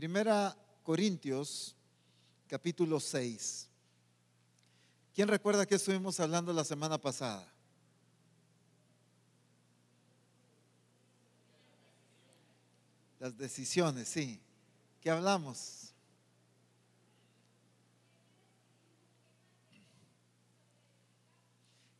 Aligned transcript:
Primera 0.00 0.56
Corintios, 0.82 1.76
capítulo 2.48 2.98
6. 2.98 3.68
¿Quién 5.14 5.28
recuerda 5.28 5.66
que 5.66 5.74
estuvimos 5.74 6.18
hablando 6.20 6.54
la 6.54 6.64
semana 6.64 6.96
pasada? 6.96 7.46
Las 13.18 13.36
decisiones, 13.36 14.08
sí. 14.08 14.40
¿Qué 15.02 15.10
hablamos? 15.10 15.92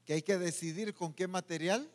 Que 0.07 0.14
hay 0.14 0.23
que 0.23 0.39
decidir 0.39 0.95
con 0.95 1.12
qué 1.12 1.29
material 1.29 1.87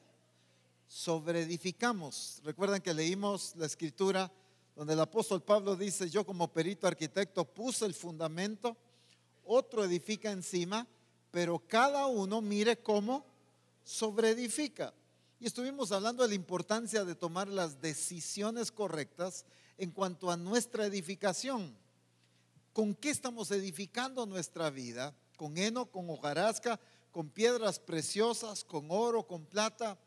sobreedificamos. 0.88 2.42
Recuerdan 2.44 2.80
que 2.80 2.94
leímos 2.94 3.56
la 3.56 3.66
escritura 3.66 4.32
donde 4.76 4.94
el 4.94 5.00
apóstol 5.00 5.42
Pablo 5.42 5.76
dice, 5.76 6.10
yo 6.10 6.26
como 6.26 6.52
perito 6.52 6.86
arquitecto 6.86 7.45
puse 7.45 7.86
el 7.86 7.94
fundamento, 7.94 8.76
otro 9.45 9.84
edifica 9.84 10.32
encima, 10.32 10.86
pero 11.32 11.59
cada 11.59 12.08
uno 12.08 12.41
mire 12.41 12.77
cómo 12.77 13.26
sobreedifica. 13.84 14.94
Y 15.40 15.46
estuvimos 15.46 15.91
hablando 15.91 16.23
de 16.23 16.30
la 16.30 16.35
importancia 16.35 17.05
de 17.05 17.16
tomar 17.16 17.48
las 17.48 17.82
decisiones 17.82 18.72
correctas 18.72 19.46
en 19.77 19.91
cuanto 19.91 20.32
a 20.32 20.38
nuestra 20.38 20.85
edificación. 20.85 21.76
¿Con 22.73 22.96
qué 22.96 23.10
estamos 23.10 23.52
edificando 23.52 24.26
nuestra 24.26 24.70
vida? 24.70 25.13
¿Con 25.38 25.57
heno, 25.57 25.85
con 25.85 26.10
hojarasca, 26.10 26.80
con 27.12 27.30
piedras 27.30 27.80
preciosas, 27.80 28.63
con 28.63 28.88
oro, 28.90 29.27
con 29.27 29.46
plata, 29.46 29.98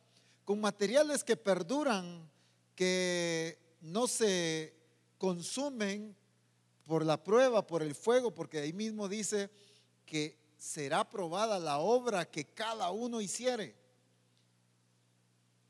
con 0.44 0.60
materiales 0.60 1.24
que 1.24 1.36
perduran, 1.36 2.28
que 2.74 3.67
no 3.80 4.06
se 4.06 4.74
consumen 5.18 6.16
por 6.86 7.04
la 7.04 7.22
prueba, 7.22 7.66
por 7.66 7.82
el 7.82 7.94
fuego, 7.94 8.34
porque 8.34 8.60
ahí 8.60 8.72
mismo 8.72 9.08
dice 9.08 9.50
que 10.06 10.38
será 10.56 11.08
probada 11.08 11.58
la 11.58 11.78
obra 11.78 12.24
que 12.24 12.44
cada 12.46 12.90
uno 12.90 13.20
hiciere. 13.20 13.76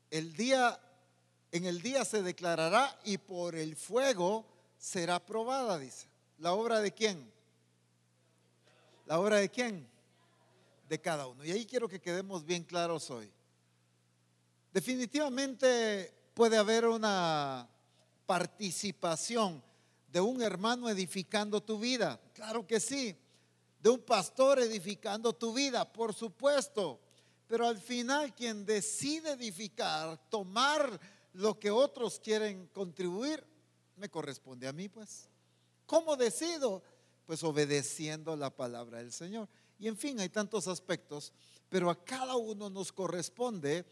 El 0.09 0.33
día, 0.33 0.79
en 1.51 1.65
el 1.65 1.81
día 1.81 2.05
se 2.05 2.23
declarará 2.23 2.99
y 3.03 3.17
por 3.17 3.55
el 3.55 3.75
fuego 3.75 4.45
será 4.77 5.23
probada, 5.23 5.77
dice. 5.77 6.07
¿La 6.39 6.53
obra 6.53 6.79
de 6.79 6.93
quién? 6.93 7.31
¿La 9.05 9.19
obra 9.19 9.37
de 9.37 9.49
quién? 9.49 9.87
De 10.87 10.99
cada 11.01 11.27
uno. 11.27 11.43
Y 11.43 11.51
ahí 11.51 11.65
quiero 11.65 11.89
que 11.89 11.99
quedemos 11.99 12.45
bien 12.45 12.63
claros 12.63 13.09
hoy. 13.09 13.31
Definitivamente 14.71 16.13
puede 16.33 16.57
haber 16.57 16.85
una 16.85 17.67
participación 18.29 19.59
de 20.07 20.21
un 20.21 20.43
hermano 20.43 20.87
edificando 20.87 21.63
tu 21.63 21.79
vida. 21.79 22.21
Claro 22.31 22.67
que 22.67 22.79
sí. 22.79 23.17
De 23.81 23.89
un 23.89 24.01
pastor 24.01 24.59
edificando 24.59 25.33
tu 25.33 25.51
vida, 25.51 25.91
por 25.91 26.13
supuesto. 26.13 26.99
Pero 27.47 27.65
al 27.65 27.79
final 27.79 28.35
quien 28.35 28.67
decide 28.67 29.31
edificar, 29.31 30.29
tomar 30.29 30.99
lo 31.33 31.59
que 31.59 31.71
otros 31.71 32.19
quieren 32.19 32.67
contribuir, 32.67 33.43
me 33.95 34.11
corresponde 34.11 34.67
a 34.67 34.73
mí, 34.73 34.89
pues. 34.89 35.27
¿Cómo 35.87 36.15
decido? 36.15 36.83
Pues 37.25 37.43
obedeciendo 37.43 38.35
la 38.35 38.55
palabra 38.55 38.99
del 38.99 39.11
Señor. 39.11 39.49
Y 39.79 39.87
en 39.87 39.97
fin, 39.97 40.19
hay 40.19 40.29
tantos 40.29 40.67
aspectos, 40.67 41.33
pero 41.67 41.89
a 41.89 42.05
cada 42.05 42.35
uno 42.35 42.69
nos 42.69 42.91
corresponde 42.91 43.87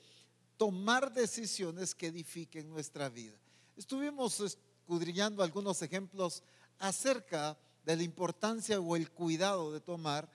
tomar 0.57 1.11
decisiones 1.11 1.95
que 1.95 2.05
edifiquen 2.05 2.69
nuestra 2.69 3.09
vida. 3.09 3.35
Estuvimos 3.77 4.39
escudriñando 4.39 5.43
algunos 5.43 5.83
ejemplos 5.83 6.41
acerca 6.79 7.55
de 7.85 7.95
la 7.95 8.01
importancia 8.01 8.79
o 8.79 8.95
el 8.95 9.11
cuidado 9.11 9.71
de 9.71 9.79
tomar 9.79 10.27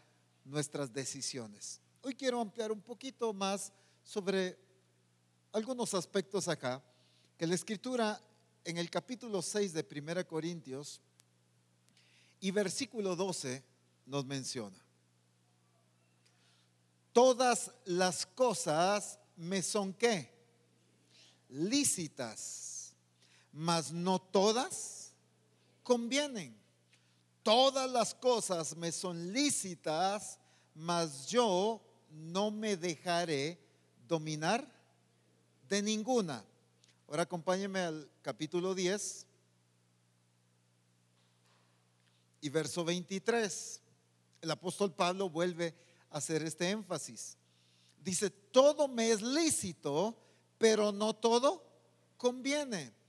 nuestras 0.45 0.93
decisiones. 0.93 1.81
Hoy 2.03 2.15
quiero 2.15 2.41
ampliar 2.41 2.70
un 2.70 2.80
poquito 2.80 3.33
más 3.33 3.73
sobre 4.05 4.57
algunos 5.51 5.92
aspectos 5.92 6.47
acá 6.47 6.80
que 7.36 7.48
la 7.48 7.57
escritura 7.57 8.20
en 8.64 8.79
el 8.79 8.89
capítulo 8.89 9.42
6 9.42 9.73
de 9.73 9.86
1 9.91 10.24
Corintios 10.29 11.01
y 12.39 12.53
versículo 12.53 13.17
12 13.17 13.64
nos 14.07 14.24
menciona. 14.24 14.79
Todas 17.13 17.73
las 17.86 18.24
cosas 18.24 19.19
me 19.35 19.63
son 19.63 19.92
qué? 19.92 20.33
Lícitas 21.48 22.72
mas 23.52 23.92
no 23.92 24.18
todas 24.18 25.13
convienen. 25.83 26.57
Todas 27.42 27.90
las 27.90 28.14
cosas 28.14 28.77
me 28.77 28.90
son 28.92 29.33
lícitas, 29.33 30.39
mas 30.74 31.27
yo 31.27 31.83
no 32.11 32.51
me 32.51 32.77
dejaré 32.77 33.58
dominar 34.08 34.67
de 35.68 35.83
ninguna. 35.83 36.45
Ahora 37.08 37.24
acompáñeme 37.24 37.80
al 37.80 38.11
capítulo 38.23 38.74
10 38.74 39.27
y 42.41 42.48
verso 42.48 42.85
23. 42.85 43.80
El 44.41 44.51
apóstol 44.51 44.95
Pablo 44.95 45.29
vuelve 45.29 45.74
a 46.11 46.18
hacer 46.18 46.42
este 46.42 46.70
énfasis. 46.70 47.36
Dice, 48.02 48.30
todo 48.30 48.89
me 48.89 49.11
es 49.11 49.20
lícito, 49.20 50.17
pero 50.58 50.91
no 50.92 51.14
todo 51.14 51.64
conviene 52.17 53.02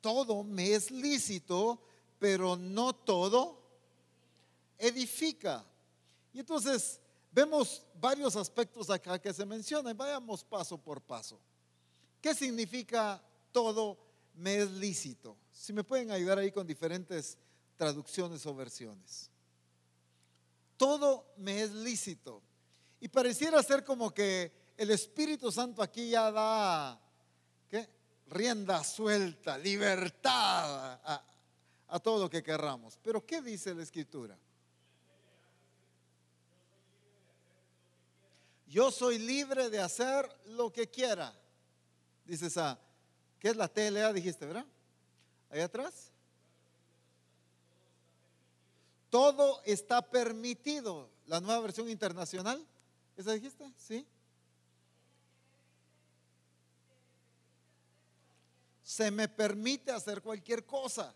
todo 0.00 0.42
me 0.42 0.74
es 0.74 0.90
lícito, 0.90 1.80
pero 2.18 2.56
no 2.56 2.94
todo 2.94 3.60
edifica. 4.78 5.64
Y 6.32 6.40
entonces 6.40 7.00
vemos 7.32 7.82
varios 8.00 8.36
aspectos 8.36 8.90
acá 8.90 9.18
que 9.18 9.32
se 9.32 9.44
mencionan. 9.44 9.96
Vayamos 9.96 10.44
paso 10.44 10.78
por 10.78 11.00
paso. 11.00 11.38
¿Qué 12.20 12.34
significa 12.34 13.22
todo 13.52 13.98
me 14.34 14.58
es 14.58 14.70
lícito? 14.70 15.36
Si 15.52 15.72
me 15.72 15.84
pueden 15.84 16.10
ayudar 16.10 16.38
ahí 16.38 16.52
con 16.52 16.66
diferentes 16.66 17.38
traducciones 17.76 18.44
o 18.46 18.54
versiones. 18.54 19.30
Todo 20.76 21.32
me 21.36 21.62
es 21.62 21.72
lícito. 21.72 22.42
Y 23.00 23.08
pareciera 23.08 23.62
ser 23.62 23.84
como 23.84 24.12
que 24.12 24.52
el 24.76 24.90
Espíritu 24.90 25.50
Santo 25.50 25.82
aquí 25.82 26.10
ya 26.10 26.30
da 26.30 27.00
rienda 28.30 28.82
suelta, 28.84 29.58
libertad 29.58 31.00
a, 31.04 32.00
todo 32.00 32.22
lo 32.22 32.30
que 32.30 32.42
querramos. 32.42 32.98
Pero 33.02 33.26
¿qué 33.26 33.42
dice 33.42 33.74
la 33.74 33.82
escritura? 33.82 34.38
Yo 38.66 38.92
soy 38.92 39.18
libre 39.18 39.68
de 39.68 39.80
hacer 39.80 40.28
lo 40.46 40.72
que 40.72 40.88
quiera. 40.88 41.34
Dice 42.24 42.46
esa, 42.46 42.78
¿qué 43.40 43.48
es 43.48 43.56
la 43.56 43.66
TLA? 43.66 44.12
Dijiste, 44.12 44.46
¿verdad? 44.46 44.64
Ahí 45.50 45.60
atrás. 45.60 46.12
Todo 49.10 49.60
está 49.64 50.00
permitido. 50.00 51.10
La 51.26 51.40
nueva 51.40 51.60
versión 51.60 51.88
internacional. 51.88 52.64
¿Esa 53.16 53.32
dijiste? 53.32 53.68
Sí. 53.76 54.06
Se 58.90 59.08
me 59.12 59.28
permite 59.28 59.92
hacer 59.92 60.20
cualquier 60.20 60.66
cosa. 60.66 61.14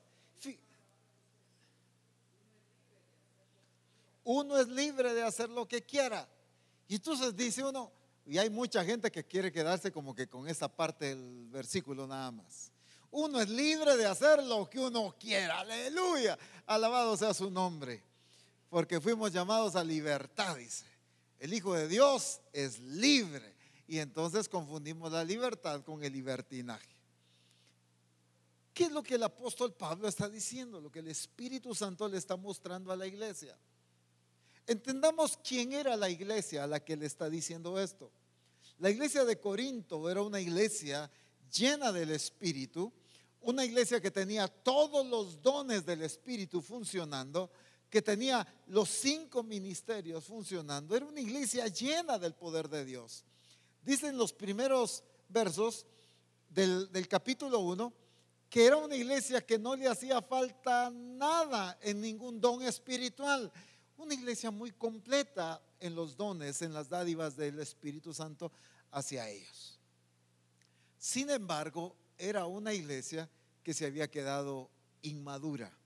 Uno 4.23 4.57
es 4.57 4.69
libre 4.69 5.13
de 5.13 5.25
hacer 5.25 5.51
lo 5.51 5.67
que 5.67 5.83
quiera. 5.83 6.29
Y 6.87 6.95
entonces 6.95 7.35
dice 7.35 7.65
uno, 7.65 7.91
y 8.25 8.39
hay 8.39 8.49
mucha 8.49 8.85
gente 8.85 9.11
que 9.11 9.25
quiere 9.25 9.51
quedarse 9.51 9.91
como 9.91 10.15
que 10.15 10.29
con 10.29 10.47
esa 10.47 10.69
parte 10.69 11.17
del 11.17 11.49
versículo 11.49 12.07
nada 12.07 12.31
más. 12.31 12.71
Uno 13.11 13.41
es 13.41 13.49
libre 13.49 13.97
de 13.97 14.07
hacer 14.07 14.45
lo 14.45 14.71
que 14.71 14.79
uno 14.79 15.13
quiera. 15.19 15.59
Aleluya. 15.59 16.39
Alabado 16.67 17.17
sea 17.17 17.35
su 17.35 17.51
nombre. 17.51 18.05
Porque 18.71 19.01
fuimos 19.01 19.33
llamados 19.33 19.75
a 19.75 19.83
libertad, 19.83 20.55
dice. 20.57 20.87
El 21.41 21.53
Hijo 21.53 21.75
de 21.75 21.89
Dios 21.89 22.41
es 22.53 22.79
libre. 22.79 23.53
Y 23.89 23.99
entonces 23.99 24.49
confundimos 24.49 25.11
la 25.11 25.25
libertad 25.25 25.83
con 25.83 26.05
el 26.05 26.13
libertinaje. 26.13 26.94
¿Qué 28.75 28.85
es 28.85 28.93
lo 28.93 29.05
que 29.05 29.15
el 29.15 29.23
apóstol 29.23 29.73
Pablo 29.73 30.09
está 30.09 30.29
diciendo? 30.29 30.81
Lo 30.81 30.91
que 30.91 30.99
el 30.99 31.09
Espíritu 31.09 31.75
Santo 31.75 32.09
le 32.09 32.19
está 32.19 32.37
mostrando 32.37 32.91
a 32.91 32.97
la 32.97 33.07
iglesia. 33.07 33.57
Entendamos 34.67 35.39
quién 35.47 35.73
era 35.73 35.97
la 35.97 36.11
iglesia 36.11 36.65
a 36.65 36.67
la 36.67 36.81
que 36.81 36.97
le 36.97 37.07
está 37.07 37.31
diciendo 37.31 37.81
esto. 37.81 38.11
La 38.79 38.91
iglesia 38.91 39.25
de 39.25 39.39
Corinto 39.39 40.11
era 40.11 40.23
una 40.23 40.41
iglesia 40.41 41.09
llena 41.57 41.93
del 41.93 42.11
Espíritu, 42.11 42.93
una 43.43 43.65
iglesia 43.65 44.01
que 44.01 44.11
tenía 44.11 44.49
todos 44.49 45.07
los 45.07 45.41
dones 45.41 45.87
del 45.87 46.03
Espíritu 46.03 46.61
funcionando, 46.61 47.51
que 47.89 48.03
tenía 48.03 48.45
los 48.67 48.89
cinco 48.89 49.45
ministerios 49.45 50.25
funcionando. 50.25 50.97
Era 50.97 51.07
una 51.07 51.21
iglesia 51.21 51.69
llena 51.69 52.19
del 52.19 52.35
poder 52.35 52.69
de 52.69 52.85
Dios. 52.85 53.25
Dicen 53.83 54.17
los 54.17 54.33
primeros 54.33 55.05
versos 55.29 55.87
del, 56.49 57.07
capítulo 57.09 57.61
1 57.61 57.93
que 58.55 58.67
era 58.67 58.77
una 58.77 58.95
iglesia 58.95 59.45
que 59.45 59.59
no 59.59 59.75
le 59.75 59.89
hacía 59.89 60.23
falta 60.23 60.89
nada 60.89 61.77
en 61.83 62.01
ningún 62.01 62.41
don 62.41 62.63
espiritual. 62.63 63.51
Una 63.97 64.15
iglesia 64.15 64.53
muy 64.53 64.71
completa 64.71 65.61
en 65.81 65.97
los 65.97 66.17
dones, 66.17 66.63
en 66.63 66.73
las 66.73 66.89
dádivas 66.89 67.37
del 67.37 67.59
Espíritu 67.59 68.15
Santo 68.15 68.53
hacia 68.93 69.29
ellos. 69.29 69.81
Sin 70.97 71.31
embargo, 71.31 71.97
era 72.17 72.47
una 72.47 72.73
iglesia 72.73 73.29
que 73.65 73.75
se 73.75 73.87
había 73.87 74.09
quedado 74.09 74.71
inmadura. 75.03 75.77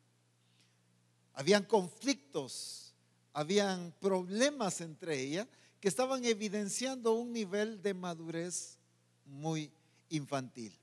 Habían 1.33 1.65
conflictos, 1.65 2.93
habían 3.33 3.95
problemas 3.99 4.83
entre 4.83 5.19
ella 5.19 5.49
que 5.81 5.89
estaban 5.89 6.23
evidenciando 6.23 7.15
un 7.15 7.33
nivel 7.33 7.81
de 7.81 7.95
madurez 7.95 8.77
muy 9.25 9.73
infantil. 10.11 10.79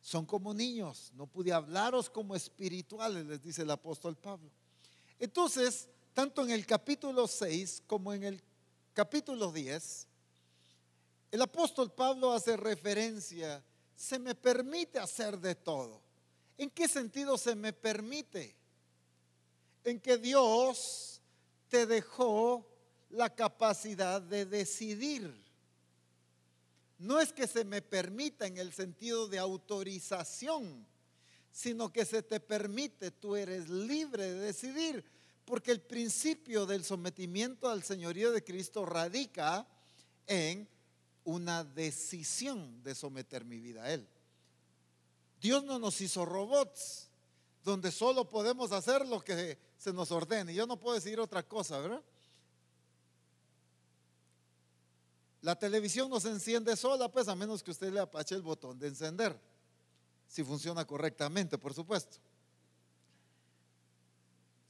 Son 0.00 0.24
como 0.24 0.54
niños, 0.54 1.12
no 1.14 1.26
pude 1.26 1.52
hablaros 1.52 2.08
como 2.08 2.34
espirituales, 2.34 3.26
les 3.26 3.42
dice 3.42 3.62
el 3.62 3.70
apóstol 3.70 4.16
Pablo. 4.16 4.50
Entonces, 5.18 5.88
tanto 6.14 6.42
en 6.42 6.50
el 6.50 6.64
capítulo 6.66 7.28
6 7.28 7.82
como 7.86 8.12
en 8.12 8.24
el 8.24 8.42
capítulo 8.94 9.52
10, 9.52 10.06
el 11.30 11.42
apóstol 11.42 11.92
Pablo 11.92 12.32
hace 12.32 12.56
referencia, 12.56 13.62
se 13.94 14.18
me 14.18 14.34
permite 14.34 14.98
hacer 14.98 15.38
de 15.38 15.54
todo. 15.54 16.00
¿En 16.56 16.70
qué 16.70 16.88
sentido 16.88 17.38
se 17.38 17.54
me 17.54 17.72
permite? 17.72 18.56
En 19.84 20.00
que 20.00 20.18
Dios 20.18 21.20
te 21.68 21.86
dejó 21.86 22.66
la 23.10 23.34
capacidad 23.34 24.20
de 24.20 24.44
decidir. 24.46 25.39
No 27.00 27.18
es 27.18 27.32
que 27.32 27.46
se 27.46 27.64
me 27.64 27.80
permita 27.80 28.46
en 28.46 28.58
el 28.58 28.74
sentido 28.74 29.26
de 29.26 29.38
autorización, 29.38 30.86
sino 31.50 31.90
que 31.90 32.04
se 32.04 32.22
te 32.22 32.40
permite, 32.40 33.10
tú 33.10 33.36
eres 33.36 33.70
libre 33.70 34.30
de 34.30 34.40
decidir, 34.40 35.02
porque 35.46 35.72
el 35.72 35.80
principio 35.80 36.66
del 36.66 36.84
sometimiento 36.84 37.70
al 37.70 37.82
señorío 37.82 38.32
de 38.32 38.44
Cristo 38.44 38.84
radica 38.84 39.66
en 40.26 40.68
una 41.24 41.64
decisión 41.64 42.82
de 42.82 42.94
someter 42.94 43.46
mi 43.46 43.60
vida 43.60 43.84
a 43.84 43.92
Él. 43.94 44.06
Dios 45.40 45.64
no 45.64 45.78
nos 45.78 46.02
hizo 46.02 46.26
robots 46.26 47.08
donde 47.64 47.92
solo 47.92 48.28
podemos 48.28 48.72
hacer 48.72 49.08
lo 49.08 49.22
que 49.22 49.58
se 49.78 49.94
nos 49.94 50.10
ordene. 50.12 50.52
Yo 50.52 50.66
no 50.66 50.78
puedo 50.78 50.96
decir 50.96 51.18
otra 51.18 51.42
cosa, 51.48 51.78
¿verdad? 51.78 52.02
La 55.42 55.58
televisión 55.58 56.10
no 56.10 56.20
se 56.20 56.28
enciende 56.28 56.76
sola, 56.76 57.10
pues 57.10 57.28
a 57.28 57.34
menos 57.34 57.62
que 57.62 57.70
usted 57.70 57.92
le 57.92 58.00
apache 58.00 58.34
el 58.34 58.42
botón 58.42 58.78
de 58.78 58.88
encender, 58.88 59.38
si 60.26 60.44
funciona 60.44 60.86
correctamente, 60.86 61.56
por 61.56 61.72
supuesto. 61.72 62.18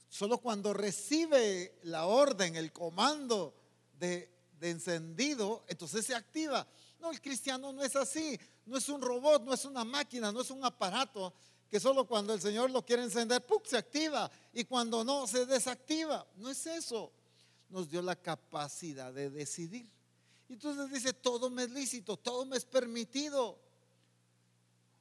Solo 0.07 0.37
cuando 0.37 0.73
recibe 0.73 1.79
la 1.83 2.05
orden, 2.05 2.55
el 2.55 2.71
comando 2.71 3.55
de, 3.97 4.29
encendido, 4.61 5.63
entonces 5.67 6.05
se 6.05 6.15
activa. 6.15 6.67
No, 6.99 7.11
el 7.11 7.21
cristiano 7.21 7.73
no 7.73 7.83
es 7.83 7.95
así, 7.95 8.39
no 8.65 8.77
es 8.77 8.87
un 8.89 9.01
robot, 9.01 9.43
no 9.43 9.53
es 9.53 9.65
una 9.65 9.83
máquina, 9.83 10.31
no 10.31 10.41
es 10.41 10.51
un 10.51 10.63
aparato 10.63 11.33
que 11.69 11.79
solo 11.79 12.05
cuando 12.05 12.33
el 12.33 12.41
Señor 12.41 12.69
lo 12.69 12.85
quiere 12.85 13.03
encender, 13.03 13.45
¡pum!, 13.45 13.61
se 13.63 13.77
activa 13.77 14.29
y 14.53 14.65
cuando 14.65 15.03
no, 15.03 15.25
se 15.25 15.45
desactiva. 15.45 16.27
No 16.35 16.49
es 16.49 16.67
eso. 16.67 17.11
Nos 17.69 17.89
dio 17.89 18.01
la 18.01 18.17
capacidad 18.17 19.13
de 19.13 19.29
decidir. 19.29 19.89
Y 20.51 20.55
entonces 20.55 20.91
dice, 20.91 21.13
todo 21.13 21.49
me 21.49 21.63
es 21.63 21.71
lícito, 21.71 22.17
todo 22.17 22.45
me 22.45 22.57
es 22.57 22.65
permitido. 22.65 23.57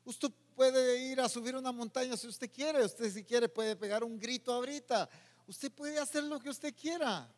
Usted 0.05 0.31
puede 0.55 1.09
ir 1.09 1.21
a 1.21 1.29
subir 1.29 1.57
una 1.57 1.73
montaña 1.73 2.17
si 2.17 2.29
usted 2.29 2.49
quiere, 2.49 2.85
usted 2.85 3.13
si 3.13 3.25
quiere 3.25 3.49
puede 3.49 3.75
pegar 3.75 4.05
un 4.05 4.17
grito 4.17 4.53
ahorita, 4.53 5.11
usted 5.49 5.73
puede 5.73 5.99
hacer 5.99 6.23
lo 6.23 6.39
que 6.39 6.51
usted 6.51 6.73
quiera. 6.73 7.29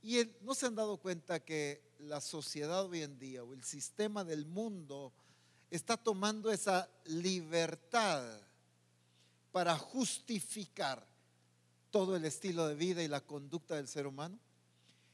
Y 0.00 0.22
no 0.42 0.54
se 0.54 0.66
han 0.66 0.76
dado 0.76 0.96
cuenta 0.96 1.40
que 1.40 1.82
la 1.98 2.20
sociedad 2.20 2.86
hoy 2.86 3.02
en 3.02 3.18
día 3.18 3.42
o 3.42 3.52
el 3.52 3.64
sistema 3.64 4.22
del 4.22 4.46
mundo 4.46 5.12
está 5.70 5.96
tomando 5.96 6.52
esa 6.52 6.88
libertad 7.06 8.24
para 9.50 9.76
justificar 9.76 11.04
todo 11.90 12.14
el 12.14 12.24
estilo 12.24 12.68
de 12.68 12.76
vida 12.76 13.02
y 13.02 13.08
la 13.08 13.22
conducta 13.22 13.74
del 13.74 13.88
ser 13.88 14.06
humano. 14.06 14.38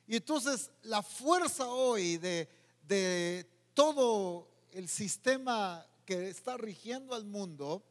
Y 0.08 0.16
entonces 0.16 0.70
la 0.82 1.02
fuerza 1.02 1.68
hoy 1.68 2.16
de, 2.16 2.48
de 2.82 3.46
todo 3.74 4.48
el 4.72 4.88
sistema 4.88 5.86
que 6.04 6.30
está 6.30 6.56
rigiendo 6.56 7.14
al 7.14 7.26
mundo 7.26 7.84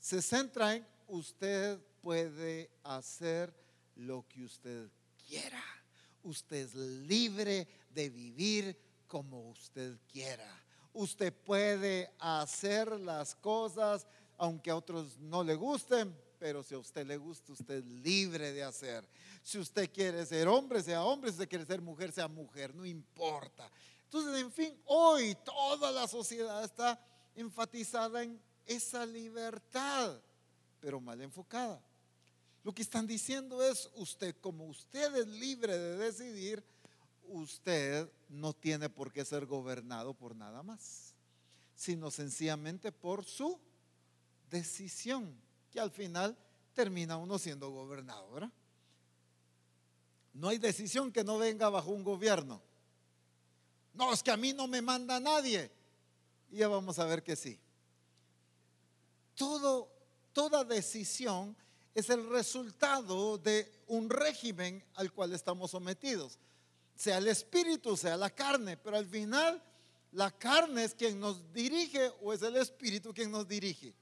se 0.00 0.22
centra 0.22 0.74
en 0.74 0.86
usted 1.06 1.78
puede 2.00 2.70
hacer 2.82 3.54
lo 3.94 4.26
que 4.26 4.44
usted 4.44 4.90
quiera. 5.28 5.62
Usted 6.22 6.56
es 6.56 6.74
libre 6.74 7.68
de 7.90 8.08
vivir 8.08 8.76
como 9.06 9.50
usted 9.50 9.98
quiera. 10.10 10.48
Usted 10.94 11.32
puede 11.32 12.10
hacer 12.18 12.90
las 13.00 13.34
cosas 13.34 14.06
aunque 14.38 14.70
a 14.70 14.76
otros 14.76 15.18
no 15.18 15.44
le 15.44 15.54
gusten, 15.54 16.12
pero 16.42 16.64
si 16.64 16.74
a 16.74 16.78
usted 16.80 17.06
le 17.06 17.16
gusta, 17.18 17.52
usted 17.52 17.76
es 17.76 17.84
libre 17.84 18.52
de 18.52 18.64
hacer. 18.64 19.08
Si 19.44 19.60
usted 19.60 19.88
quiere 19.92 20.26
ser 20.26 20.48
hombre, 20.48 20.82
sea 20.82 21.04
hombre, 21.04 21.30
si 21.30 21.34
usted 21.34 21.48
quiere 21.48 21.64
ser 21.64 21.80
mujer, 21.80 22.10
sea 22.10 22.26
mujer, 22.26 22.74
no 22.74 22.84
importa. 22.84 23.70
Entonces, 24.02 24.42
en 24.42 24.50
fin, 24.50 24.76
hoy 24.86 25.36
toda 25.44 25.92
la 25.92 26.08
sociedad 26.08 26.64
está 26.64 27.00
enfatizada 27.36 28.24
en 28.24 28.42
esa 28.66 29.06
libertad, 29.06 30.20
pero 30.80 31.00
mal 31.00 31.20
enfocada. 31.20 31.80
Lo 32.64 32.74
que 32.74 32.82
están 32.82 33.06
diciendo 33.06 33.62
es, 33.62 33.88
usted 33.94 34.34
como 34.40 34.66
usted 34.66 35.14
es 35.14 35.28
libre 35.28 35.78
de 35.78 35.96
decidir, 35.96 36.64
usted 37.28 38.10
no 38.28 38.52
tiene 38.52 38.88
por 38.88 39.12
qué 39.12 39.24
ser 39.24 39.46
gobernado 39.46 40.12
por 40.12 40.34
nada 40.34 40.64
más, 40.64 41.14
sino 41.76 42.10
sencillamente 42.10 42.90
por 42.90 43.24
su 43.24 43.60
decisión 44.50 45.40
que 45.72 45.80
al 45.80 45.90
final 45.90 46.36
termina 46.74 47.16
uno 47.16 47.38
siendo 47.38 47.70
gobernado, 47.70 48.30
¿verdad? 48.30 48.52
No 50.34 50.48
hay 50.48 50.58
decisión 50.58 51.10
que 51.10 51.24
no 51.24 51.38
venga 51.38 51.68
bajo 51.68 51.90
un 51.90 52.04
gobierno. 52.04 52.62
No, 53.94 54.12
es 54.12 54.22
que 54.22 54.30
a 54.30 54.36
mí 54.36 54.52
no 54.52 54.66
me 54.66 54.80
manda 54.80 55.18
nadie. 55.18 55.70
Y 56.50 56.58
ya 56.58 56.68
vamos 56.68 56.98
a 56.98 57.04
ver 57.06 57.22
que 57.22 57.36
sí. 57.36 57.58
Toda 59.34 60.64
decisión 60.64 61.56
es 61.94 62.08
el 62.08 62.28
resultado 62.30 63.36
de 63.38 63.70
un 63.88 64.08
régimen 64.08 64.82
al 64.94 65.12
cual 65.12 65.32
estamos 65.32 65.70
sometidos. 65.70 66.38
Sea 66.94 67.18
el 67.18 67.28
espíritu, 67.28 67.96
sea 67.96 68.16
la 68.16 68.30
carne, 68.30 68.76
pero 68.76 68.96
al 68.96 69.06
final 69.06 69.62
la 70.12 70.30
carne 70.30 70.84
es 70.84 70.94
quien 70.94 71.18
nos 71.18 71.52
dirige 71.52 72.10
o 72.22 72.32
es 72.32 72.42
el 72.42 72.56
espíritu 72.56 73.12
quien 73.12 73.30
nos 73.30 73.46
dirige 73.48 73.94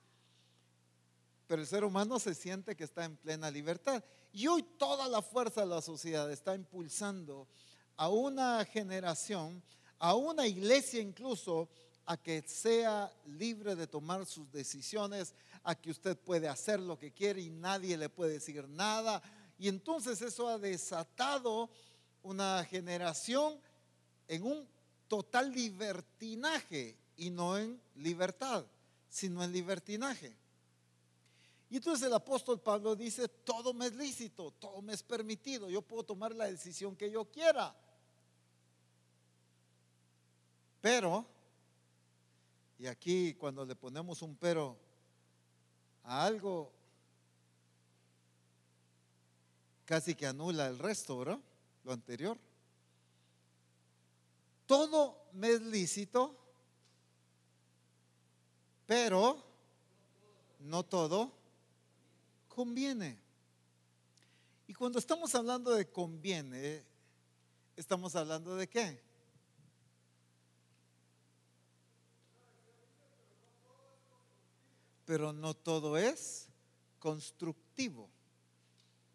pero 1.50 1.62
el 1.62 1.66
ser 1.66 1.82
humano 1.82 2.20
se 2.20 2.32
siente 2.32 2.76
que 2.76 2.84
está 2.84 3.04
en 3.04 3.16
plena 3.16 3.50
libertad. 3.50 4.04
Y 4.32 4.46
hoy 4.46 4.62
toda 4.78 5.08
la 5.08 5.20
fuerza 5.20 5.62
de 5.62 5.66
la 5.66 5.82
sociedad 5.82 6.30
está 6.30 6.54
impulsando 6.54 7.48
a 7.96 8.08
una 8.08 8.64
generación, 8.64 9.60
a 9.98 10.14
una 10.14 10.46
iglesia 10.46 11.00
incluso, 11.00 11.68
a 12.06 12.16
que 12.16 12.40
sea 12.42 13.12
libre 13.26 13.74
de 13.74 13.88
tomar 13.88 14.26
sus 14.26 14.48
decisiones, 14.52 15.34
a 15.64 15.74
que 15.74 15.90
usted 15.90 16.16
puede 16.16 16.46
hacer 16.46 16.78
lo 16.78 16.96
que 16.96 17.10
quiere 17.10 17.40
y 17.40 17.50
nadie 17.50 17.96
le 17.96 18.08
puede 18.08 18.34
decir 18.34 18.68
nada. 18.68 19.20
Y 19.58 19.66
entonces 19.66 20.22
eso 20.22 20.46
ha 20.46 20.56
desatado 20.56 21.68
una 22.22 22.62
generación 22.62 23.60
en 24.28 24.44
un 24.44 24.68
total 25.08 25.50
libertinaje 25.50 26.96
y 27.16 27.30
no 27.30 27.58
en 27.58 27.82
libertad, 27.96 28.64
sino 29.08 29.42
en 29.42 29.50
libertinaje. 29.50 30.38
Y 31.70 31.76
entonces 31.76 32.04
el 32.04 32.12
apóstol 32.12 32.60
Pablo 32.60 32.96
dice, 32.96 33.28
todo 33.28 33.72
me 33.72 33.86
es 33.86 33.94
lícito, 33.94 34.50
todo 34.58 34.82
me 34.82 34.92
es 34.92 35.04
permitido, 35.04 35.70
yo 35.70 35.80
puedo 35.82 36.02
tomar 36.02 36.34
la 36.34 36.46
decisión 36.46 36.96
que 36.96 37.08
yo 37.08 37.24
quiera. 37.26 37.72
Pero, 40.80 41.24
y 42.76 42.88
aquí 42.88 43.34
cuando 43.34 43.64
le 43.64 43.76
ponemos 43.76 44.20
un 44.20 44.34
pero 44.34 44.76
a 46.02 46.24
algo, 46.24 46.72
casi 49.84 50.16
que 50.16 50.26
anula 50.26 50.66
el 50.66 50.76
resto, 50.76 51.18
¿verdad? 51.18 51.38
Lo 51.84 51.92
anterior. 51.92 52.36
Todo 54.66 55.28
me 55.34 55.50
es 55.50 55.60
lícito, 55.60 56.36
pero 58.86 59.40
no 60.58 60.84
todo 60.84 61.39
conviene. 62.60 63.18
Y 64.66 64.74
cuando 64.74 64.98
estamos 64.98 65.34
hablando 65.34 65.72
de 65.72 65.90
conviene, 65.90 66.84
estamos 67.74 68.14
hablando 68.14 68.54
de 68.54 68.68
qué? 68.68 69.02
pero 75.06 75.32
no 75.32 75.54
todo 75.54 75.96
es 75.96 76.46
constructivo. 76.98 78.08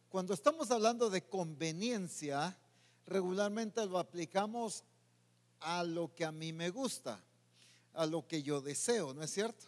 Cuando 0.09 0.33
estamos 0.33 0.69
hablando 0.71 1.09
de 1.09 1.25
conveniencia, 1.25 2.57
regularmente 3.05 3.85
lo 3.85 3.99
aplicamos 3.99 4.83
a 5.61 5.83
lo 5.83 6.13
que 6.13 6.25
a 6.25 6.33
mí 6.33 6.51
me 6.51 6.71
gusta, 6.71 7.23
a 7.93 8.05
lo 8.07 8.27
que 8.27 8.43
yo 8.43 8.59
deseo, 8.59 9.13
¿no 9.13 9.23
es 9.23 9.31
cierto? 9.31 9.67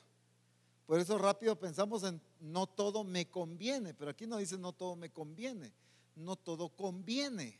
Por 0.87 0.99
eso 0.99 1.17
rápido 1.17 1.59
pensamos 1.59 2.03
en 2.03 2.21
no 2.41 2.67
todo 2.67 3.03
me 3.03 3.29
conviene, 3.29 3.93
pero 3.93 4.11
aquí 4.11 4.27
no 4.27 4.37
dice 4.37 4.57
no 4.57 4.73
todo 4.73 4.95
me 4.95 5.09
conviene, 5.09 5.71
no 6.15 6.35
todo 6.35 6.69
conviene. 6.69 7.59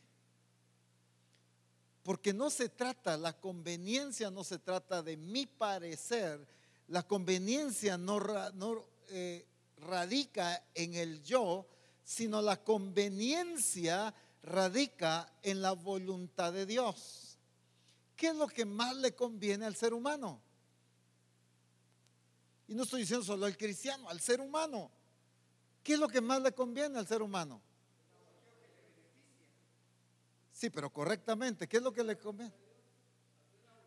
Porque 2.02 2.32
no 2.32 2.48
se 2.50 2.68
trata, 2.68 3.16
la 3.16 3.38
conveniencia 3.38 4.30
no 4.30 4.42
se 4.44 4.58
trata 4.58 5.02
de 5.02 5.16
mi 5.16 5.46
parecer, 5.46 6.46
la 6.88 7.02
conveniencia 7.02 7.98
no, 7.98 8.18
eh, 9.10 9.46
radica 9.76 10.64
en 10.74 10.94
el 10.94 11.22
yo, 11.22 11.66
sino 12.02 12.40
la 12.40 12.62
conveniencia 12.64 14.14
radica 14.42 15.30
en 15.42 15.60
la 15.60 15.72
voluntad 15.72 16.52
de 16.52 16.64
Dios. 16.64 17.36
¿Qué 18.16 18.28
es 18.28 18.36
lo 18.36 18.48
que 18.48 18.64
más 18.64 18.96
le 18.96 19.14
conviene 19.14 19.66
al 19.66 19.76
ser 19.76 19.92
humano? 19.92 20.40
Y 22.68 22.74
no 22.74 22.82
estoy 22.82 23.00
diciendo 23.00 23.24
solo 23.24 23.46
al 23.46 23.56
cristiano, 23.56 24.08
al 24.08 24.20
ser 24.20 24.40
humano. 24.40 24.90
¿Qué 25.82 25.94
es 25.94 25.98
lo 25.98 26.06
que 26.06 26.20
más 26.20 26.42
le 26.42 26.52
conviene 26.52 26.98
al 26.98 27.06
ser 27.06 27.22
humano? 27.22 27.62
Sí, 30.52 30.68
pero 30.70 30.92
correctamente, 30.92 31.66
¿qué 31.66 31.78
es 31.78 31.82
lo 31.82 31.92
que 31.92 32.04
le 32.04 32.18
conviene? 32.18 32.52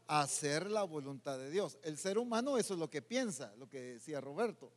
Hacer 0.08 0.72
la 0.72 0.84
voluntad 0.84 1.38
de 1.38 1.52
Dios. 1.52 1.78
El 1.84 1.98
ser 1.98 2.18
humano 2.18 2.58
eso 2.58 2.74
es 2.74 2.80
lo 2.80 2.90
que 2.90 3.02
piensa, 3.02 3.54
lo 3.58 3.70
que 3.70 3.80
decía 3.94 4.20
Roberto, 4.20 4.72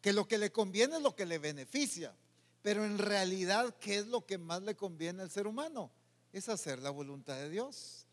que 0.00 0.12
lo 0.12 0.26
que 0.26 0.36
le 0.36 0.50
conviene 0.50 0.96
es 0.96 1.02
lo 1.02 1.14
que 1.14 1.26
le 1.26 1.38
beneficia. 1.38 2.14
Pero 2.60 2.84
en 2.84 2.98
realidad, 2.98 3.76
¿qué 3.78 3.98
es 3.98 4.08
lo 4.08 4.26
que 4.26 4.36
más 4.36 4.62
le 4.62 4.74
conviene 4.74 5.22
al 5.22 5.30
ser 5.30 5.46
humano? 5.46 5.92
Es 6.32 6.48
hacer 6.48 6.80
la 6.80 6.90
voluntad 6.90 7.36
de 7.36 7.50
Dios. 7.50 8.06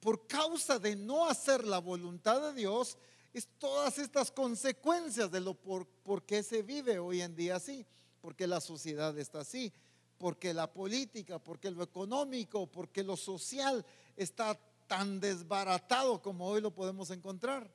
Por 0.00 0.26
causa 0.26 0.78
de 0.78 0.96
no 0.96 1.28
hacer 1.28 1.64
la 1.64 1.78
voluntad 1.78 2.40
de 2.40 2.54
Dios, 2.54 2.98
es 3.32 3.48
todas 3.58 3.98
estas 3.98 4.30
consecuencias 4.30 5.30
de 5.30 5.40
lo 5.40 5.54
por, 5.54 5.86
por 5.86 6.24
qué 6.24 6.42
se 6.42 6.62
vive 6.62 6.98
hoy 6.98 7.20
en 7.20 7.36
día 7.36 7.56
así, 7.56 7.84
porque 8.20 8.46
la 8.46 8.60
sociedad 8.60 9.16
está 9.18 9.40
así, 9.40 9.72
porque 10.16 10.52
la 10.52 10.72
política, 10.72 11.38
porque 11.38 11.70
lo 11.70 11.82
económico, 11.82 12.66
porque 12.66 13.02
lo 13.02 13.16
social 13.16 13.84
está 14.16 14.58
tan 14.86 15.20
desbaratado 15.20 16.20
como 16.20 16.46
hoy 16.46 16.60
lo 16.60 16.72
podemos 16.72 17.10
encontrar. 17.10 17.70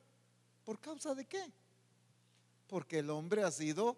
¿Por 0.64 0.80
causa 0.80 1.14
de 1.14 1.24
qué? 1.24 1.42
Porque 2.66 2.98
el 2.98 3.10
hombre 3.10 3.44
ha 3.44 3.50
sido 3.50 3.96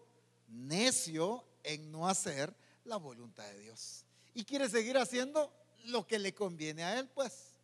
necio 0.49 1.45
en 1.65 1.91
no 1.91 2.09
hacer 2.09 2.55
la 2.85 2.97
voluntad 2.97 3.45
de 3.45 3.59
Dios. 3.61 4.05
Y 4.35 4.45
quiere 4.45 4.69
seguir 4.69 4.99
haciendo 4.99 5.53
lo 5.87 6.07
que 6.07 6.19
le 6.19 6.35
conviene 6.35 6.85
a 6.85 6.99
él, 6.99 7.09
pues, 7.09 7.55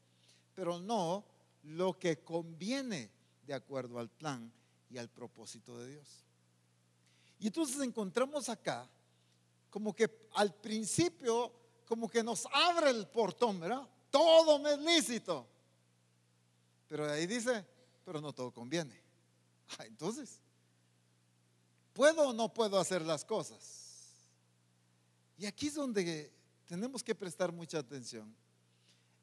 pero 0.55 0.79
no 0.79 1.25
lo 1.63 1.99
que 1.99 2.19
conviene 2.19 3.11
de 3.43 3.55
acuerdo 3.55 3.99
al 3.99 4.11
plan 4.11 4.53
y 4.91 4.99
al 4.99 5.09
propósito 5.09 5.79
de 5.79 5.93
Dios. 5.93 6.25
Y 7.39 7.49
entonces 7.49 7.81
encontramos 7.81 8.49
acá 8.49 8.89
como 9.71 9.95
que 9.95 10.29
al 10.35 10.55
principio 10.55 11.53
como 11.87 12.09
que 12.09 12.23
nos 12.23 12.47
abre 12.53 12.91
el 12.91 13.07
portón, 13.09 13.61
¿verdad? 13.61 13.89
Todo 14.11 14.59
me 14.59 14.75
es 14.75 14.79
lícito. 14.79 15.47
Pero 16.89 17.11
ahí 17.11 17.27
dice, 17.27 17.67
pero 18.05 18.21
no 18.21 18.33
todo 18.33 18.53
conviene. 18.53 19.01
Ah, 19.79 19.87
entonces, 19.87 20.39
¿puedo 21.95 22.29
o 22.29 22.33
no 22.35 22.53
puedo 22.53 22.79
hacer 22.79 23.01
las 23.01 23.25
cosas? 23.25 23.83
Y 25.39 25.47
aquí 25.47 25.69
es 25.69 25.75
donde 25.75 26.31
tenemos 26.67 27.03
que 27.03 27.15
prestar 27.15 27.51
mucha 27.53 27.79
atención 27.79 28.37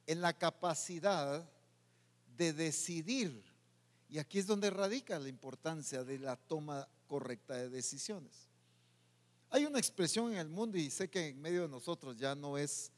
en 0.08 0.22
la 0.22 0.34
capacidad 0.34 1.48
de 2.36 2.54
decidir. 2.54 3.44
Y 4.10 4.18
aquí 4.18 4.39
es 4.39 4.48
donde 4.48 4.70
radica 4.70 5.20
la 5.20 5.30
importancia 5.30 6.04
de 6.04 6.18
la 6.20 6.36
toma 6.36 6.88
correcta 7.08 7.56
de 7.56 7.70
decisiones. 7.70 8.50
Hay 9.51 9.66
una 9.66 9.80
expresión 9.80 10.32
en 10.32 10.39
el 10.39 10.50
mundo 10.50 10.78
y 10.78 10.89
sé 10.89 11.10
que 11.10 11.30
en 11.30 11.42
medio 11.42 11.63
de 11.63 11.70
nosotros 11.70 12.18
ya 12.18 12.36
no 12.36 12.58
es 12.58 12.92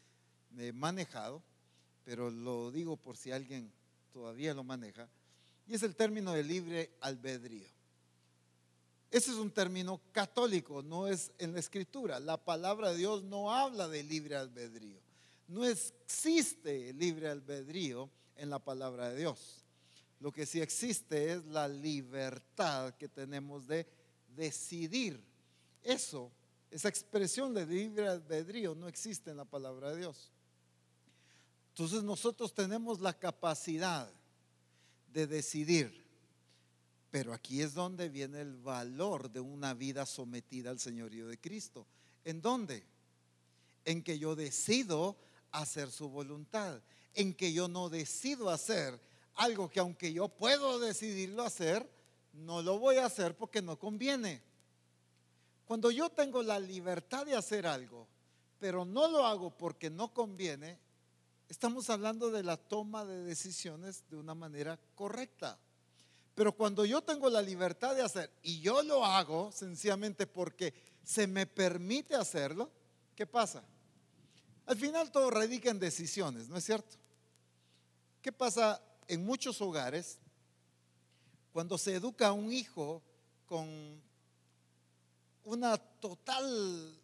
eh, 0.57 0.71
manejado, 0.73 1.43
pero 2.03 2.29
lo 2.29 2.71
digo 2.71 2.97
por 2.97 3.17
si 3.17 3.31
alguien 3.31 3.71
todavía 4.11 4.53
lo 4.53 4.63
maneja, 4.63 5.07
y 5.67 5.75
es 5.75 5.83
el 5.83 5.95
término 5.95 6.33
de 6.33 6.43
libre 6.43 6.91
albedrío. 6.99 7.67
Ese 9.09 9.31
es 9.31 9.37
un 9.37 9.51
término 9.51 10.01
católico, 10.11 10.81
no 10.81 11.07
es 11.07 11.31
en 11.37 11.53
la 11.53 11.59
escritura. 11.59 12.19
La 12.19 12.37
palabra 12.37 12.91
de 12.91 12.97
Dios 12.97 13.23
no 13.23 13.53
habla 13.53 13.89
de 13.89 14.03
libre 14.03 14.37
albedrío. 14.37 14.99
No 15.47 15.65
existe 15.65 16.93
libre 16.93 17.27
albedrío 17.27 18.09
en 18.37 18.49
la 18.49 18.59
palabra 18.59 19.09
de 19.09 19.19
Dios. 19.19 19.60
Lo 20.21 20.31
que 20.31 20.45
sí 20.45 20.61
existe 20.61 21.33
es 21.33 21.45
la 21.47 21.67
libertad 21.67 22.93
que 22.93 23.09
tenemos 23.09 23.67
de 23.67 23.85
decidir. 24.33 25.21
Eso, 25.83 26.31
esa 26.69 26.87
expresión 26.87 27.53
de 27.53 27.65
libre 27.65 28.07
albedrío 28.07 28.73
no 28.73 28.87
existe 28.87 29.31
en 29.31 29.37
la 29.37 29.45
palabra 29.45 29.89
de 29.91 29.97
Dios. 29.97 30.31
Entonces 31.71 32.03
nosotros 32.03 32.53
tenemos 32.53 33.01
la 33.01 33.13
capacidad 33.17 34.09
de 35.11 35.27
decidir 35.27 36.01
pero 37.11 37.33
aquí 37.33 37.61
es 37.61 37.73
donde 37.73 38.07
viene 38.07 38.39
el 38.39 38.55
valor 38.55 39.29
de 39.29 39.41
una 39.41 39.73
vida 39.73 40.05
sometida 40.05 40.69
al 40.69 40.79
señorío 40.79 41.27
de 41.27 41.37
Cristo. 41.37 41.85
¿En 42.23 42.41
dónde? 42.41 42.85
En 43.83 44.01
que 44.01 44.17
yo 44.17 44.33
decido 44.33 45.17
hacer 45.51 45.91
su 45.91 46.07
voluntad. 46.07 46.81
En 47.13 47.33
que 47.33 47.51
yo 47.51 47.67
no 47.67 47.89
decido 47.89 48.49
hacer 48.49 48.97
algo 49.35 49.69
que 49.69 49.79
aunque 49.79 50.13
yo 50.13 50.27
puedo 50.27 50.79
decidirlo 50.79 51.43
hacer, 51.43 51.89
no 52.33 52.61
lo 52.61 52.79
voy 52.79 52.97
a 52.97 53.05
hacer 53.05 53.35
porque 53.35 53.61
no 53.61 53.77
conviene. 53.77 54.41
Cuando 55.65 55.91
yo 55.91 56.09
tengo 56.09 56.43
la 56.43 56.59
libertad 56.59 57.25
de 57.25 57.35
hacer 57.35 57.65
algo, 57.65 58.07
pero 58.59 58.85
no 58.85 59.07
lo 59.07 59.25
hago 59.25 59.49
porque 59.57 59.89
no 59.89 60.13
conviene, 60.13 60.79
estamos 61.49 61.89
hablando 61.89 62.29
de 62.29 62.43
la 62.43 62.57
toma 62.57 63.05
de 63.05 63.23
decisiones 63.23 64.03
de 64.09 64.17
una 64.17 64.35
manera 64.35 64.79
correcta. 64.95 65.57
Pero 66.35 66.53
cuando 66.53 66.85
yo 66.85 67.01
tengo 67.01 67.29
la 67.29 67.41
libertad 67.41 67.95
de 67.95 68.01
hacer 68.01 68.31
y 68.41 68.61
yo 68.61 68.81
lo 68.83 69.05
hago 69.05 69.51
sencillamente 69.51 70.27
porque 70.27 70.73
se 71.03 71.27
me 71.27 71.45
permite 71.45 72.15
hacerlo, 72.15 72.71
¿qué 73.15 73.25
pasa? 73.25 73.63
Al 74.65 74.77
final 74.77 75.11
todo 75.11 75.29
radica 75.29 75.69
en 75.69 75.79
decisiones, 75.79 76.47
¿no 76.47 76.57
es 76.57 76.63
cierto? 76.63 76.95
¿Qué 78.21 78.31
pasa 78.31 78.81
en 79.11 79.25
muchos 79.25 79.59
hogares 79.59 80.19
cuando 81.51 81.77
se 81.77 81.95
educa 81.95 82.27
a 82.27 82.31
un 82.31 82.53
hijo 82.53 83.03
con 83.45 84.01
una 85.43 85.77
total 85.77 86.97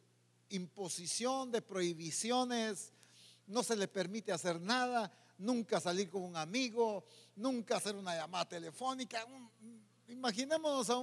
imposición 0.48 1.52
de 1.52 1.62
prohibiciones, 1.62 2.94
no 3.48 3.62
se 3.62 3.76
le 3.76 3.90
permite 3.90 4.32
hacer 4.32 4.62
nada, 4.62 5.12
nunca 5.38 5.82
salir 5.82 6.10
con 6.10 6.24
un 6.24 6.38
amigo, 6.38 7.04
nunca 7.36 7.76
hacer 7.76 7.94
una 7.98 8.16
llamada 8.16 8.48
telefónica. 8.48 9.28
Imaginémonos 10.08 10.90
a, 10.90 11.00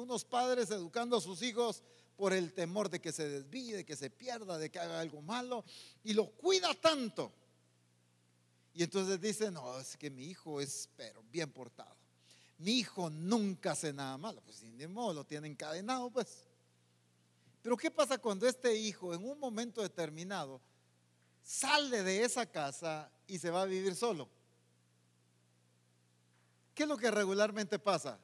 unos 0.00 0.24
padres 0.24 0.72
educando 0.72 1.18
a 1.18 1.20
sus 1.20 1.40
hijos 1.42 1.84
por 2.16 2.32
el 2.32 2.52
temor 2.52 2.90
de 2.90 3.00
que 3.00 3.12
se 3.12 3.28
desvíe, 3.28 3.76
de 3.76 3.84
que 3.84 3.94
se 3.94 4.10
pierda, 4.10 4.58
de 4.58 4.72
que 4.72 4.80
haga 4.80 4.98
algo 4.98 5.22
malo, 5.22 5.64
y 6.02 6.14
lo 6.14 6.32
cuida 6.32 6.74
tanto. 6.74 7.32
Y 8.78 8.84
entonces 8.84 9.20
dice, 9.20 9.50
no, 9.50 9.76
es 9.80 9.96
que 9.96 10.08
mi 10.08 10.26
hijo 10.26 10.60
es, 10.60 10.88
pero 10.96 11.20
bien 11.32 11.50
portado. 11.50 11.96
Mi 12.58 12.78
hijo 12.78 13.10
nunca 13.10 13.72
hace 13.72 13.92
nada 13.92 14.16
malo. 14.16 14.40
Pues 14.42 14.58
sin 14.58 14.92
modo, 14.92 15.14
lo 15.14 15.26
tiene 15.26 15.48
encadenado, 15.48 16.12
pues. 16.12 16.44
Pero 17.60 17.76
¿qué 17.76 17.90
pasa 17.90 18.18
cuando 18.18 18.46
este 18.46 18.72
hijo 18.76 19.12
en 19.12 19.28
un 19.28 19.36
momento 19.40 19.82
determinado 19.82 20.60
sale 21.42 22.04
de 22.04 22.22
esa 22.22 22.46
casa 22.46 23.10
y 23.26 23.40
se 23.40 23.50
va 23.50 23.62
a 23.62 23.64
vivir 23.64 23.96
solo. 23.96 24.28
¿Qué 26.72 26.84
es 26.84 26.88
lo 26.88 26.96
que 26.96 27.10
regularmente 27.10 27.80
pasa? 27.80 28.20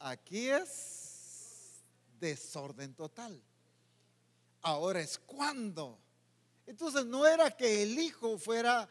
aquí 0.00 0.48
es 0.48 1.84
desorden 2.18 2.92
total. 2.92 3.40
Ahora 4.62 5.00
es 5.00 5.16
cuando. 5.16 6.07
Entonces 6.68 7.06
no 7.06 7.26
era 7.26 7.50
que 7.50 7.82
el 7.82 7.98
hijo 7.98 8.36
fuera 8.36 8.86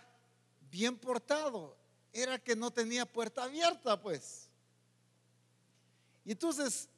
bien 0.72 0.98
portado, 0.98 1.78
era 2.12 2.40
que 2.40 2.56
no 2.56 2.72
tenía 2.72 3.06
puerta 3.06 3.44
abierta, 3.44 4.02
pues. 4.02 4.50
Y 6.26 6.32
entonces, 6.32 6.90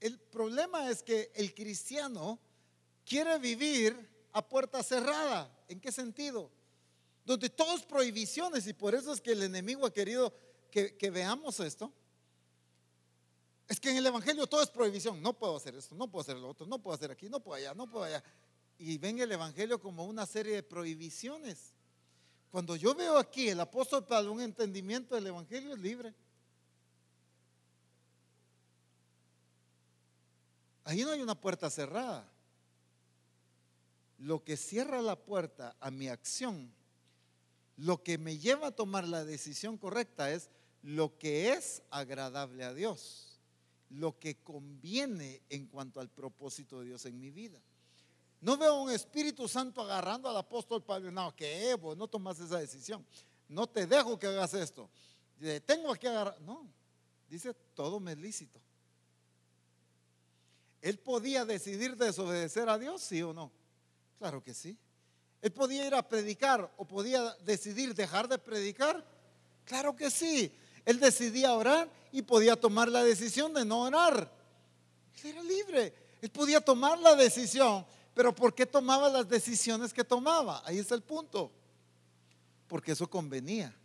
el 0.00 0.18
problema 0.18 0.90
es 0.90 1.04
que 1.04 1.30
el 1.36 1.54
cristiano 1.54 2.40
quiere 3.04 3.38
vivir 3.38 3.96
a 4.32 4.46
puerta 4.46 4.82
cerrada. 4.82 5.56
¿En 5.68 5.80
qué 5.80 5.92
sentido? 5.92 6.50
Donde 7.24 7.48
todos 7.48 7.84
prohibiciones 7.84 8.66
y 8.66 8.72
por 8.72 8.92
eso 8.92 9.12
es 9.12 9.20
que 9.20 9.32
el 9.32 9.44
enemigo 9.44 9.86
ha 9.86 9.92
querido 9.92 10.34
que, 10.68 11.10
veamos 11.12 11.60
esto. 11.60 11.92
porque 13.68 13.90
en 13.92 13.98
el 13.98 14.06
Evangelio 14.06 14.48
todo 14.48 14.64
es 14.64 14.68
prohibición. 14.68 15.22
No 15.22 15.32
puedo 15.32 15.56
hacer 15.56 15.76
esto, 15.76 15.94
no 15.94 16.10
puedo 16.10 16.22
hacer 16.22 16.36
lo 16.38 16.48
otro, 16.48 16.66
no 16.66 16.82
puedo 16.82 16.96
hacer 16.96 17.12
aquí, 17.12 17.28
no 17.28 17.38
puedo 17.38 17.54
allá, 17.54 17.72
no 17.72 17.88
puedo 17.88 18.04
allá. 18.04 18.24
Y 18.78 18.98
ven 18.98 19.18
el 19.18 19.32
Evangelio 19.32 19.80
como 19.80 20.04
una 20.04 20.26
serie 20.26 20.56
de 20.56 20.62
prohibiciones. 20.62 21.72
Cuando 22.50 22.76
yo 22.76 22.94
veo 22.94 23.18
aquí 23.18 23.48
el 23.48 23.60
apóstol 23.60 24.04
Pablo 24.04 24.32
un 24.32 24.40
entendimiento 24.40 25.14
del 25.14 25.26
Evangelio 25.26 25.74
es 25.74 25.78
libre. 25.78 26.14
Ahí 30.84 31.02
no 31.02 31.10
hay 31.10 31.20
una 31.20 31.34
puerta 31.34 31.68
cerrada. 31.68 32.30
Lo 34.18 34.44
que 34.44 34.56
cierra 34.56 35.02
la 35.02 35.16
puerta 35.16 35.76
a 35.80 35.90
mi 35.90 36.08
acción, 36.08 36.72
lo 37.76 38.02
que 38.02 38.18
me 38.18 38.38
lleva 38.38 38.68
a 38.68 38.74
tomar 38.74 39.06
la 39.06 39.24
decisión 39.24 39.76
correcta 39.76 40.30
es 40.30 40.48
lo 40.82 41.18
que 41.18 41.52
es 41.52 41.82
agradable 41.90 42.64
a 42.64 42.72
Dios, 42.72 43.40
lo 43.90 44.18
que 44.18 44.36
conviene 44.36 45.42
en 45.50 45.66
cuanto 45.66 46.00
al 46.00 46.08
propósito 46.08 46.80
de 46.80 46.86
Dios 46.86 47.04
en 47.04 47.18
mi 47.18 47.30
vida. 47.30 47.60
No 48.46 48.56
veo 48.56 48.80
un 48.80 48.92
Espíritu 48.92 49.48
Santo 49.48 49.82
agarrando 49.82 50.28
al 50.28 50.36
apóstol 50.36 50.80
Pablo. 50.80 51.10
No, 51.10 51.34
que 51.34 51.70
Evo, 51.70 51.96
no 51.96 52.06
tomas 52.06 52.38
esa 52.38 52.60
decisión. 52.60 53.04
No 53.48 53.66
te 53.66 53.88
dejo 53.88 54.16
que 54.16 54.28
hagas 54.28 54.54
esto. 54.54 54.88
Tengo 55.66 55.92
que 55.96 56.06
agarrar. 56.06 56.40
No, 56.42 56.64
dice, 57.28 57.52
todo 57.74 57.98
me 57.98 58.12
es 58.12 58.18
lícito. 58.18 58.60
Él 60.80 60.96
podía 60.96 61.44
decidir 61.44 61.96
desobedecer 61.96 62.68
a 62.68 62.78
Dios, 62.78 63.02
sí 63.02 63.20
o 63.20 63.34
no. 63.34 63.50
Claro 64.16 64.40
que 64.44 64.54
sí. 64.54 64.78
Él 65.42 65.52
podía 65.52 65.84
ir 65.84 65.96
a 65.96 66.08
predicar 66.08 66.72
o 66.76 66.84
podía 66.84 67.34
decidir 67.44 67.96
dejar 67.96 68.28
de 68.28 68.38
predicar. 68.38 69.04
Claro 69.64 69.96
que 69.96 70.08
sí. 70.08 70.56
Él 70.84 71.00
decidía 71.00 71.52
orar 71.52 71.90
y 72.12 72.22
podía 72.22 72.54
tomar 72.54 72.90
la 72.90 73.02
decisión 73.02 73.52
de 73.52 73.64
no 73.64 73.80
orar. 73.80 74.30
Él 75.24 75.30
era 75.30 75.42
libre. 75.42 75.92
Él 76.22 76.30
podía 76.30 76.60
tomar 76.60 76.96
la 77.00 77.16
decisión 77.16 77.84
pero 78.16 78.34
¿por 78.34 78.54
qué 78.54 78.64
tomaba 78.64 79.10
las 79.10 79.28
decisiones 79.28 79.92
que 79.92 80.02
tomaba? 80.02 80.62
Ahí 80.64 80.78
está 80.78 80.94
el 80.94 81.02
punto. 81.02 81.52
Porque 82.66 82.92
eso 82.92 83.10
convenía. 83.10 83.76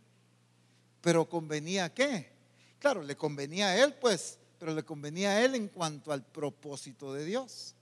Pero 1.02 1.28
convenía 1.28 1.92
qué? 1.92 2.32
Claro, 2.78 3.02
le 3.02 3.14
convenía 3.14 3.66
a 3.66 3.84
él, 3.84 3.92
pues, 4.00 4.38
pero 4.58 4.72
le 4.72 4.82
convenía 4.84 5.32
a 5.32 5.44
él 5.44 5.54
en 5.54 5.68
cuanto 5.68 6.12
al 6.12 6.24
propósito 6.24 7.12
de 7.12 7.26
Dios. 7.26 7.74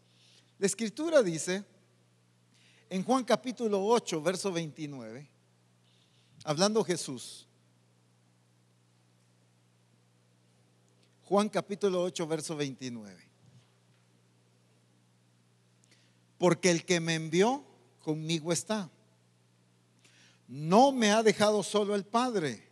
La 0.59 0.67
escritura 0.67 1.23
dice 1.23 1.65
en 2.89 3.05
Juan 3.05 3.23
capítulo 3.23 3.87
8, 3.87 4.21
verso 4.21 4.51
29, 4.51 5.31
hablando 6.43 6.83
Jesús. 6.83 7.47
Juan 11.27 11.49
capítulo 11.49 12.03
8, 12.03 12.27
verso 12.27 12.57
29. 12.57 13.30
Porque 16.41 16.71
el 16.71 16.87
que 16.87 17.01
me 17.01 17.17
envió 17.17 17.63
conmigo 18.03 18.51
está. 18.51 18.89
No 20.49 20.91
me 20.91 21.13
ha 21.13 21.23
dejado 21.23 21.63
solo 21.63 21.95
el 21.95 22.07
Padre. 22.07 22.67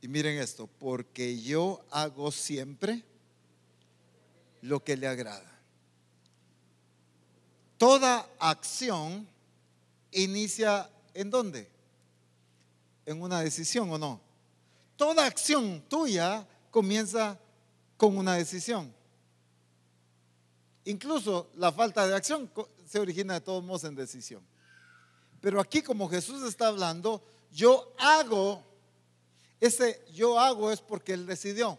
Y 0.00 0.08
miren 0.08 0.38
esto, 0.38 0.70
porque 0.78 1.38
yo 1.42 1.84
hago 1.90 2.32
siempre 2.32 3.04
lo 4.62 4.82
que 4.82 4.96
le 4.96 5.06
agrada. 5.06 5.60
Toda 7.76 8.26
acción 8.38 9.28
inicia 10.10 10.90
en 11.12 11.28
dónde? 11.28 11.70
En 13.04 13.20
una 13.20 13.40
decisión 13.42 13.90
o 13.90 13.98
no. 13.98 14.18
Toda 14.96 15.26
acción 15.26 15.84
tuya 15.90 16.48
comienza 16.70 17.38
con 17.98 18.16
una 18.16 18.36
decisión. 18.36 18.97
Incluso 20.88 21.50
la 21.56 21.70
falta 21.70 22.06
de 22.06 22.16
acción 22.16 22.50
se 22.86 22.98
origina 22.98 23.34
de 23.34 23.42
todos 23.42 23.62
modos 23.62 23.84
en 23.84 23.94
decisión. 23.94 24.42
Pero 25.38 25.60
aquí 25.60 25.82
como 25.82 26.08
Jesús 26.08 26.42
está 26.48 26.68
hablando, 26.68 27.22
yo 27.52 27.92
hago, 27.98 28.62
ese 29.60 30.02
yo 30.14 30.40
hago 30.40 30.72
es 30.72 30.80
porque 30.80 31.12
Él 31.12 31.26
decidió. 31.26 31.78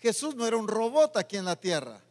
Jesús 0.00 0.34
no 0.34 0.44
era 0.44 0.56
un 0.56 0.66
robot 0.66 1.16
aquí 1.16 1.36
en 1.36 1.44
la 1.44 1.54
tierra, 1.54 2.02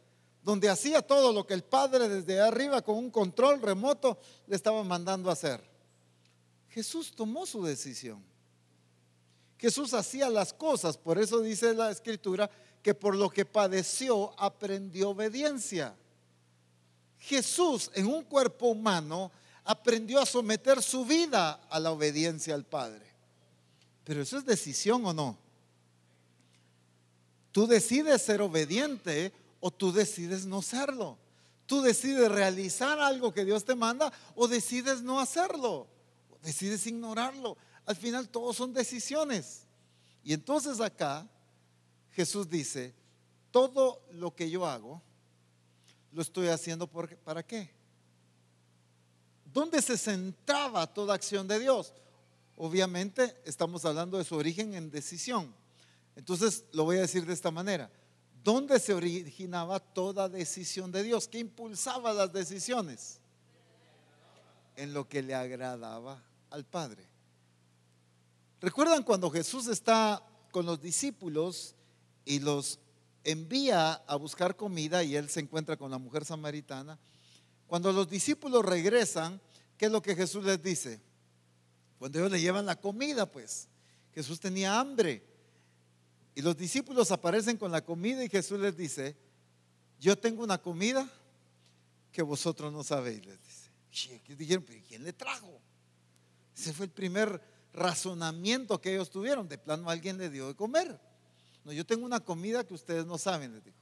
donde 0.42 0.70
hacía 0.70 1.02
todo 1.02 1.34
lo 1.34 1.46
que 1.46 1.52
el 1.52 1.64
Padre 1.64 2.08
desde 2.08 2.40
arriba 2.40 2.80
con 2.80 2.96
un 2.96 3.10
control 3.10 3.60
remoto 3.60 4.18
le 4.46 4.56
estaba 4.56 4.82
mandando 4.82 5.30
hacer. 5.30 5.62
Jesús 6.70 7.12
tomó 7.14 7.44
su 7.44 7.62
decisión. 7.62 8.24
Jesús 9.58 9.92
hacía 9.92 10.30
las 10.30 10.54
cosas, 10.54 10.96
por 10.96 11.18
eso 11.18 11.42
dice 11.42 11.74
la 11.74 11.90
escritura 11.90 12.50
que 12.82 12.94
por 12.94 13.14
lo 13.14 13.28
que 13.28 13.44
padeció 13.44 14.32
aprendió 14.40 15.10
obediencia. 15.10 15.94
Jesús 17.18 17.90
en 17.94 18.06
un 18.06 18.22
cuerpo 18.24 18.66
humano 18.66 19.30
aprendió 19.64 20.20
a 20.20 20.26
someter 20.26 20.82
su 20.82 21.04
vida 21.04 21.60
a 21.68 21.80
la 21.80 21.90
obediencia 21.90 22.54
al 22.54 22.64
Padre. 22.64 23.04
Pero 24.04 24.22
eso 24.22 24.38
es 24.38 24.44
decisión 24.44 25.04
o 25.04 25.12
no. 25.12 25.36
Tú 27.50 27.66
decides 27.66 28.22
ser 28.22 28.42
obediente 28.42 29.32
o 29.60 29.70
tú 29.70 29.92
decides 29.92 30.46
no 30.46 30.62
serlo. 30.62 31.18
Tú 31.66 31.82
decides 31.82 32.30
realizar 32.30 33.00
algo 33.00 33.32
que 33.32 33.44
Dios 33.44 33.64
te 33.64 33.74
manda 33.74 34.12
o 34.36 34.46
decides 34.46 35.02
no 35.02 35.18
hacerlo. 35.18 35.88
O 36.30 36.38
decides 36.42 36.86
ignorarlo. 36.86 37.56
Al 37.84 37.96
final 37.96 38.28
todos 38.28 38.56
son 38.56 38.72
decisiones. 38.72 39.62
Y 40.22 40.32
entonces 40.32 40.80
acá 40.80 41.26
Jesús 42.12 42.48
dice, 42.48 42.94
todo 43.50 44.02
lo 44.12 44.34
que 44.34 44.48
yo 44.48 44.66
hago, 44.66 45.02
lo 46.16 46.22
estoy 46.22 46.48
haciendo 46.48 46.86
para 46.88 47.46
qué? 47.46 47.70
¿Dónde 49.44 49.82
se 49.82 49.98
centraba 49.98 50.86
toda 50.86 51.14
acción 51.14 51.46
de 51.46 51.58
Dios? 51.58 51.92
Obviamente 52.56 53.38
estamos 53.44 53.84
hablando 53.84 54.16
de 54.16 54.24
su 54.24 54.34
origen 54.34 54.72
en 54.72 54.90
decisión. 54.90 55.54
Entonces 56.16 56.64
lo 56.72 56.84
voy 56.84 56.96
a 56.96 57.02
decir 57.02 57.26
de 57.26 57.34
esta 57.34 57.50
manera. 57.50 57.90
¿Dónde 58.42 58.80
se 58.80 58.94
originaba 58.94 59.78
toda 59.78 60.26
decisión 60.26 60.90
de 60.90 61.02
Dios? 61.02 61.28
¿Qué 61.28 61.38
impulsaba 61.38 62.14
las 62.14 62.32
decisiones? 62.32 63.20
En 64.74 64.94
lo 64.94 65.06
que 65.06 65.20
le 65.20 65.34
agradaba 65.34 66.22
al 66.48 66.64
Padre. 66.64 67.06
¿Recuerdan 68.62 69.02
cuando 69.02 69.30
Jesús 69.30 69.66
está 69.66 70.26
con 70.50 70.64
los 70.64 70.80
discípulos 70.80 71.74
y 72.24 72.38
los 72.38 72.78
envía 73.26 73.92
a 73.92 74.16
buscar 74.16 74.56
comida 74.56 75.02
y 75.02 75.16
él 75.16 75.28
se 75.28 75.40
encuentra 75.40 75.76
con 75.76 75.90
la 75.90 75.98
mujer 75.98 76.24
samaritana. 76.24 76.98
Cuando 77.66 77.92
los 77.92 78.08
discípulos 78.08 78.64
regresan, 78.64 79.40
¿qué 79.76 79.86
es 79.86 79.92
lo 79.92 80.00
que 80.00 80.14
Jesús 80.14 80.44
les 80.44 80.62
dice? 80.62 81.00
Cuando 81.98 82.18
ellos 82.20 82.30
le 82.30 82.40
llevan 82.40 82.66
la 82.66 82.80
comida, 82.80 83.26
pues 83.30 83.68
Jesús 84.14 84.38
tenía 84.38 84.78
hambre. 84.78 85.26
Y 86.36 86.42
los 86.42 86.56
discípulos 86.56 87.10
aparecen 87.10 87.56
con 87.56 87.72
la 87.72 87.84
comida 87.84 88.24
y 88.24 88.28
Jesús 88.28 88.60
les 88.60 88.76
dice, 88.76 89.16
yo 89.98 90.16
tengo 90.16 90.44
una 90.44 90.58
comida 90.58 91.10
que 92.12 92.22
vosotros 92.22 92.72
no 92.72 92.84
sabéis, 92.84 93.26
les 93.26 93.38
dice. 93.42 94.36
dijeron, 94.36 94.64
pero 94.64 94.80
¿quién 94.86 95.02
le 95.02 95.12
trajo? 95.12 95.60
Ese 96.56 96.72
fue 96.72 96.86
el 96.86 96.92
primer 96.92 97.42
razonamiento 97.72 98.80
que 98.80 98.94
ellos 98.94 99.10
tuvieron. 99.10 99.48
De 99.48 99.58
plano 99.58 99.90
alguien 99.90 100.16
le 100.16 100.30
dio 100.30 100.46
de 100.46 100.54
comer. 100.54 101.00
No, 101.66 101.72
yo 101.72 101.84
tengo 101.84 102.06
una 102.06 102.20
comida 102.20 102.64
que 102.64 102.74
ustedes 102.74 103.04
no 103.06 103.18
saben, 103.18 103.52
les 103.52 103.64
dijo. 103.64 103.76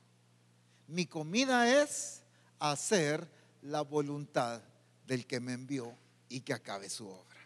Mi 0.86 1.04
comida 1.04 1.82
es 1.82 2.22
hacer 2.58 3.30
la 3.60 3.82
voluntad 3.82 4.62
del 5.06 5.26
que 5.26 5.38
me 5.38 5.52
envió 5.52 5.94
y 6.30 6.40
que 6.40 6.54
acabe 6.54 6.88
su 6.88 7.06
obra. 7.06 7.40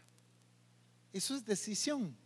Eso 1.13 1.35
es 1.35 1.45
decisión. 1.45 2.17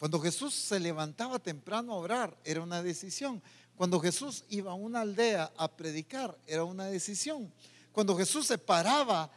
Cuando 0.00 0.18
Jesús 0.18 0.52
se 0.52 0.80
levantaba 0.80 1.38
temprano 1.38 1.92
a 1.92 1.98
orar, 1.98 2.36
era 2.42 2.60
una 2.60 2.82
decisión. 2.82 3.40
Cuando 3.76 4.00
Jesús 4.00 4.44
iba 4.48 4.72
a 4.72 4.74
una 4.74 5.02
aldea 5.02 5.52
a 5.56 5.76
predicar, 5.76 6.36
era 6.44 6.64
una 6.64 6.86
decisión. 6.86 7.54
Cuando 7.92 8.16
Jesús 8.16 8.48
se 8.48 8.58
paraba 8.58 9.30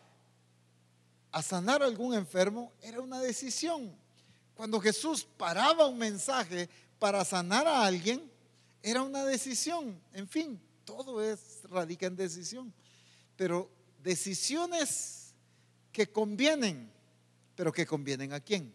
a 1.32 1.44
sanar 1.44 1.84
a 1.84 1.86
algún 1.86 2.16
enfermo, 2.16 2.74
era 2.82 3.00
una 3.00 3.20
decisión. 3.20 3.96
Cuando 4.56 4.80
Jesús 4.80 5.28
paraba 5.38 5.86
un 5.86 5.98
mensaje 5.98 6.70
para 6.98 7.26
sanar 7.26 7.68
a 7.68 7.86
alguien, 7.86 8.32
era 8.82 9.02
una 9.02 9.26
decisión. 9.26 10.00
En 10.14 10.28
fin, 10.28 10.60
todo 10.86 11.22
es 11.22 11.62
radica 11.64 12.08
en 12.08 12.16
decisión. 12.16 12.74
Pero 13.36 13.70
decisiones 14.02 15.34
que 15.92 16.08
convienen, 16.08 16.90
pero 17.56 17.74
que 17.74 17.86
convienen 17.86 18.32
a 18.32 18.40
quién. 18.40 18.74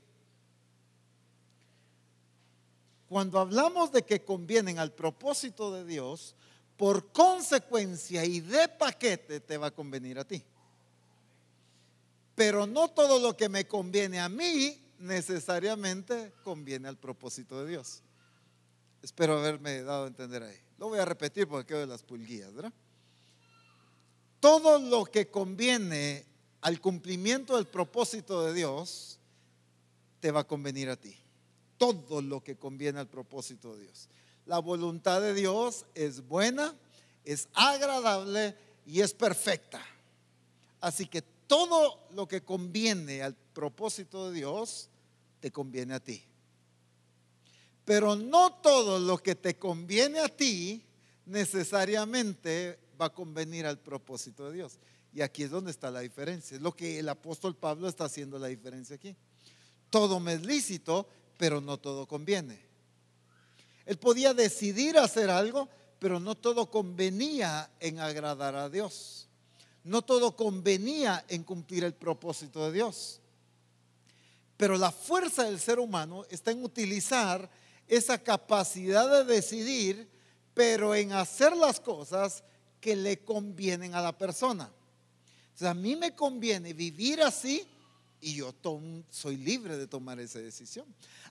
Cuando 3.08 3.40
hablamos 3.40 3.90
de 3.90 4.02
que 4.02 4.24
convienen 4.24 4.78
al 4.78 4.92
propósito 4.92 5.72
de 5.72 5.84
Dios, 5.84 6.34
por 6.76 7.10
consecuencia 7.12 8.24
y 8.24 8.40
de 8.40 8.68
paquete 8.68 9.40
te 9.40 9.56
va 9.56 9.68
a 9.68 9.70
convenir 9.70 10.18
a 10.18 10.24
ti. 10.24 10.42
Pero 12.34 12.66
no 12.66 12.88
todo 12.88 13.18
lo 13.18 13.36
que 13.36 13.48
me 13.48 13.66
conviene 13.66 14.20
a 14.20 14.28
mí 14.28 14.80
necesariamente 15.00 16.32
conviene 16.44 16.88
al 16.88 16.98
propósito 16.98 17.64
de 17.64 17.70
Dios. 17.70 18.02
Espero 19.02 19.38
haberme 19.38 19.82
dado 19.82 20.04
a 20.04 20.08
entender 20.08 20.42
ahí. 20.42 20.56
Lo 20.78 20.88
voy 20.88 20.98
a 20.98 21.04
repetir 21.04 21.48
porque 21.48 21.68
quedo 21.68 21.80
de 21.80 21.86
las 21.86 22.02
pulguillas, 22.02 22.54
¿verdad? 22.54 22.72
Todo 24.40 24.78
lo 24.78 25.04
que 25.04 25.30
conviene 25.30 26.26
al 26.60 26.80
cumplimiento 26.80 27.56
del 27.56 27.66
propósito 27.66 28.44
de 28.44 28.52
Dios, 28.52 29.18
te 30.20 30.30
va 30.30 30.40
a 30.40 30.46
convenir 30.46 30.90
a 30.90 30.96
ti. 30.96 31.16
Todo 31.78 32.20
lo 32.20 32.42
que 32.42 32.56
conviene 32.56 33.00
al 33.00 33.08
propósito 33.08 33.74
de 33.74 33.84
Dios. 33.84 34.08
La 34.44 34.58
voluntad 34.58 35.22
de 35.22 35.32
Dios 35.32 35.86
es 35.94 36.26
buena, 36.26 36.74
es 37.24 37.48
agradable 37.54 38.54
y 38.84 39.00
es 39.00 39.14
perfecta. 39.14 39.82
Así 40.80 41.06
que 41.06 41.22
todo 41.22 42.06
lo 42.12 42.28
que 42.28 42.42
conviene 42.42 43.22
al 43.22 43.34
propósito 43.34 44.30
de 44.30 44.36
Dios, 44.36 44.89
te 45.40 45.50
conviene 45.50 45.94
a 45.94 46.00
ti. 46.00 46.22
Pero 47.85 48.14
no 48.14 48.55
todo 48.61 48.98
lo 48.98 49.18
que 49.18 49.35
te 49.35 49.59
conviene 49.59 50.20
a 50.20 50.29
ti 50.29 50.85
necesariamente 51.26 52.79
va 53.00 53.07
a 53.07 53.12
convenir 53.12 53.66
al 53.66 53.79
propósito 53.79 54.48
de 54.48 54.57
Dios. 54.57 54.79
Y 55.12 55.22
aquí 55.22 55.42
es 55.42 55.50
donde 55.50 55.70
está 55.70 55.90
la 55.90 56.00
diferencia. 56.00 56.57
Es 56.57 56.62
lo 56.62 56.76
que 56.76 56.98
el 56.98 57.09
apóstol 57.09 57.57
Pablo 57.57 57.88
está 57.88 58.05
haciendo 58.05 58.38
la 58.38 58.46
diferencia 58.46 58.96
aquí. 58.96 59.16
Todo 59.88 60.20
me 60.20 60.35
es 60.35 60.46
lícito, 60.46 61.09
pero 61.37 61.61
no 61.61 61.79
todo 61.79 62.07
conviene. 62.07 62.61
Él 63.87 63.98
podía 63.98 64.35
decidir 64.35 64.98
hacer 64.98 65.31
algo, 65.31 65.68
pero 65.98 66.20
no 66.20 66.37
todo 66.37 66.70
convenía 66.70 67.70
en 67.81 67.98
agradar 67.98 68.55
a 68.55 68.68
Dios. 68.68 69.29
No 69.83 70.03
todo 70.03 70.37
convenía 70.37 71.24
en 71.29 71.42
cumplir 71.42 71.85
el 71.85 71.94
propósito 71.94 72.66
de 72.66 72.72
Dios. 72.72 73.20
Pero 74.61 74.77
la 74.77 74.92
fuerza 74.92 75.44
del 75.44 75.59
ser 75.59 75.79
humano 75.79 76.27
está 76.29 76.51
en 76.51 76.62
utilizar 76.62 77.51
esa 77.88 78.23
capacidad 78.23 79.11
de 79.11 79.25
decidir, 79.25 80.07
pero 80.53 80.94
en 80.94 81.12
hacer 81.12 81.57
las 81.57 81.81
cosas 81.81 82.44
que 82.79 82.94
le 82.94 83.25
convienen 83.25 83.94
a 83.94 84.03
la 84.03 84.18
persona. 84.18 84.70
O 85.62 85.66
a 85.66 85.73
mí 85.73 85.96
me 85.96 86.14
conviene 86.14 86.75
vivir 86.75 87.23
así 87.23 87.66
y 88.20 88.35
yo 88.35 88.55
soy 89.09 89.38
libre 89.38 89.79
de 89.79 89.87
tomar 89.87 90.20
esa 90.20 90.40
decisión. 90.40 90.85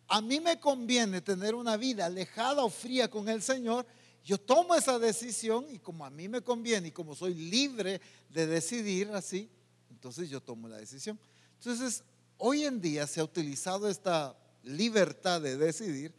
A 0.08 0.22
mí 0.22 0.40
me 0.40 0.60
conviene 0.60 1.22
tener 1.22 1.54
una 1.54 1.78
vida 1.78 2.08
alejada 2.08 2.64
o 2.64 2.70
fría 2.72 3.12
con 3.12 3.30
el 3.30 3.44
Señor. 3.44 3.86
Yo 4.26 4.40
tomo 4.40 4.74
esa 4.74 4.98
decisión 4.98 5.68
y 5.70 5.78
como 5.78 6.04
a 6.04 6.10
mí 6.10 6.28
me 6.28 6.42
conviene 6.42 6.88
y 6.88 6.92
como 6.92 7.14
soy 7.14 7.36
libre 7.36 8.02
de 8.32 8.48
decidir 8.48 9.12
así, 9.12 9.48
entonces 9.92 10.32
yo 10.32 10.42
tomo 10.42 10.68
la 10.68 10.78
decisión. 10.78 11.20
Entonces, 11.60 12.04
hoy 12.40 12.66
en 12.66 12.82
día 12.82 13.06
se 13.06 13.20
ha 13.20 13.24
utilizado 13.24 13.88
esta 13.88 14.36
libertad 14.64 15.40
de 15.42 15.56
decidir, 15.56 16.14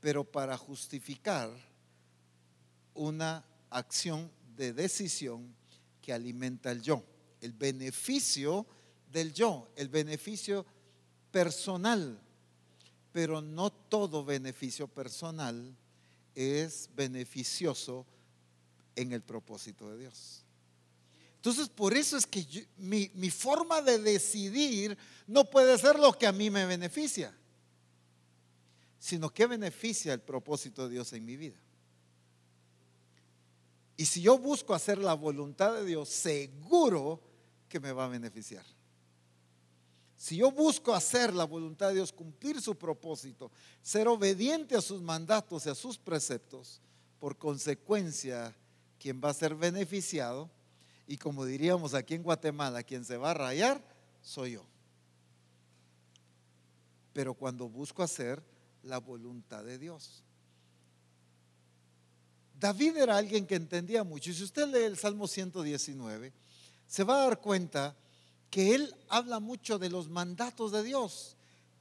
pero 0.00 0.24
para 0.24 0.56
justificar 0.56 1.50
una 2.94 3.44
acción 3.70 4.30
de 4.56 4.72
decisión 4.72 5.54
que 6.00 6.12
alimenta 6.12 6.72
el 6.72 6.82
yo 6.82 7.04
el 7.42 7.52
beneficio 7.52 8.64
del 9.10 9.34
yo, 9.34 9.68
el 9.76 9.88
beneficio 9.88 10.64
personal. 11.30 12.18
Pero 13.10 13.42
no 13.42 13.70
todo 13.70 14.24
beneficio 14.24 14.88
personal 14.88 15.76
es 16.34 16.88
beneficioso 16.94 18.06
en 18.96 19.12
el 19.12 19.22
propósito 19.22 19.90
de 19.90 19.98
Dios. 19.98 20.41
Entonces, 21.42 21.68
por 21.68 21.92
eso 21.96 22.16
es 22.16 22.24
que 22.24 22.68
mi, 22.76 23.10
mi 23.14 23.28
forma 23.28 23.82
de 23.82 23.98
decidir 23.98 24.96
no 25.26 25.44
puede 25.44 25.76
ser 25.76 25.98
lo 25.98 26.12
que 26.12 26.28
a 26.28 26.30
mí 26.30 26.50
me 26.50 26.66
beneficia, 26.66 27.36
sino 28.96 29.28
que 29.28 29.48
beneficia 29.48 30.14
el 30.14 30.20
propósito 30.20 30.84
de 30.84 30.94
Dios 30.94 31.12
en 31.14 31.24
mi 31.24 31.36
vida. 31.36 31.60
Y 33.96 34.06
si 34.06 34.22
yo 34.22 34.38
busco 34.38 34.72
hacer 34.72 34.98
la 34.98 35.14
voluntad 35.14 35.74
de 35.74 35.84
Dios, 35.84 36.10
seguro 36.10 37.20
que 37.68 37.80
me 37.80 37.90
va 37.90 38.04
a 38.04 38.08
beneficiar. 38.08 38.64
Si 40.16 40.36
yo 40.36 40.52
busco 40.52 40.94
hacer 40.94 41.34
la 41.34 41.42
voluntad 41.42 41.88
de 41.88 41.94
Dios, 41.94 42.12
cumplir 42.12 42.62
su 42.62 42.76
propósito, 42.76 43.50
ser 43.82 44.06
obediente 44.06 44.76
a 44.76 44.80
sus 44.80 45.02
mandatos 45.02 45.66
y 45.66 45.70
a 45.70 45.74
sus 45.74 45.98
preceptos, 45.98 46.80
por 47.18 47.36
consecuencia, 47.36 48.54
quien 49.00 49.20
va 49.20 49.30
a 49.30 49.34
ser 49.34 49.56
beneficiado, 49.56 50.48
y 51.06 51.16
como 51.16 51.44
diríamos 51.44 51.94
aquí 51.94 52.14
en 52.14 52.22
Guatemala, 52.22 52.82
quien 52.82 53.04
se 53.04 53.16
va 53.16 53.32
a 53.32 53.34
rayar, 53.34 53.82
soy 54.22 54.52
yo. 54.52 54.64
Pero 57.12 57.34
cuando 57.34 57.68
busco 57.68 58.02
hacer 58.02 58.42
la 58.82 58.98
voluntad 58.98 59.64
de 59.64 59.78
Dios. 59.78 60.24
David 62.58 62.96
era 62.96 63.16
alguien 63.16 63.46
que 63.46 63.56
entendía 63.56 64.04
mucho. 64.04 64.30
Y 64.30 64.34
si 64.34 64.44
usted 64.44 64.68
lee 64.68 64.84
el 64.84 64.96
Salmo 64.96 65.26
119, 65.26 66.32
se 66.86 67.04
va 67.04 67.16
a 67.16 67.26
dar 67.26 67.40
cuenta 67.40 67.96
que 68.50 68.74
él 68.74 68.94
habla 69.08 69.40
mucho 69.40 69.78
de 69.78 69.90
los 69.90 70.08
mandatos 70.08 70.72
de 70.72 70.82
Dios. 70.82 71.36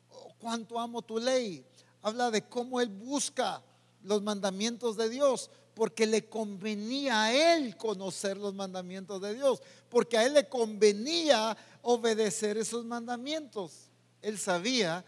Oh, 0.09 0.33
cuánto 0.39 0.79
amo 0.79 1.01
tu 1.01 1.19
ley. 1.19 1.65
Habla 2.01 2.31
de 2.31 2.47
cómo 2.47 2.81
él 2.81 2.89
busca 2.89 3.61
los 4.03 4.23
mandamientos 4.23 4.97
de 4.97 5.09
Dios, 5.09 5.51
porque 5.73 6.05
le 6.05 6.27
convenía 6.27 7.23
a 7.23 7.33
él 7.33 7.77
conocer 7.77 8.37
los 8.37 8.53
mandamientos 8.53 9.21
de 9.21 9.35
Dios, 9.35 9.61
porque 9.89 10.17
a 10.17 10.25
él 10.25 10.33
le 10.33 10.47
convenía 10.47 11.55
obedecer 11.81 12.57
esos 12.57 12.85
mandamientos. 12.85 13.89
Él 14.21 14.37
sabía 14.37 15.05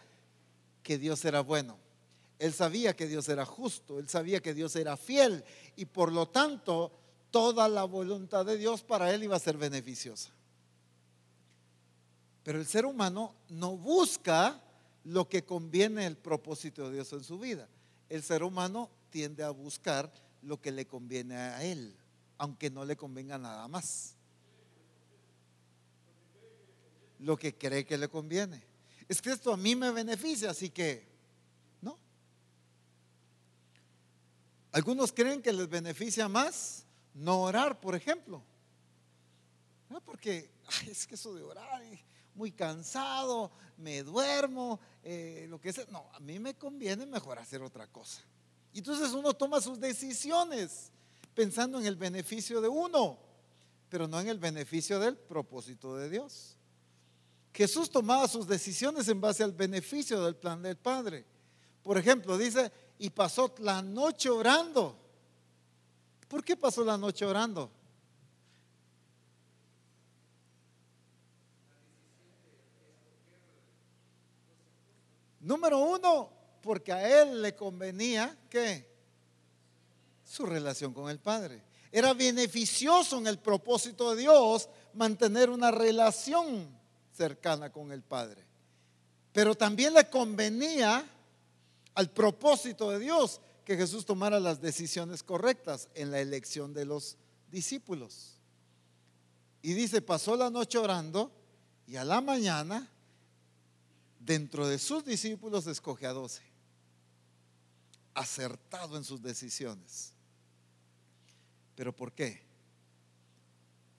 que 0.82 0.98
Dios 0.98 1.24
era 1.26 1.42
bueno. 1.42 1.78
Él 2.40 2.54
sabía 2.54 2.96
que 2.96 3.08
Dios 3.08 3.30
era 3.30 3.46
justo, 3.46 4.00
él 4.00 4.10
sabía 4.10 4.42
que 4.42 4.54
Dios 4.54 4.76
era 4.76 4.98
fiel 4.98 5.44
y 5.76 5.86
por 5.86 6.12
lo 6.12 6.28
tanto 6.28 6.92
toda 7.32 7.70
la 7.70 7.84
voluntad 7.86 8.46
de 8.46 8.58
Dios 8.58 8.84
para 8.84 9.14
él 9.14 9.24
iba 9.24 9.36
a 9.36 9.40
ser 9.40 9.58
beneficiosa. 9.58 10.32
Pero 12.44 12.60
el 12.60 12.66
ser 12.66 12.86
humano 12.86 13.34
no 13.50 13.78
busca 13.78 14.62
lo 15.06 15.28
que 15.28 15.46
conviene 15.46 16.06
el 16.06 16.18
propósito 16.18 16.88
de 16.90 16.96
Dios 16.96 17.14
en 17.14 17.24
su 17.24 17.40
vida. 17.40 17.68
El 18.10 18.22
ser 18.22 18.44
humano 18.44 18.90
tiende 19.10 19.44
a 19.44 19.50
buscar 19.50 20.12
lo 20.44 20.62
que 20.62 20.72
le 20.72 20.86
conviene 20.86 21.36
a 21.36 21.64
él, 21.64 21.96
aunque 22.38 22.70
no 22.70 22.86
le 22.86 22.96
convenga 22.96 23.38
nada 23.38 23.68
más. 23.68 24.16
Lo 27.20 27.38
que 27.38 27.58
cree 27.58 27.86
que 27.86 27.98
le 27.98 28.10
conviene. 28.10 28.64
Es 29.08 29.22
que 29.22 29.32
esto 29.32 29.54
a 29.54 29.58
mí 29.58 29.76
me 29.76 29.92
beneficia, 29.92 30.50
así 30.50 30.70
que, 30.70 31.08
¿no? 31.82 31.98
Algunos 34.72 35.12
creen 35.12 35.42
que 35.42 35.54
les 35.54 35.70
beneficia 35.70 36.28
más 36.28 36.86
no 37.14 37.42
orar, 37.42 37.80
por 37.80 37.96
ejemplo. 37.96 38.44
No, 39.90 40.02
porque 40.02 40.52
es 40.88 41.06
que 41.08 41.16
eso 41.16 41.34
de 41.34 41.44
orar, 41.44 41.82
eh, 41.84 42.04
muy 42.36 42.52
cansado, 42.52 43.52
me 43.78 44.04
duermo, 44.04 44.80
eh, 45.04 45.46
lo 45.50 45.60
que 45.60 45.72
sea. 45.72 45.86
No, 45.90 46.10
a 46.14 46.20
mí 46.20 46.40
me 46.40 46.56
conviene 46.56 47.06
mejor 47.06 47.40
hacer 47.40 47.62
otra 47.62 47.88
cosa. 47.88 48.22
Y 48.74 48.80
entonces 48.80 49.12
uno 49.12 49.34
toma 49.34 49.62
sus 49.62 49.80
decisiones 49.80 50.92
pensando 51.34 51.80
en 51.80 51.86
el 51.86 51.96
beneficio 51.96 52.60
de 52.60 52.68
uno, 52.68 53.20
pero 53.88 54.08
no 54.08 54.20
en 54.20 54.28
el 54.28 54.40
beneficio 54.40 55.00
del 55.00 55.16
propósito 55.16 55.96
de 55.96 56.10
Dios. 56.10 56.58
Jesús 57.54 57.90
tomaba 57.90 58.28
sus 58.28 58.48
decisiones 58.48 59.08
en 59.08 59.22
base 59.22 59.44
al 59.44 59.52
beneficio 59.52 60.24
del 60.24 60.36
plan 60.36 60.62
del 60.64 60.76
Padre. 60.76 61.24
Por 61.84 61.98
ejemplo, 61.98 62.36
dice, 62.36 62.72
y 62.98 63.12
pasó 63.12 63.54
la 63.60 63.82
noche 63.82 64.30
orando. 64.30 64.98
¿Por 66.28 66.44
qué 66.44 66.56
pasó 66.56 66.84
la 66.84 66.98
noche 66.98 67.26
orando? 67.26 67.72
Número 75.42 75.78
uno, 75.78 76.32
porque 76.64 76.94
a 76.94 77.22
él 77.22 77.42
le 77.42 77.56
convenía 77.56 78.36
que 78.50 78.90
su 80.24 80.46
relación 80.46 80.94
con 80.94 81.10
el 81.10 81.20
Padre. 81.20 81.62
Era 81.92 82.14
beneficioso 82.14 83.20
en 83.20 83.28
el 83.28 83.38
propósito 83.38 84.16
de 84.16 84.22
Dios 84.22 84.70
mantener 84.94 85.50
una 85.50 85.70
relación 85.70 86.70
cercana 87.12 87.72
con 87.72 87.92
el 87.92 88.02
Padre. 88.02 88.48
Pero 89.34 89.54
también 89.56 89.94
le 89.94 90.10
convenía 90.10 91.06
al 91.94 92.10
propósito 92.12 92.90
de 92.92 93.00
Dios 93.00 93.42
que 93.66 93.76
Jesús 93.76 94.06
tomara 94.06 94.40
las 94.40 94.62
decisiones 94.62 95.22
correctas 95.22 95.90
en 95.94 96.12
la 96.12 96.22
elección 96.22 96.74
de 96.74 96.86
los 96.86 97.18
discípulos. 97.52 98.40
Y 99.62 99.74
dice, 99.74 100.02
pasó 100.02 100.36
la 100.38 100.50
noche 100.50 100.78
orando 100.78 101.32
y 101.86 101.98
a 101.98 102.06
la 102.06 102.22
mañana, 102.22 102.90
dentro 104.20 104.68
de 104.68 104.80
sus 104.80 105.04
discípulos, 105.04 105.68
escoge 105.68 106.08
a 106.08 106.14
doce. 106.14 106.53
Acertado 108.14 108.98
en 108.98 109.04
sus 109.04 109.22
decisiones. 109.22 110.14
¿Pero 111.76 111.96
por 111.96 112.14
qué? 112.14 112.44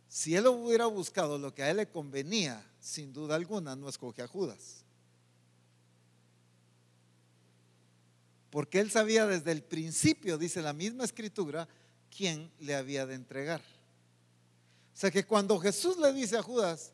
Si 0.09 0.37
él 0.37 0.47
hubiera 0.47 0.87
buscado 0.87 1.39
lo 1.39 1.53
que 1.53 1.65
a 1.65 1.71
él 1.71 1.79
le 1.79 1.89
convenía, 1.89 2.65
sin 2.79 3.13
duda 3.13 3.35
alguna 3.35 3.75
no 3.75 3.89
escoge 3.89 4.23
a 4.23 4.29
Judas. 4.29 4.85
Porque 8.51 8.79
él 8.79 8.93
sabía 8.93 9.27
desde 9.27 9.51
el 9.51 9.65
principio, 9.65 10.39
dice 10.39 10.63
la 10.63 10.73
misma 10.73 11.03
escritura, 11.03 11.67
quién 12.17 12.53
le 12.61 12.77
había 12.77 13.05
de 13.05 13.17
entregar. 13.17 13.61
O 13.61 14.97
sea 14.97 15.11
que 15.11 15.27
cuando 15.27 15.59
Jesús 15.59 15.97
le 15.99 16.13
dice 16.13 16.37
a 16.37 16.43
Judas, 16.43 16.93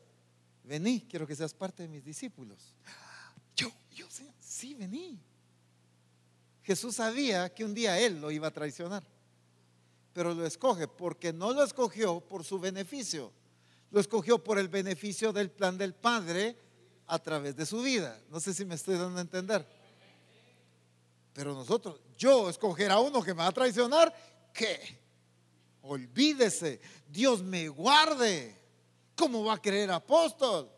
vení, 0.63 1.01
quiero 1.07 1.27
que 1.27 1.35
seas 1.35 1.53
parte 1.53 1.83
de 1.83 1.89
mis 1.89 2.03
discípulos. 2.03 2.73
Yo, 3.55 3.71
yo 3.93 4.07
sí, 4.09 4.27
sí, 4.39 4.73
vení. 4.73 5.19
Jesús 6.63 6.95
sabía 6.95 7.53
que 7.53 7.65
un 7.65 7.73
día 7.73 7.99
él 7.99 8.21
lo 8.21 8.31
iba 8.31 8.47
a 8.47 8.51
traicionar, 8.51 9.03
pero 10.13 10.33
lo 10.33 10.45
escoge 10.45 10.87
porque 10.87 11.33
no 11.33 11.53
lo 11.53 11.63
escogió 11.63 12.19
por 12.21 12.43
su 12.43 12.59
beneficio, 12.59 13.31
lo 13.89 13.99
escogió 13.99 14.43
por 14.43 14.59
el 14.59 14.67
beneficio 14.67 15.33
del 15.33 15.49
plan 15.49 15.77
del 15.77 15.93
Padre 15.93 16.57
a 17.07 17.19
través 17.19 17.55
de 17.55 17.65
su 17.65 17.81
vida. 17.81 18.21
No 18.29 18.39
sé 18.39 18.53
si 18.53 18.63
me 18.63 18.75
estoy 18.75 18.97
dando 18.97 19.17
a 19.17 19.21
entender. 19.21 19.65
Pero 21.33 21.53
nosotros, 21.53 21.99
yo 22.17 22.49
escoger 22.49 22.91
a 22.91 22.99
uno 22.99 23.21
que 23.21 23.33
me 23.33 23.39
va 23.39 23.47
a 23.47 23.51
traicionar, 23.51 24.13
¿qué? 24.53 24.99
Olvídese, 25.81 26.79
Dios 27.07 27.41
me 27.41 27.67
guarde. 27.69 28.59
¿Cómo 29.15 29.43
va 29.45 29.55
a 29.55 29.61
creer 29.61 29.91
apóstol? 29.91 30.69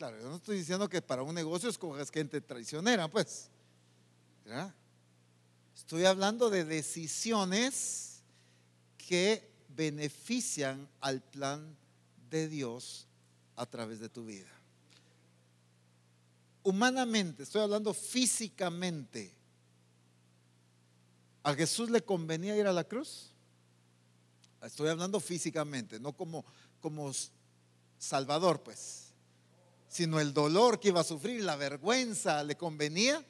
Claro, 0.00 0.18
yo 0.18 0.30
no 0.30 0.36
estoy 0.36 0.56
diciendo 0.56 0.88
que 0.88 1.02
para 1.02 1.22
un 1.22 1.34
negocio 1.34 1.68
escojas 1.68 2.10
gente 2.10 2.40
traicionera, 2.40 3.06
pues. 3.08 3.50
Estoy 5.76 6.06
hablando 6.06 6.48
de 6.48 6.64
decisiones 6.64 8.22
que 8.96 9.46
benefician 9.68 10.88
al 11.02 11.20
plan 11.20 11.76
de 12.30 12.48
Dios 12.48 13.08
a 13.56 13.66
través 13.66 14.00
de 14.00 14.08
tu 14.08 14.24
vida. 14.24 14.48
Humanamente, 16.62 17.42
estoy 17.42 17.60
hablando 17.60 17.92
físicamente. 17.92 19.30
¿A 21.42 21.52
Jesús 21.52 21.90
le 21.90 22.00
convenía 22.02 22.56
ir 22.56 22.66
a 22.66 22.72
la 22.72 22.84
cruz? 22.84 23.34
Estoy 24.62 24.88
hablando 24.88 25.20
físicamente, 25.20 26.00
no 26.00 26.14
como, 26.14 26.42
como 26.80 27.12
Salvador, 27.98 28.62
pues 28.62 28.99
sino 29.90 30.20
el 30.20 30.32
dolor 30.32 30.78
que 30.78 30.88
iba 30.88 31.00
a 31.00 31.04
sufrir, 31.04 31.42
la 31.42 31.56
vergüenza, 31.56 32.44
¿le 32.44 32.56
convenía? 32.56 33.22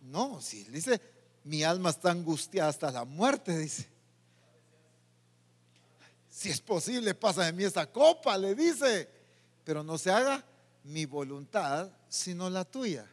No, 0.00 0.40
si 0.40 0.64
dice, 0.64 0.98
mi 1.44 1.62
alma 1.62 1.90
está 1.90 2.10
angustiada 2.10 2.70
hasta 2.70 2.90
la 2.90 3.04
muerte, 3.04 3.56
dice. 3.58 3.86
Si 6.30 6.48
es 6.48 6.62
posible, 6.62 7.14
pasa 7.14 7.44
de 7.44 7.52
mí 7.52 7.64
esa 7.64 7.86
copa, 7.92 8.38
le 8.38 8.54
dice, 8.54 9.06
pero 9.64 9.84
no 9.84 9.98
se 9.98 10.10
haga 10.10 10.42
mi 10.84 11.04
voluntad, 11.04 11.90
sino 12.08 12.48
la 12.48 12.64
tuya. 12.64 13.06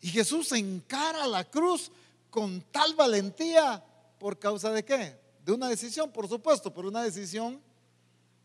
Y 0.00 0.08
Jesús 0.08 0.50
encara 0.52 1.26
la 1.26 1.44
cruz 1.44 1.92
con 2.30 2.62
tal 2.72 2.94
valentía, 2.94 3.84
¿por 4.18 4.38
causa 4.38 4.70
de 4.70 4.86
qué? 4.86 5.20
De 5.44 5.52
una 5.52 5.68
decisión, 5.68 6.10
por 6.10 6.26
supuesto, 6.28 6.72
por 6.72 6.86
una 6.86 7.02
decisión 7.02 7.60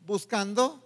buscando 0.06 0.83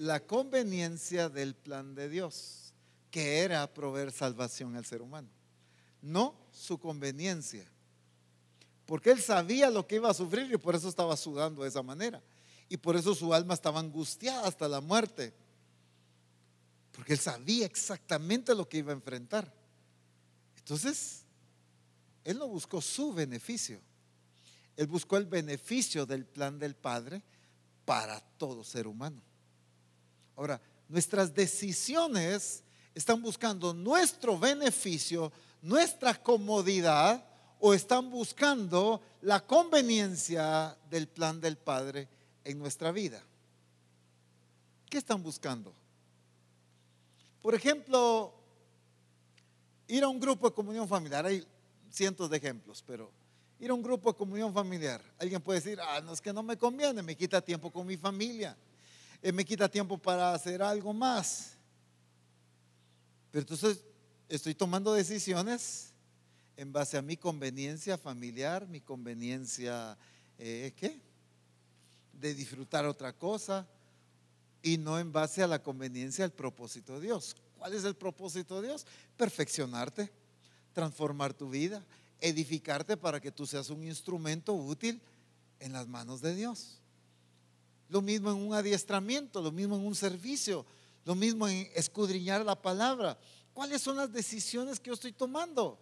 la 0.00 0.26
conveniencia 0.26 1.28
del 1.28 1.54
plan 1.54 1.94
de 1.94 2.08
Dios, 2.08 2.72
que 3.10 3.40
era 3.40 3.70
proveer 3.74 4.10
salvación 4.10 4.74
al 4.74 4.86
ser 4.86 5.02
humano, 5.02 5.28
no 6.00 6.34
su 6.52 6.78
conveniencia. 6.78 7.70
Porque 8.86 9.10
él 9.10 9.20
sabía 9.20 9.68
lo 9.68 9.86
que 9.86 9.96
iba 9.96 10.08
a 10.08 10.14
sufrir 10.14 10.50
y 10.50 10.56
por 10.56 10.74
eso 10.74 10.88
estaba 10.88 11.18
sudando 11.18 11.62
de 11.62 11.68
esa 11.68 11.82
manera. 11.82 12.22
Y 12.70 12.78
por 12.78 12.96
eso 12.96 13.14
su 13.14 13.34
alma 13.34 13.52
estaba 13.52 13.78
angustiada 13.78 14.48
hasta 14.48 14.66
la 14.68 14.80
muerte. 14.80 15.34
Porque 16.92 17.12
él 17.12 17.18
sabía 17.18 17.66
exactamente 17.66 18.54
lo 18.54 18.66
que 18.66 18.78
iba 18.78 18.92
a 18.92 18.96
enfrentar. 18.96 19.52
Entonces, 20.56 21.26
él 22.24 22.38
no 22.38 22.48
buscó 22.48 22.80
su 22.80 23.12
beneficio. 23.12 23.82
Él 24.78 24.86
buscó 24.86 25.18
el 25.18 25.26
beneficio 25.26 26.06
del 26.06 26.24
plan 26.24 26.58
del 26.58 26.74
Padre 26.74 27.22
para 27.84 28.18
todo 28.38 28.64
ser 28.64 28.86
humano. 28.86 29.22
Ahora, 30.40 30.58
nuestras 30.88 31.34
decisiones 31.34 32.64
están 32.94 33.20
buscando 33.20 33.74
nuestro 33.74 34.38
beneficio, 34.38 35.30
nuestra 35.60 36.14
comodidad 36.14 37.22
o 37.58 37.74
están 37.74 38.08
buscando 38.08 39.02
la 39.20 39.46
conveniencia 39.46 40.74
del 40.88 41.08
plan 41.08 41.42
del 41.42 41.58
Padre 41.58 42.08
en 42.42 42.58
nuestra 42.58 42.90
vida. 42.90 43.22
¿Qué 44.88 44.96
están 44.96 45.22
buscando? 45.22 45.74
Por 47.42 47.54
ejemplo, 47.54 48.32
ir 49.88 50.02
a 50.04 50.08
un 50.08 50.18
grupo 50.18 50.48
de 50.48 50.54
comunión 50.54 50.88
familiar. 50.88 51.26
Hay 51.26 51.46
cientos 51.90 52.30
de 52.30 52.38
ejemplos, 52.38 52.82
pero 52.86 53.12
ir 53.58 53.68
a 53.68 53.74
un 53.74 53.82
grupo 53.82 54.10
de 54.10 54.16
comunión 54.16 54.54
familiar. 54.54 55.02
Alguien 55.18 55.42
puede 55.42 55.60
decir, 55.60 55.78
ah, 55.82 56.00
no 56.00 56.14
es 56.14 56.20
que 56.22 56.32
no 56.32 56.42
me 56.42 56.56
conviene, 56.56 57.02
me 57.02 57.14
quita 57.14 57.42
tiempo 57.42 57.70
con 57.70 57.86
mi 57.86 57.98
familia. 57.98 58.56
Eh, 59.22 59.32
me 59.32 59.44
quita 59.44 59.68
tiempo 59.68 59.98
para 59.98 60.32
hacer 60.32 60.62
algo 60.62 60.92
más. 60.94 61.52
Pero 63.30 63.42
entonces 63.42 63.84
estoy 64.28 64.54
tomando 64.54 64.94
decisiones 64.94 65.92
en 66.56 66.72
base 66.72 66.96
a 66.96 67.02
mi 67.02 67.16
conveniencia 67.16 67.98
familiar, 67.98 68.66
mi 68.66 68.80
conveniencia, 68.80 69.96
eh, 70.38 70.72
¿qué? 70.76 71.00
De 72.12 72.34
disfrutar 72.34 72.86
otra 72.86 73.12
cosa 73.12 73.66
y 74.62 74.78
no 74.78 74.98
en 74.98 75.12
base 75.12 75.42
a 75.42 75.46
la 75.46 75.62
conveniencia 75.62 76.24
del 76.24 76.32
propósito 76.32 76.94
de 76.94 77.06
Dios. 77.06 77.36
¿Cuál 77.58 77.74
es 77.74 77.84
el 77.84 77.94
propósito 77.94 78.60
de 78.60 78.68
Dios? 78.68 78.86
Perfeccionarte, 79.16 80.10
transformar 80.72 81.34
tu 81.34 81.50
vida, 81.50 81.84
edificarte 82.20 82.96
para 82.96 83.20
que 83.20 83.30
tú 83.30 83.46
seas 83.46 83.68
un 83.70 83.84
instrumento 83.84 84.54
útil 84.54 85.00
en 85.58 85.72
las 85.72 85.86
manos 85.86 86.20
de 86.20 86.34
Dios. 86.34 86.79
Lo 87.90 88.00
mismo 88.00 88.30
en 88.30 88.36
un 88.36 88.54
adiestramiento, 88.54 89.42
lo 89.42 89.50
mismo 89.50 89.74
en 89.74 89.84
un 89.84 89.96
servicio, 89.96 90.64
lo 91.04 91.16
mismo 91.16 91.48
en 91.48 91.68
escudriñar 91.74 92.44
la 92.44 92.54
palabra. 92.54 93.18
¿Cuáles 93.52 93.82
son 93.82 93.96
las 93.96 94.12
decisiones 94.12 94.78
que 94.78 94.88
yo 94.88 94.94
estoy 94.94 95.12
tomando? 95.12 95.76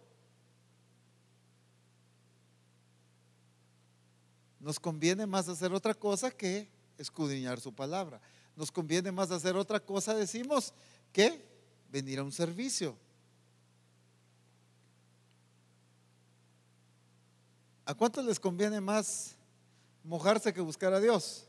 Nos 4.59 4.79
conviene 4.79 5.27
más 5.27 5.47
hacer 5.47 5.71
otra 5.71 5.93
cosa 5.93 6.31
que 6.31 6.67
escudriñar 6.97 7.59
su 7.59 7.73
palabra. 7.73 8.19
Nos 8.55 8.71
conviene 8.71 9.11
más 9.11 9.29
hacer 9.29 9.55
otra 9.55 9.79
cosa, 9.79 10.15
decimos, 10.15 10.73
que 11.13 11.45
venir 11.91 12.17
a 12.19 12.23
un 12.23 12.31
servicio. 12.31 12.97
¿A 17.85 17.93
cuántos 17.93 18.25
les 18.25 18.39
conviene 18.39 18.81
más 18.81 19.35
mojarse 20.03 20.51
que 20.51 20.61
buscar 20.61 20.91
a 20.91 20.99
Dios? 20.99 21.48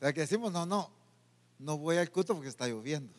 Sea 0.00 0.12
que 0.12 0.20
decimos, 0.20 0.50
no, 0.50 0.64
no, 0.66 0.90
no 1.58 1.78
voy 1.78 1.96
al 1.96 2.10
culto 2.10 2.34
porque 2.34 2.48
está 2.48 2.66
lloviendo. 2.66 3.12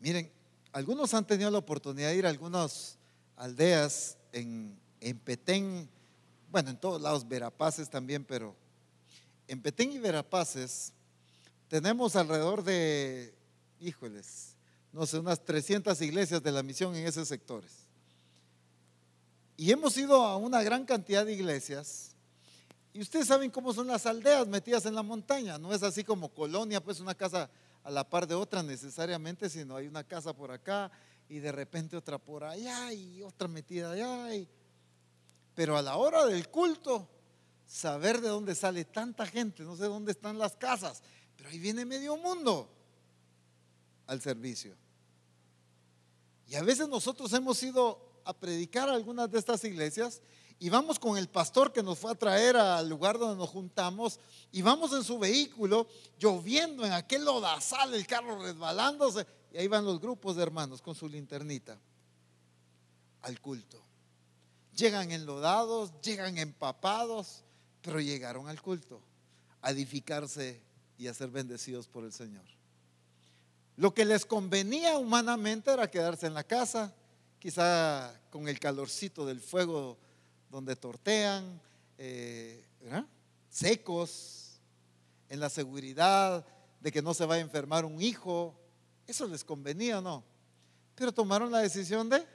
Miren, 0.00 0.30
algunos 0.72 1.14
han 1.14 1.26
tenido 1.26 1.50
la 1.50 1.58
oportunidad 1.58 2.08
de 2.08 2.16
ir 2.16 2.26
a 2.26 2.30
algunas 2.30 2.98
aldeas 3.36 4.16
en, 4.32 4.78
en 5.00 5.18
Petén, 5.18 5.88
bueno, 6.50 6.70
en 6.70 6.76
todos 6.76 7.00
lados, 7.00 7.28
Verapaces 7.28 7.88
también, 7.88 8.24
pero 8.24 8.56
en 9.46 9.60
Petén 9.60 9.92
y 9.92 9.98
Verapaces 9.98 10.92
tenemos 11.68 12.16
alrededor 12.16 12.64
de, 12.64 13.34
híjoles, 13.80 14.56
no 14.92 15.06
sé, 15.06 15.18
unas 15.18 15.44
300 15.44 16.00
iglesias 16.02 16.42
de 16.42 16.52
la 16.52 16.62
misión 16.62 16.94
en 16.96 17.06
esos 17.06 17.28
sectores. 17.28 17.70
Y 19.56 19.70
hemos 19.70 19.96
ido 19.96 20.24
a 20.24 20.36
una 20.36 20.62
gran 20.62 20.84
cantidad 20.84 21.24
de 21.24 21.34
iglesias 21.34 22.16
y 22.92 23.00
ustedes 23.00 23.28
saben 23.28 23.50
cómo 23.50 23.72
son 23.72 23.86
las 23.86 24.06
aldeas 24.06 24.48
metidas 24.48 24.84
en 24.86 24.94
la 24.94 25.02
montaña. 25.02 25.58
No 25.58 25.72
es 25.72 25.82
así 25.82 26.02
como 26.02 26.28
colonia, 26.28 26.82
pues 26.82 27.00
una 27.00 27.14
casa 27.14 27.48
a 27.84 27.90
la 27.90 28.08
par 28.08 28.26
de 28.26 28.34
otra 28.34 28.62
necesariamente, 28.62 29.48
sino 29.48 29.76
hay 29.76 29.86
una 29.86 30.04
casa 30.04 30.34
por 30.34 30.50
acá 30.50 30.90
y 31.28 31.38
de 31.38 31.52
repente 31.52 31.96
otra 31.96 32.18
por 32.18 32.42
allá 32.42 32.92
y 32.92 33.22
otra 33.22 33.46
metida 33.46 33.92
allá. 33.92 34.28
Pero 35.54 35.76
a 35.76 35.82
la 35.82 35.96
hora 35.96 36.26
del 36.26 36.48
culto, 36.48 37.08
saber 37.64 38.20
de 38.20 38.28
dónde 38.28 38.56
sale 38.56 38.84
tanta 38.84 39.24
gente, 39.24 39.62
no 39.62 39.76
sé 39.76 39.84
dónde 39.84 40.10
están 40.10 40.38
las 40.38 40.56
casas, 40.56 41.02
pero 41.36 41.48
ahí 41.48 41.58
viene 41.60 41.84
medio 41.84 42.16
mundo 42.16 42.68
al 44.08 44.20
servicio. 44.20 44.74
Y 46.48 46.56
a 46.56 46.62
veces 46.62 46.88
nosotros 46.88 47.32
hemos 47.32 47.62
ido 47.62 48.20
a 48.24 48.36
predicar 48.36 48.88
a 48.88 48.94
algunas 48.94 49.30
de 49.30 49.38
estas 49.38 49.62
iglesias 49.62 50.20
y 50.62 50.68
vamos 50.68 50.98
con 50.98 51.16
el 51.16 51.26
pastor 51.26 51.72
que 51.72 51.82
nos 51.82 51.98
fue 51.98 52.12
a 52.12 52.14
traer 52.14 52.54
al 52.54 52.86
lugar 52.86 53.18
donde 53.18 53.36
nos 53.36 53.48
juntamos 53.48 54.20
y 54.52 54.60
vamos 54.60 54.92
en 54.92 55.02
su 55.02 55.18
vehículo 55.18 55.88
lloviendo 56.18 56.84
en 56.84 56.92
aquel 56.92 57.24
lodazal, 57.24 57.94
el 57.94 58.06
carro 58.06 58.42
resbalándose 58.42 59.26
y 59.52 59.56
ahí 59.56 59.68
van 59.68 59.86
los 59.86 59.98
grupos 59.98 60.36
de 60.36 60.42
hermanos 60.42 60.82
con 60.82 60.94
su 60.94 61.08
linternita 61.08 61.80
al 63.22 63.40
culto. 63.40 63.82
Llegan 64.76 65.10
enlodados, 65.12 65.98
llegan 66.02 66.36
empapados, 66.36 67.42
pero 67.80 67.98
llegaron 68.00 68.46
al 68.46 68.60
culto. 68.60 69.02
a 69.62 69.70
edificarse 69.72 70.62
y 70.96 71.06
a 71.06 71.14
ser 71.14 71.28
bendecidos 71.28 71.86
por 71.86 72.04
el 72.04 72.12
Señor. 72.12 72.44
Lo 73.76 73.92
que 73.92 74.04
les 74.04 74.26
convenía 74.26 74.98
humanamente 74.98 75.70
era 75.70 75.90
quedarse 75.90 76.26
en 76.26 76.34
la 76.34 76.44
casa, 76.44 76.94
quizá 77.38 78.18
con 78.30 78.48
el 78.48 78.58
calorcito 78.58 79.26
del 79.26 79.40
fuego 79.40 79.98
donde 80.50 80.76
tortean, 80.76 81.60
eh, 81.96 82.64
secos, 83.48 84.60
en 85.28 85.40
la 85.40 85.48
seguridad 85.48 86.44
de 86.80 86.90
que 86.90 87.00
no 87.00 87.14
se 87.14 87.24
va 87.24 87.36
a 87.36 87.38
enfermar 87.38 87.84
un 87.84 88.02
hijo. 88.02 88.54
Eso 89.06 89.26
les 89.28 89.44
convenía 89.44 90.00
o 90.00 90.02
no. 90.02 90.24
Pero 90.96 91.12
tomaron 91.12 91.50
la 91.50 91.60
decisión 91.60 92.08
de 92.08 92.26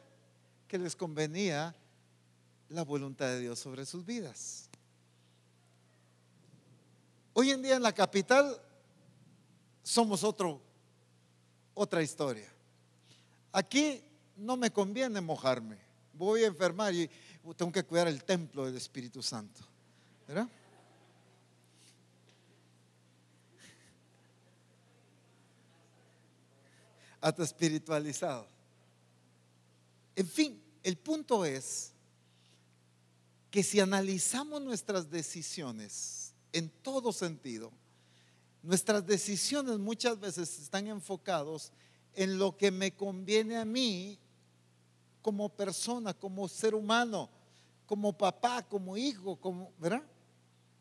que 0.68 0.78
les 0.78 0.96
convenía 0.96 1.76
la 2.70 2.84
voluntad 2.84 3.28
de 3.28 3.42
Dios 3.42 3.60
sobre 3.60 3.86
sus 3.86 4.06
vidas. 4.06 4.70
Hoy 7.34 7.52
en 7.52 7.62
día 7.62 7.76
en 7.76 7.84
la 7.84 7.92
capital 7.92 8.60
somos 9.84 10.24
otro, 10.24 10.62
otra 11.74 12.02
historia. 12.02 12.50
Aquí 13.52 14.02
no 14.38 14.56
me 14.56 14.72
conviene 14.72 15.20
mojarme. 15.20 15.78
Voy 16.14 16.44
a 16.44 16.48
enfermar 16.48 16.94
y 16.94 17.10
tengo 17.54 17.72
que 17.72 17.84
cuidar 17.84 18.08
el 18.08 18.24
templo 18.24 18.66
del 18.66 18.78
Espíritu 18.78 19.22
Santo. 19.22 19.62
¿Verdad? 20.28 20.50
Hasta 27.22 27.44
espiritualizado. 27.44 28.48
En 30.16 30.28
fin, 30.28 30.62
el 30.84 30.98
punto 30.98 31.46
es 31.46 31.92
que 33.52 33.64
si 33.64 33.80
analizamos 33.80 34.62
nuestras 34.62 35.10
decisiones 35.10 36.34
en 36.52 36.70
todo 36.70 37.12
sentido, 37.12 37.72
nuestras 38.62 39.06
decisiones 39.06 39.78
muchas 39.78 40.20
veces 40.20 40.60
están 40.60 40.88
enfocados 40.88 41.72
en 42.14 42.38
lo 42.38 42.58
que 42.58 42.72
me 42.72 42.94
conviene 42.96 43.58
a 43.58 43.66
mí 43.66 44.18
como 45.26 45.50
persona, 45.50 46.14
como 46.14 46.48
ser 46.48 46.76
humano, 46.76 47.28
como 47.88 48.16
papá, 48.16 48.62
como 48.62 48.96
hijo, 48.96 49.38
como, 49.38 49.74
¿verdad? 49.80 50.04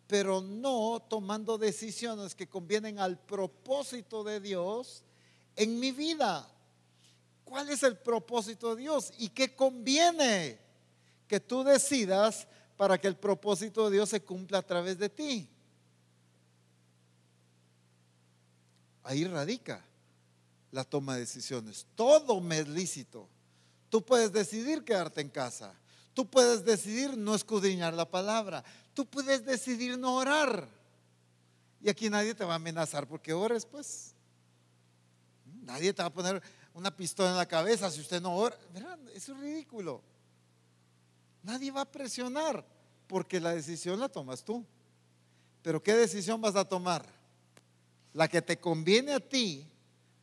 Pero 0.07 0.43
no 0.43 1.01
tomando 1.09 1.57
decisiones 1.57 2.35
que 2.35 2.47
convienen 2.47 2.99
al 2.99 3.19
propósito 3.19 4.23
de 4.23 4.41
Dios 4.41 5.03
en 5.57 5.81
mi 5.81 5.93
vida. 5.93 6.47
¿Cuál 7.43 7.71
es 7.71 7.83
el 7.85 7.97
propósito 7.97 8.75
de 8.75 8.83
Dios 8.83 9.15
y 9.17 9.31
qué 9.31 9.57
conviene 9.57 10.59
que 11.27 11.41
tú 11.41 11.65
decidas 11.65 12.47
para 12.77 13.01
que 13.01 13.09
el 13.09 13.17
propósito 13.17 13.89
de 13.89 13.97
Dios 13.97 14.11
se 14.11 14.23
cumpla 14.23 14.59
a 14.59 14.63
través 14.63 14.99
de 14.99 15.09
ti? 15.09 15.49
Ahí 19.05 19.25
radica 19.25 19.83
la 20.71 20.85
toma 20.85 21.15
de 21.15 21.21
decisiones. 21.21 21.87
Todo 21.95 22.43
me 22.43 22.59
es 22.59 22.69
lícito. 22.69 23.31
Tú 23.95 24.05
puedes 24.05 24.33
decidir 24.33 24.83
quedarte 24.83 25.21
en 25.21 25.29
casa. 25.29 25.73
Tú 26.15 26.29
puedes 26.29 26.65
decidir 26.65 27.17
no 27.17 27.33
escudriñar 27.33 27.95
la 27.95 28.11
palabra. 28.11 28.65
Tú 28.93 29.07
puedes 29.07 29.45
decidir 29.45 29.97
no 29.97 30.17
orar. 30.17 30.69
Y 31.81 31.89
aquí 31.89 32.11
nadie 32.11 32.35
te 32.35 32.45
va 32.45 32.55
a 32.55 32.57
amenazar 32.57 33.07
porque 33.07 33.33
ores, 33.33 33.65
pues. 33.65 34.13
Nadie 35.63 35.95
te 35.95 36.03
va 36.03 36.09
a 36.09 36.13
poner 36.13 36.43
una 36.73 36.91
pistola 36.97 37.31
en 37.31 37.37
la 37.37 37.47
cabeza 37.47 37.89
si 37.89 38.01
usted 38.01 38.21
no 38.21 38.35
ora. 38.35 38.59
Eso 39.15 39.33
es 39.33 39.39
ridículo. 39.39 40.03
Nadie 41.45 41.71
va 41.71 41.83
a 41.83 41.93
presionar 41.93 42.67
porque 43.07 43.39
la 43.39 43.55
decisión 43.55 44.01
la 44.01 44.09
tomas 44.09 44.43
tú. 44.43 44.67
Pero 45.63 45.81
¿qué 45.81 45.95
decisión 45.95 46.41
vas 46.41 46.57
a 46.57 46.65
tomar? 46.65 47.07
La 48.13 48.27
que 48.27 48.43
te 48.43 48.59
conviene 48.59 49.13
a 49.13 49.21
ti 49.21 49.71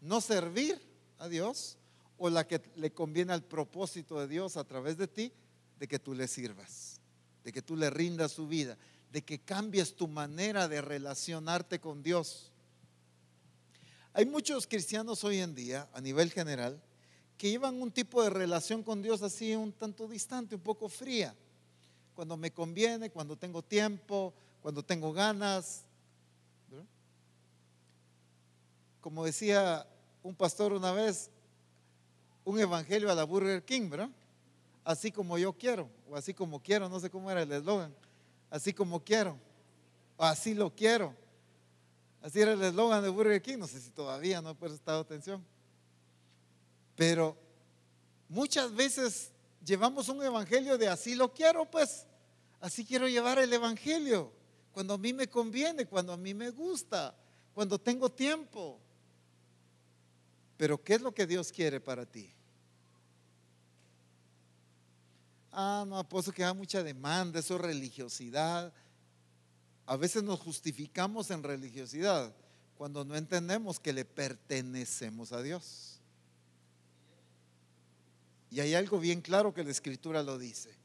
no 0.01 0.19
servir 0.19 0.77
a 1.17 1.29
Dios 1.29 1.77
o 2.23 2.29
la 2.29 2.45
que 2.45 2.61
le 2.75 2.93
conviene 2.93 3.33
al 3.33 3.43
propósito 3.43 4.19
de 4.19 4.27
Dios 4.27 4.55
a 4.55 4.63
través 4.63 4.95
de 4.95 5.07
ti 5.07 5.33
de 5.79 5.87
que 5.87 5.97
tú 5.97 6.13
le 6.13 6.27
sirvas, 6.27 7.01
de 7.43 7.51
que 7.51 7.63
tú 7.63 7.75
le 7.75 7.89
rindas 7.89 8.33
su 8.33 8.47
vida, 8.47 8.77
de 9.11 9.23
que 9.23 9.39
cambies 9.39 9.95
tu 9.95 10.07
manera 10.07 10.67
de 10.67 10.81
relacionarte 10.81 11.79
con 11.79 12.03
Dios. 12.03 12.51
Hay 14.13 14.27
muchos 14.27 14.67
cristianos 14.67 15.23
hoy 15.23 15.39
en 15.39 15.55
día, 15.55 15.89
a 15.93 15.99
nivel 15.99 16.31
general, 16.31 16.79
que 17.39 17.49
llevan 17.49 17.81
un 17.81 17.89
tipo 17.89 18.21
de 18.21 18.29
relación 18.29 18.83
con 18.83 19.01
Dios 19.01 19.23
así 19.23 19.55
un 19.55 19.73
tanto 19.73 20.07
distante, 20.07 20.53
un 20.53 20.61
poco 20.61 20.89
fría. 20.89 21.33
Cuando 22.13 22.37
me 22.37 22.53
conviene, 22.53 23.09
cuando 23.09 23.35
tengo 23.35 23.63
tiempo, 23.63 24.35
cuando 24.61 24.83
tengo 24.83 25.11
ganas. 25.11 25.85
Como 28.99 29.25
decía 29.25 29.87
un 30.21 30.35
pastor 30.35 30.71
una 30.73 30.91
vez, 30.91 31.30
un 32.43 32.59
evangelio 32.59 33.11
a 33.11 33.15
la 33.15 33.23
Burger 33.23 33.63
King, 33.63 33.89
¿verdad? 33.89 34.09
Así 34.83 35.11
como 35.11 35.37
yo 35.37 35.53
quiero, 35.53 35.89
o 36.09 36.15
así 36.15 36.33
como 36.33 36.61
quiero, 36.61 36.89
no 36.89 36.99
sé 36.99 37.09
cómo 37.09 37.29
era 37.29 37.43
el 37.43 37.51
eslogan, 37.51 37.93
así 38.49 38.73
como 38.73 39.03
quiero, 39.03 39.37
o 40.17 40.23
así 40.23 40.53
lo 40.53 40.73
quiero. 40.73 41.15
Así 42.21 42.39
era 42.39 42.53
el 42.53 42.61
eslogan 42.61 43.01
de 43.03 43.09
Burger 43.09 43.41
King, 43.41 43.57
no 43.57 43.67
sé 43.67 43.79
si 43.79 43.89
todavía 43.89 44.41
no 44.41 44.51
he 44.51 44.55
prestado 44.55 45.01
atención. 45.01 45.43
Pero 46.95 47.35
muchas 48.29 48.73
veces 48.73 49.31
llevamos 49.65 50.09
un 50.09 50.23
evangelio 50.23 50.77
de 50.77 50.87
así 50.87 51.15
lo 51.15 51.33
quiero, 51.33 51.69
pues 51.69 52.05
así 52.59 52.85
quiero 52.85 53.07
llevar 53.07 53.39
el 53.39 53.51
evangelio, 53.51 54.31
cuando 54.71 54.93
a 54.93 54.97
mí 54.97 55.13
me 55.13 55.27
conviene, 55.27 55.85
cuando 55.85 56.13
a 56.13 56.17
mí 56.17 56.33
me 56.33 56.49
gusta, 56.49 57.15
cuando 57.53 57.79
tengo 57.79 58.09
tiempo. 58.09 58.79
Pero 60.61 60.79
¿qué 60.83 60.93
es 60.93 61.01
lo 61.01 61.11
que 61.11 61.25
Dios 61.25 61.51
quiere 61.51 61.79
para 61.81 62.05
ti? 62.05 62.31
Ah, 65.51 65.83
no, 65.87 65.97
apuesto 65.97 66.31
que 66.31 66.45
hay 66.45 66.53
mucha 66.53 66.83
demanda, 66.83 67.39
eso 67.39 67.55
es 67.55 67.61
religiosidad. 67.61 68.71
A 69.87 69.95
veces 69.97 70.21
nos 70.21 70.39
justificamos 70.39 71.31
en 71.31 71.41
religiosidad 71.41 72.31
cuando 72.75 73.03
no 73.03 73.15
entendemos 73.15 73.79
que 73.79 73.91
le 73.91 74.05
pertenecemos 74.05 75.31
a 75.31 75.41
Dios. 75.41 75.99
Y 78.51 78.59
hay 78.59 78.75
algo 78.75 78.99
bien 78.99 79.21
claro 79.21 79.55
que 79.55 79.63
la 79.63 79.71
escritura 79.71 80.21
lo 80.21 80.37
dice. 80.37 80.77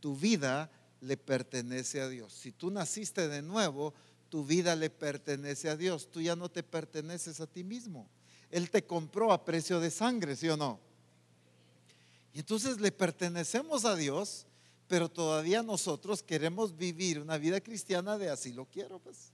Tu 0.00 0.16
vida 0.16 0.70
le 1.02 1.18
pertenece 1.18 2.00
a 2.00 2.08
Dios. 2.08 2.32
Si 2.32 2.50
tú 2.50 2.70
naciste 2.70 3.28
de 3.28 3.42
nuevo, 3.42 3.92
tu 4.30 4.46
vida 4.46 4.74
le 4.74 4.88
pertenece 4.88 5.68
a 5.68 5.76
Dios. 5.76 6.10
Tú 6.10 6.22
ya 6.22 6.34
no 6.34 6.48
te 6.48 6.62
perteneces 6.62 7.42
a 7.42 7.46
ti 7.46 7.62
mismo. 7.62 8.08
Él 8.50 8.70
te 8.70 8.84
compró 8.84 9.32
a 9.32 9.44
precio 9.44 9.80
de 9.80 9.90
sangre, 9.90 10.36
¿sí 10.36 10.48
o 10.48 10.56
no? 10.56 10.80
Y 12.32 12.40
entonces 12.40 12.80
le 12.80 12.92
pertenecemos 12.92 13.84
a 13.84 13.96
Dios 13.96 14.46
pero 14.88 15.10
todavía 15.10 15.62
nosotros 15.62 16.22
queremos 16.22 16.76
vivir 16.76 17.20
una 17.20 17.36
vida 17.36 17.60
cristiana 17.60 18.16
de 18.16 18.30
así 18.30 18.52
lo 18.52 18.64
quiero, 18.64 18.98
pues. 18.98 19.30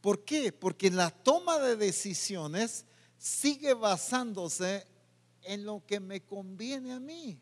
¿Por 0.00 0.24
qué? 0.24 0.52
Porque 0.52 0.90
la 0.90 1.10
toma 1.10 1.58
de 1.60 1.76
decisiones 1.76 2.84
sigue 3.16 3.72
basándose 3.72 4.84
en 5.42 5.64
lo 5.64 5.82
que 5.86 6.00
me 6.00 6.22
conviene 6.22 6.92
a 6.92 7.00
mí, 7.00 7.40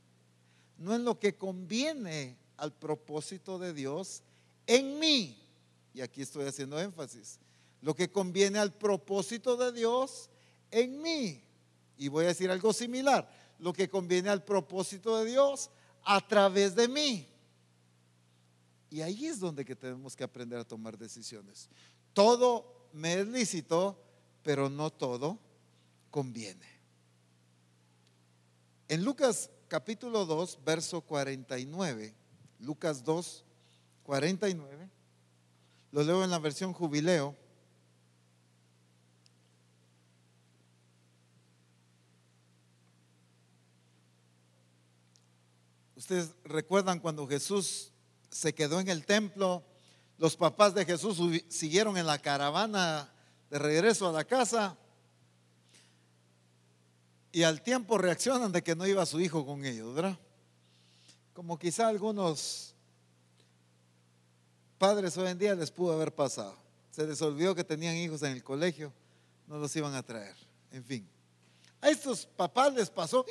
no 0.76 0.94
en 0.94 1.04
lo 1.04 1.18
que 1.18 1.34
conviene 1.36 2.36
al 2.58 2.72
propósito 2.72 3.58
de 3.58 3.72
Dios 3.72 4.22
en 4.66 4.98
mí. 4.98 5.38
Y 5.94 6.02
aquí 6.02 6.20
estoy 6.20 6.46
haciendo 6.46 6.78
énfasis. 6.78 7.40
Lo 7.82 7.94
que 7.94 8.10
conviene 8.10 8.58
al 8.58 8.72
propósito 8.72 9.56
de 9.56 9.72
Dios 9.72 10.30
en 10.70 11.02
mí. 11.02 11.44
Y 11.98 12.08
voy 12.08 12.24
a 12.24 12.28
decir 12.28 12.50
algo 12.50 12.72
similar. 12.72 13.28
Lo 13.58 13.72
que 13.72 13.90
conviene 13.90 14.30
al 14.30 14.44
propósito 14.44 15.18
de 15.18 15.30
Dios 15.30 15.70
a 16.04 16.26
través 16.26 16.74
de 16.74 16.88
mí. 16.88 17.28
Y 18.90 19.02
ahí 19.02 19.26
es 19.26 19.38
donde 19.38 19.64
que 19.64 19.76
tenemos 19.76 20.16
que 20.16 20.24
aprender 20.24 20.58
a 20.58 20.64
tomar 20.64 20.98
decisiones. 20.98 21.68
Todo 22.12 22.88
me 22.92 23.20
es 23.20 23.26
lícito, 23.26 23.98
pero 24.42 24.68
no 24.68 24.90
todo 24.90 25.38
conviene. 26.10 26.66
En 28.88 29.04
Lucas 29.04 29.50
capítulo 29.68 30.26
2, 30.26 30.58
verso 30.64 31.00
49, 31.00 32.14
Lucas 32.58 33.02
2, 33.02 33.44
49, 34.02 34.90
lo 35.92 36.02
leo 36.02 36.22
en 36.22 36.30
la 36.30 36.38
versión 36.38 36.74
jubileo. 36.74 37.34
Ustedes 46.02 46.34
recuerdan 46.42 46.98
cuando 46.98 47.28
Jesús 47.28 47.92
se 48.28 48.52
quedó 48.52 48.80
en 48.80 48.88
el 48.88 49.06
templo, 49.06 49.62
los 50.18 50.36
papás 50.36 50.74
de 50.74 50.84
Jesús 50.84 51.16
siguieron 51.48 51.96
en 51.96 52.06
la 52.06 52.18
caravana 52.18 53.08
de 53.48 53.60
regreso 53.60 54.08
a 54.08 54.12
la 54.12 54.24
casa 54.24 54.76
y 57.30 57.44
al 57.44 57.62
tiempo 57.62 57.98
reaccionan 57.98 58.50
de 58.50 58.64
que 58.64 58.74
no 58.74 58.84
iba 58.84 59.06
su 59.06 59.20
hijo 59.20 59.46
con 59.46 59.64
ellos, 59.64 59.94
¿verdad? 59.94 60.18
Como 61.34 61.56
quizá 61.56 61.86
algunos 61.86 62.74
padres 64.78 65.16
hoy 65.16 65.28
en 65.28 65.38
día 65.38 65.54
les 65.54 65.70
pudo 65.70 65.92
haber 65.92 66.12
pasado. 66.12 66.56
Se 66.90 67.06
les 67.06 67.22
olvidó 67.22 67.54
que 67.54 67.62
tenían 67.62 67.94
hijos 67.94 68.24
en 68.24 68.32
el 68.32 68.42
colegio, 68.42 68.92
no 69.46 69.56
los 69.56 69.76
iban 69.76 69.94
a 69.94 70.02
traer. 70.02 70.34
En 70.72 70.82
fin, 70.82 71.08
a 71.80 71.90
estos 71.90 72.26
papás 72.26 72.74
les 72.74 72.90
pasó, 72.90 73.24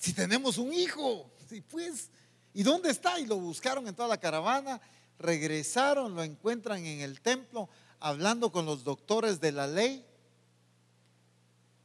si 0.00 0.14
tenemos 0.14 0.56
un 0.56 0.72
hijo, 0.72 1.30
si 1.46 1.60
pues, 1.60 2.08
¿y 2.54 2.62
dónde 2.62 2.90
está? 2.90 3.20
Y 3.20 3.26
lo 3.26 3.36
buscaron 3.36 3.86
en 3.86 3.94
toda 3.94 4.08
la 4.08 4.18
caravana, 4.18 4.80
regresaron, 5.18 6.14
lo 6.14 6.24
encuentran 6.24 6.86
en 6.86 7.02
el 7.02 7.20
templo, 7.20 7.68
hablando 8.00 8.50
con 8.50 8.64
los 8.64 8.82
doctores 8.82 9.42
de 9.42 9.52
la 9.52 9.66
ley. 9.66 10.06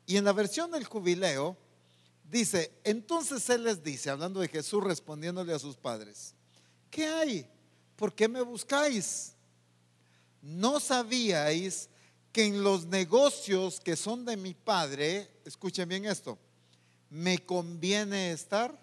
Y 0.05 0.15
en 0.15 0.23
la 0.23 0.31
versión 0.31 0.71
del 0.71 0.85
jubileo 0.85 1.57
dice, 2.23 2.71
entonces 2.85 3.49
Él 3.49 3.65
les 3.65 3.83
dice, 3.83 4.09
hablando 4.09 4.39
de 4.39 4.47
Jesús 4.47 4.81
respondiéndole 4.81 5.53
a 5.53 5.59
sus 5.59 5.75
padres, 5.75 6.33
¿qué 6.89 7.07
hay? 7.07 7.45
¿Por 7.97 8.15
qué 8.15 8.29
me 8.29 8.41
buscáis? 8.41 9.33
¿No 10.41 10.79
sabíais 10.79 11.89
que 12.31 12.45
en 12.45 12.63
los 12.63 12.85
negocios 12.85 13.81
que 13.81 13.97
son 13.97 14.23
de 14.23 14.37
mi 14.37 14.53
Padre, 14.53 15.29
escuchen 15.43 15.89
bien 15.89 16.05
esto, 16.05 16.39
me 17.15 17.39
conviene 17.39 18.31
estar? 18.31 18.77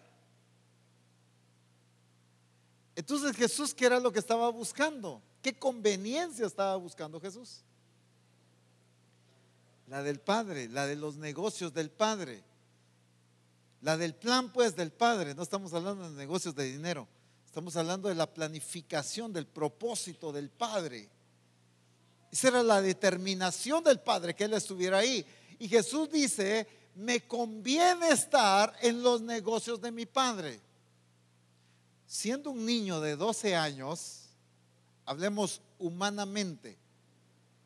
Entonces 2.97 3.37
Jesús, 3.37 3.74
¿qué 3.74 3.85
era 3.85 4.01
lo 4.01 4.11
que 4.11 4.18
estaba 4.18 4.49
buscando? 4.51 5.22
¿Qué 5.43 5.59
conveniencia 5.59 6.47
estaba 6.47 6.76
buscando 6.76 7.20
Jesús? 7.20 7.62
La 9.87 10.03
del 10.03 10.18
Padre, 10.18 10.68
la 10.68 10.87
de 10.87 10.97
los 10.97 11.16
negocios 11.16 11.74
del 11.74 11.91
Padre, 11.91 12.43
la 13.83 13.99
del 13.99 14.14
plan 14.14 14.51
pues 14.51 14.74
del 14.76 14.93
Padre. 14.93 15.35
No 15.35 15.43
estamos 15.43 15.74
hablando 15.74 16.09
de 16.09 16.16
negocios 16.16 16.55
de 16.55 16.64
dinero, 16.64 17.07
estamos 17.45 17.76
hablando 17.76 18.09
de 18.09 18.14
la 18.14 18.33
planificación, 18.33 19.33
del 19.35 19.47
propósito 19.47 20.33
del 20.33 20.49
Padre. 20.49 21.11
Esa 22.30 22.49
era 22.49 22.62
la 22.62 22.80
determinación 22.80 23.85
del 23.85 24.01
Padre, 24.01 24.35
que 24.35 24.45
Él 24.45 24.55
estuviera 24.55 24.99
ahí. 24.99 25.26
Y 25.59 25.68
Jesús 25.68 26.11
dice, 26.11 26.66
me 26.95 27.26
conviene 27.26 28.11
estar 28.11 28.74
en 28.80 29.03
los 29.03 29.20
negocios 29.20 29.80
de 29.80 29.90
mi 29.90 30.07
Padre. 30.07 30.61
Siendo 32.07 32.51
un 32.51 32.66
niño 32.66 33.01
de 33.01 33.16
12 33.16 33.57
años, 33.57 34.28
hablemos 35.07 35.62
humanamente, 35.78 36.76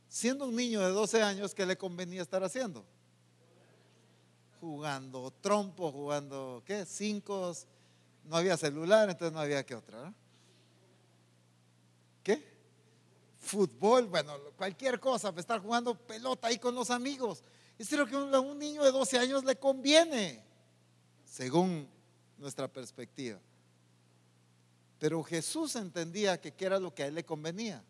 siendo 0.08 0.46
un 0.46 0.54
niño 0.54 0.80
de 0.80 0.90
12 0.90 1.22
años, 1.22 1.54
¿qué 1.54 1.66
le 1.66 1.76
convenía 1.76 2.22
estar 2.22 2.42
haciendo? 2.44 2.84
Jugando 4.60 5.32
trompo, 5.40 5.90
jugando, 5.90 6.62
¿qué? 6.64 6.86
Cinco, 6.86 7.52
no 8.24 8.36
había 8.36 8.56
celular, 8.56 9.10
entonces 9.10 9.32
no 9.32 9.40
había 9.40 9.64
que 9.66 9.74
otra. 9.74 10.14
¿Qué? 12.22 12.56
Fútbol, 13.38 14.06
bueno, 14.06 14.32
cualquier 14.56 14.98
cosa, 14.98 15.32
estar 15.36 15.60
jugando 15.60 15.94
pelota 15.94 16.48
ahí 16.48 16.58
con 16.58 16.74
los 16.74 16.90
amigos. 16.90 17.42
Es 17.78 17.92
lo 17.92 18.06
que 18.06 18.14
a 18.14 18.40
un 18.40 18.58
niño 18.58 18.82
de 18.84 18.90
12 18.90 19.18
años 19.18 19.44
le 19.44 19.56
conviene, 19.56 20.42
según 21.24 21.88
nuestra 22.38 22.68
perspectiva. 22.68 23.38
Pero 24.98 25.22
Jesús 25.22 25.76
entendía 25.76 26.40
que 26.40 26.54
era 26.58 26.80
lo 26.80 26.94
que 26.94 27.02
a 27.02 27.06
él 27.06 27.14
le 27.14 27.24
convenía. 27.24 27.84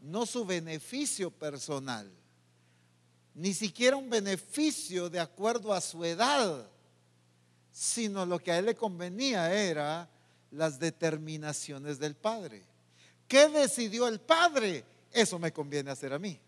No 0.00 0.24
su 0.24 0.44
beneficio 0.44 1.30
personal, 1.30 2.10
ni 3.34 3.54
siquiera 3.54 3.96
un 3.96 4.10
beneficio 4.10 5.08
de 5.08 5.20
acuerdo 5.20 5.72
a 5.72 5.80
su 5.80 6.04
edad, 6.04 6.68
sino 7.72 8.26
lo 8.26 8.38
que 8.38 8.52
a 8.52 8.58
él 8.58 8.66
le 8.66 8.74
convenía 8.74 9.52
era 9.52 10.08
las 10.50 10.78
determinaciones 10.78 11.98
del 11.98 12.14
Padre. 12.14 12.62
¿Qué 13.26 13.48
decidió 13.48 14.06
el 14.06 14.20
Padre? 14.20 14.84
Eso 15.10 15.38
me 15.38 15.52
conviene 15.52 15.90
hacer 15.90 16.12
a 16.12 16.18
mí. 16.18 16.38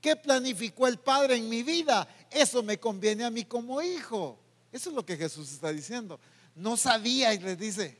¿Qué 0.00 0.16
planificó 0.16 0.86
el 0.86 0.98
Padre 0.98 1.36
en 1.36 1.48
mi 1.48 1.62
vida? 1.62 2.08
Eso 2.30 2.62
me 2.62 2.78
conviene 2.78 3.24
a 3.24 3.30
mí 3.30 3.44
como 3.44 3.82
hijo. 3.82 4.38
Eso 4.72 4.90
es 4.90 4.96
lo 4.96 5.04
que 5.04 5.16
Jesús 5.16 5.52
está 5.52 5.72
diciendo. 5.72 6.18
No 6.54 6.76
sabía 6.76 7.34
y 7.34 7.38
les 7.38 7.58
dice, 7.58 7.98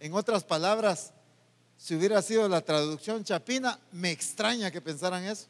en 0.00 0.12
otras 0.14 0.44
palabras, 0.44 1.12
si 1.76 1.94
hubiera 1.94 2.20
sido 2.20 2.48
la 2.48 2.60
traducción 2.60 3.24
chapina, 3.24 3.78
me 3.92 4.10
extraña 4.10 4.70
que 4.70 4.80
pensaran 4.80 5.24
eso. 5.24 5.46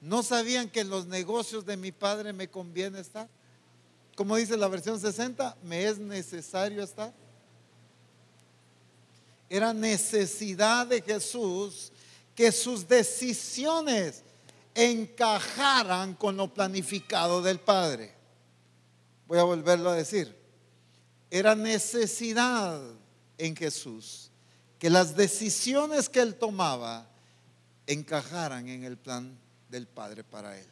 No 0.00 0.22
sabían 0.22 0.70
que 0.70 0.80
en 0.80 0.88
los 0.88 1.06
negocios 1.06 1.66
de 1.66 1.76
mi 1.76 1.92
padre 1.92 2.32
me 2.32 2.48
conviene 2.48 3.00
estar. 3.00 3.28
Como 4.16 4.36
dice 4.36 4.56
la 4.56 4.68
versión 4.68 4.98
60, 4.98 5.58
me 5.62 5.84
es 5.84 5.98
necesario 5.98 6.82
estar. 6.82 7.12
Era 9.48 9.74
necesidad 9.74 10.86
de 10.86 11.02
Jesús 11.02 11.92
que 12.34 12.52
sus 12.52 12.86
decisiones 12.86 14.22
encajaran 14.80 16.14
con 16.14 16.36
lo 16.38 16.52
planificado 16.54 17.42
del 17.42 17.60
Padre. 17.60 18.14
Voy 19.26 19.38
a 19.38 19.42
volverlo 19.42 19.90
a 19.90 19.94
decir. 19.94 20.34
Era 21.30 21.54
necesidad 21.54 22.80
en 23.36 23.54
Jesús, 23.54 24.30
que 24.78 24.88
las 24.88 25.14
decisiones 25.14 26.08
que 26.08 26.20
él 26.20 26.34
tomaba 26.34 27.06
encajaran 27.86 28.68
en 28.68 28.84
el 28.84 28.96
plan 28.96 29.38
del 29.68 29.86
Padre 29.86 30.24
para 30.24 30.58
él. 30.58 30.66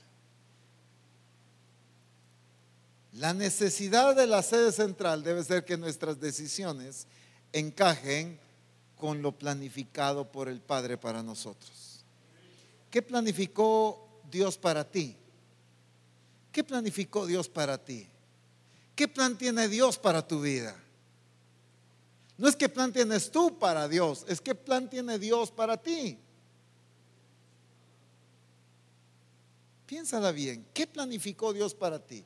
La 3.12 3.34
necesidad 3.34 4.16
de 4.16 4.26
la 4.26 4.42
sede 4.42 4.72
central 4.72 5.22
debe 5.22 5.44
ser 5.44 5.64
que 5.64 5.76
nuestras 5.76 6.18
decisiones 6.18 7.06
encajen 7.52 8.38
con 8.96 9.22
lo 9.22 9.32
planificado 9.32 10.30
por 10.30 10.48
el 10.48 10.61
Padre 10.61 10.96
para 10.96 11.22
nosotros. 11.22 11.88
¿Qué 12.91 13.03
planificó 13.03 14.22
Dios 14.30 14.57
para 14.57 14.89
ti? 14.89 15.16
¿Qué 16.53 16.64
planificó 16.64 17.26
Dios 17.26 17.49
para 17.49 17.78
ti? 17.78 18.09
¿Qué 18.95 19.07
plan 19.07 19.36
tiene 19.36 19.68
Dios 19.68 19.99
para 19.99 20.26
tu 20.26 20.41
vida? 20.41 20.76
No 22.36 22.49
es 22.49 22.57
que 22.57 22.68
plan 22.68 22.93
tienes 22.93 23.30
tú 23.30 23.59
para 23.59 23.89
Dios, 23.89 24.24
es 24.28 24.41
que 24.41 24.55
plan 24.55 24.89
tiene 24.89 25.18
Dios 25.18 25.51
para 25.51 25.76
ti. 25.76 26.18
Piénsala 29.86 30.32
bien, 30.32 30.66
¿qué 30.72 30.86
planificó 30.86 31.53
Dios 31.53 31.74
para 31.74 31.99
ti? 31.99 32.24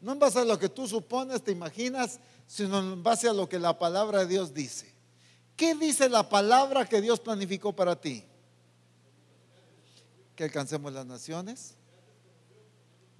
No 0.00 0.12
en 0.12 0.18
base 0.18 0.38
a 0.38 0.44
lo 0.44 0.58
que 0.58 0.68
tú 0.68 0.86
supones, 0.86 1.42
te 1.42 1.52
imaginas, 1.52 2.20
sino 2.46 2.78
en 2.78 3.02
base 3.02 3.28
a 3.28 3.32
lo 3.32 3.48
que 3.48 3.58
la 3.58 3.78
palabra 3.78 4.20
de 4.20 4.26
Dios 4.26 4.52
dice. 4.52 4.94
¿Qué 5.56 5.74
dice 5.74 6.08
la 6.08 6.28
palabra 6.28 6.88
que 6.88 7.00
Dios 7.00 7.18
planificó 7.20 7.74
para 7.74 8.00
ti? 8.00 8.24
Que 10.36 10.44
alcancemos 10.44 10.92
las 10.92 11.06
naciones. 11.06 11.74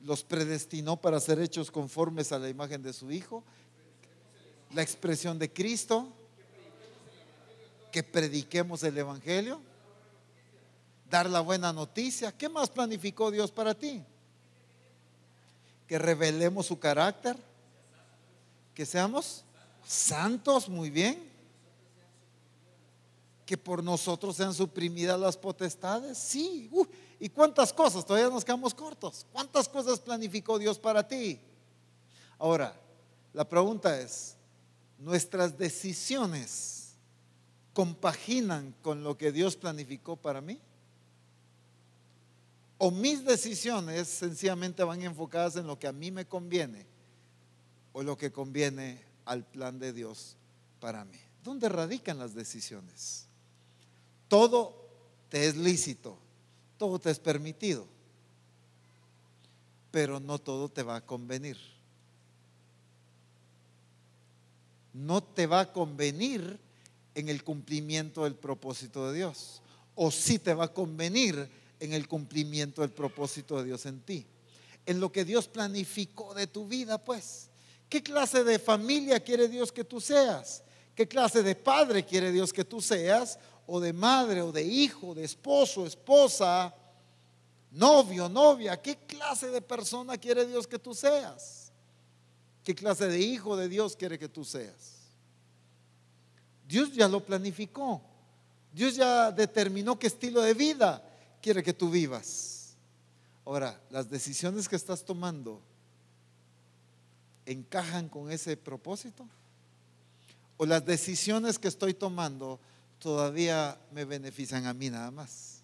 Los 0.05 0.23
predestinó 0.23 0.97
para 0.97 1.19
ser 1.19 1.41
hechos 1.41 1.71
conformes 1.71 2.31
a 2.31 2.39
la 2.39 2.49
imagen 2.49 2.83
de 2.83 2.93
su 2.93 3.11
Hijo 3.11 3.43
la 4.75 4.83
expresión 4.83 5.39
de 5.39 5.53
Cristo, 5.53 6.09
que 7.93 8.03
prediquemos 8.03 8.83
el 8.83 8.99
Evangelio, 8.99 9.61
dar 11.11 11.29
la 11.29 11.41
buena 11.41 11.73
noticia. 11.73 12.33
¿Qué 12.33 12.49
más 12.49 12.69
planificó 12.69 13.31
Dios 13.31 13.51
para 13.51 13.75
ti? 13.75 14.03
Que 15.87 15.99
revelemos 15.99 16.67
su 16.67 16.79
carácter, 16.79 17.37
que 18.75 18.85
seamos 18.85 19.45
santos, 19.87 20.69
muy 20.69 20.91
bien. 20.91 21.36
Que 23.47 23.57
por 23.57 23.83
nosotros 23.83 24.37
sean 24.37 24.53
suprimidas 24.53 25.19
las 25.19 25.37
potestades, 25.39 26.19
sí. 26.19 26.69
Uh, 26.73 26.85
¿Y 27.19 27.31
cuántas 27.31 27.73
cosas? 27.73 28.05
Todavía 28.05 28.29
nos 28.29 28.45
quedamos 28.45 28.75
cortos. 28.75 29.25
¿Cuántas 29.33 29.69
cosas 29.69 29.99
planificó 30.01 30.59
Dios 30.59 30.79
para 30.79 31.07
ti? 31.07 31.41
Ahora, 32.39 32.79
la 33.33 33.49
pregunta 33.49 33.99
es, 33.99 34.37
nuestras 34.99 35.57
decisiones 35.57 36.77
compaginan 37.77 38.75
con 38.81 39.05
lo 39.05 39.19
que 39.19 39.31
Dios 39.31 39.55
planificó 39.55 40.17
para 40.17 40.41
mí? 40.41 40.59
¿O 42.79 42.91
mis 42.91 43.23
decisiones 43.23 44.09
sencillamente 44.09 44.83
van 44.83 45.03
enfocadas 45.03 45.57
en 45.57 45.67
lo 45.67 45.79
que 45.79 45.87
a 45.87 45.93
mí 45.93 46.11
me 46.11 46.27
conviene 46.27 46.87
o 47.93 48.03
lo 48.03 48.17
que 48.17 48.33
conviene 48.33 49.03
al 49.27 49.45
plan 49.45 49.79
de 49.79 49.93
Dios 49.93 50.39
para 50.81 51.05
mí? 51.05 51.19
¿Dónde 51.45 51.69
radican 51.69 52.19
las 52.19 52.35
decisiones? 52.35 53.26
Todo 54.29 54.89
te 55.29 55.47
es 55.47 55.57
lícito, 55.57 56.17
todo 56.79 56.99
te 56.99 57.11
es 57.11 57.19
permitido, 57.19 57.87
pero 59.91 60.21
no 60.21 60.39
todo 60.39 60.69
te 60.69 60.83
va 60.83 60.97
a 60.97 61.07
convenir. 61.07 61.57
no 64.97 65.23
te 65.23 65.47
va 65.47 65.61
a 65.61 65.73
convenir 65.73 66.59
en 67.15 67.29
el 67.29 67.45
cumplimiento 67.45 68.25
del 68.25 68.35
propósito 68.35 69.11
de 69.11 69.19
Dios. 69.19 69.61
O 69.95 70.11
sí 70.11 70.39
te 70.39 70.55
va 70.55 70.65
a 70.65 70.73
convenir 70.73 71.49
en 71.81 71.93
el 71.93 72.09
cumplimiento 72.09 72.81
del 72.81 72.91
propósito 72.91 73.59
de 73.59 73.65
Dios 73.65 73.85
en 73.87 74.01
ti. 74.01 74.27
En 74.87 75.01
lo 75.01 75.13
que 75.13 75.25
Dios 75.25 75.49
planificó 75.49 76.33
de 76.35 76.47
tu 76.47 76.67
vida, 76.67 77.03
pues. 77.03 77.51
¿Qué 77.89 78.03
clase 78.03 78.43
de 78.43 78.59
familia 78.59 79.21
quiere 79.21 79.49
Dios 79.49 79.71
que 79.71 79.85
tú 79.85 80.01
seas? 80.01 80.63
¿Qué 80.95 81.07
clase 81.07 81.43
de 81.43 81.55
padre 81.55 82.05
quiere 82.05 82.33
Dios 82.33 82.53
que 82.53 82.65
tú 82.65 82.81
seas? 82.81 83.39
O 83.67 83.81
de 83.81 83.93
madre, 83.93 84.43
o 84.43 84.53
de 84.53 84.63
hijo, 84.63 85.15
de 85.15 85.25
esposo, 85.25 85.87
esposa, 85.87 86.75
novio, 87.71 88.29
novia. 88.29 88.81
¿Qué 88.81 88.97
clase 88.97 89.49
de 89.49 89.61
persona 89.61 90.17
quiere 90.17 90.47
Dios 90.47 90.67
que 90.67 90.79
tú 90.79 90.95
seas? 90.95 91.73
¿Qué 92.63 92.75
clase 92.75 93.07
de 93.09 93.21
hijo 93.21 93.57
de 93.57 93.69
Dios 93.69 93.97
quiere 93.97 94.19
que 94.19 94.29
tú 94.29 94.45
seas? 94.45 94.97
Dios 96.67 96.93
ya 96.93 97.09
lo 97.09 97.25
planificó. 97.25 98.03
Dios 98.73 98.97
ya 98.97 99.31
determinó 99.31 99.99
qué 99.99 100.09
estilo 100.09 100.41
de 100.43 100.55
vida 100.55 101.03
quiere 101.41 101.63
que 101.63 101.73
tú 101.73 101.91
vivas. 101.91 102.77
Ahora, 103.45 103.81
las 103.91 104.11
decisiones 104.11 104.69
que 104.69 104.77
estás 104.77 105.05
tomando 105.05 105.63
encajan 107.47 108.09
con 108.09 108.31
ese 108.31 108.57
propósito? 108.57 109.27
¿O 110.57 110.67
las 110.67 110.85
decisiones 110.85 111.59
que 111.59 111.69
estoy 111.69 111.95
tomando 111.95 112.61
todavía 112.99 113.79
me 113.93 114.05
benefician 114.05 114.67
a 114.67 114.75
mí 114.75 114.91
nada 114.91 115.11
más? 115.11 115.63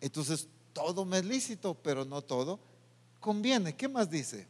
Entonces, 0.00 0.48
todo 0.72 1.04
me 1.04 1.18
es 1.18 1.24
lícito, 1.24 1.74
pero 1.74 2.04
no 2.04 2.22
todo 2.22 2.58
conviene. 3.20 3.76
¿Qué 3.76 3.88
más 3.88 4.10
dice? 4.10 4.46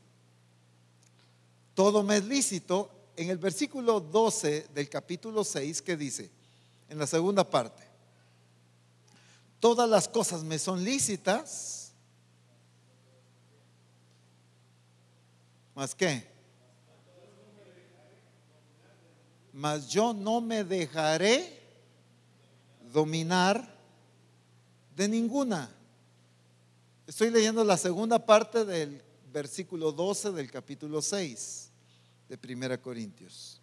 Todo 1.74 2.02
me 2.02 2.18
es 2.18 2.24
lícito. 2.24 2.90
En 3.16 3.28
el 3.28 3.38
versículo 3.38 4.00
12 4.00 4.68
del 4.72 4.88
capítulo 4.88 5.44
6, 5.44 5.82
¿qué 5.82 5.96
dice? 5.96 6.30
En 6.88 6.98
la 6.98 7.06
segunda 7.06 7.48
parte. 7.48 7.82
Todas 9.58 9.88
las 9.90 10.08
cosas 10.08 10.42
me 10.42 10.58
son 10.58 10.82
lícitas, 10.82 11.80
¿Más 15.80 15.94
qué? 15.94 16.30
Mas 19.61 19.90
yo 19.90 20.14
no 20.14 20.40
me 20.40 20.64
dejaré 20.64 21.61
dominar 22.94 23.76
de 24.96 25.06
ninguna. 25.06 25.70
Estoy 27.06 27.28
leyendo 27.28 27.62
la 27.62 27.76
segunda 27.76 28.24
parte 28.24 28.64
del 28.64 29.02
versículo 29.30 29.92
12 29.92 30.32
del 30.32 30.50
capítulo 30.50 31.02
6 31.02 31.68
de 32.26 32.38
Primera 32.38 32.80
Corintios. 32.80 33.61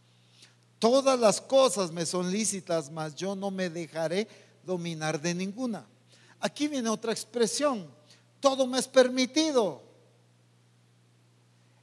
Todas 0.77 1.19
las 1.19 1.41
cosas 1.41 1.89
me 1.91 2.05
son 2.05 2.29
lícitas, 2.29 2.91
mas 2.91 3.15
yo 3.15 3.35
no 3.35 3.49
me 3.49 3.67
dejaré 3.67 4.27
dominar 4.63 5.19
de 5.19 5.33
ninguna. 5.33 5.83
Aquí 6.39 6.67
viene 6.67 6.89
otra 6.89 7.11
expresión. 7.11 7.89
Todo 8.39 8.67
me 8.67 8.77
es 8.77 8.87
permitido. 8.87 9.81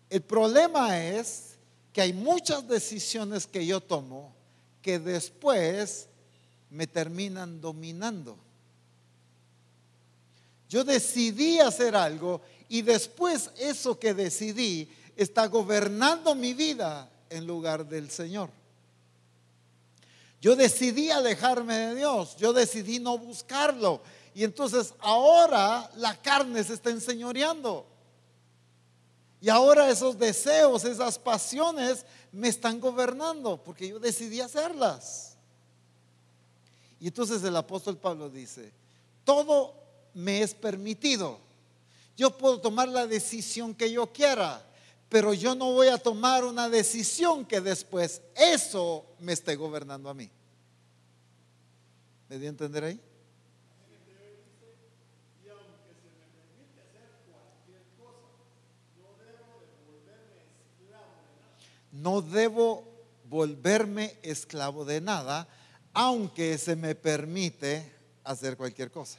El 0.09 0.23
problema 0.23 1.03
es 1.03 1.54
que 1.95 2.03
hay 2.03 2.13
muchas 2.13 2.67
decisiones 2.67 3.47
que 3.47 3.65
yo 3.65 3.81
tomo 3.81 4.35
que 4.83 4.99
después 4.99 6.09
me 6.69 6.89
terminan 6.89 7.61
dominando. 7.61 8.37
Yo 10.69 10.83
decidí 10.83 11.61
hacer 11.61 11.95
algo 11.95 12.41
y 12.69 12.83
después 12.83 13.49
eso 13.57 13.97
que 13.97 14.13
decidí 14.13 14.89
está 15.15 15.47
gobernando 15.47 16.35
mi 16.35 16.53
vida 16.53 17.09
en 17.31 17.47
lugar 17.47 17.87
del 17.87 18.11
Señor. 18.11 18.51
Yo 20.41 20.57
decidí 20.57 21.13
alejarme 21.13 21.79
de 21.79 21.95
Dios, 21.95 22.37
yo 22.37 22.53
decidí 22.53 22.99
no 22.99 23.17
buscarlo 23.19 24.03
y 24.35 24.43
entonces 24.43 24.95
ahora 24.99 25.89
la 25.95 26.21
carne 26.21 26.65
se 26.65 26.75
está 26.75 26.91
enseñoreando. 26.91 27.94
Y 29.45 29.51
ahora 29.51 29.91
esos 29.91 30.19
deseos, 30.19 30.87
esas 30.87 31.19
pasiones 31.19 32.07
me 32.33 32.49
están 32.49 32.81
gobernando 32.81 33.63
porque 33.63 33.87
yo 33.87 34.01
decidí 34.01 34.41
hacerlas. 34.41 35.37
Y 36.99 37.09
entonces 37.09 37.45
el 37.45 37.55
apóstol 37.55 37.99
Pablo 37.99 38.31
dice, 38.31 38.73
todo 39.23 39.75
me 40.15 40.41
es 40.41 40.55
permitido. 40.55 41.39
Yo 42.17 42.31
puedo 42.39 42.59
tomar 42.59 42.89
la 42.89 43.07
decisión 43.07 43.75
que 43.75 43.93
yo 43.93 44.11
quiera, 44.11 44.65
pero 45.11 45.35
yo 45.35 45.55
no 45.55 45.73
voy 45.73 45.89
a 45.89 45.99
tomar 45.99 46.43
una 46.43 46.71
decisión 46.71 47.45
que 47.45 47.61
después 47.61 48.23
eso 48.35 49.05
me 49.19 49.35
esté 49.35 49.57
gobernando 49.57 50.09
a 50.09 50.15
mí. 50.15 50.31
¿Me 52.31 52.39
dio 52.39 52.49
a 52.49 52.49
entender 52.49 52.85
ahí? 52.85 53.01
No 61.95 62.23
debo 62.23 62.85
volverme 63.29 64.19
esclavo 64.23 64.85
de 64.85 65.01
nada, 65.01 65.49
aunque 65.93 66.59
se 66.59 66.77
me 66.77 66.95
permite 66.95 67.93
hacer 68.25 68.57
cualquier 68.57 68.91
cosa. 68.91 69.19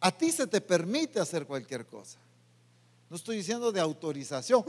A 0.00 0.10
ti 0.10 0.32
se 0.32 0.46
te 0.46 0.60
permite 0.60 1.20
hacer 1.20 1.46
cualquier 1.46 1.86
cosa. 1.86 2.18
No 3.08 3.16
estoy 3.16 3.38
diciendo 3.38 3.70
de 3.70 3.80
autorización. 3.80 4.64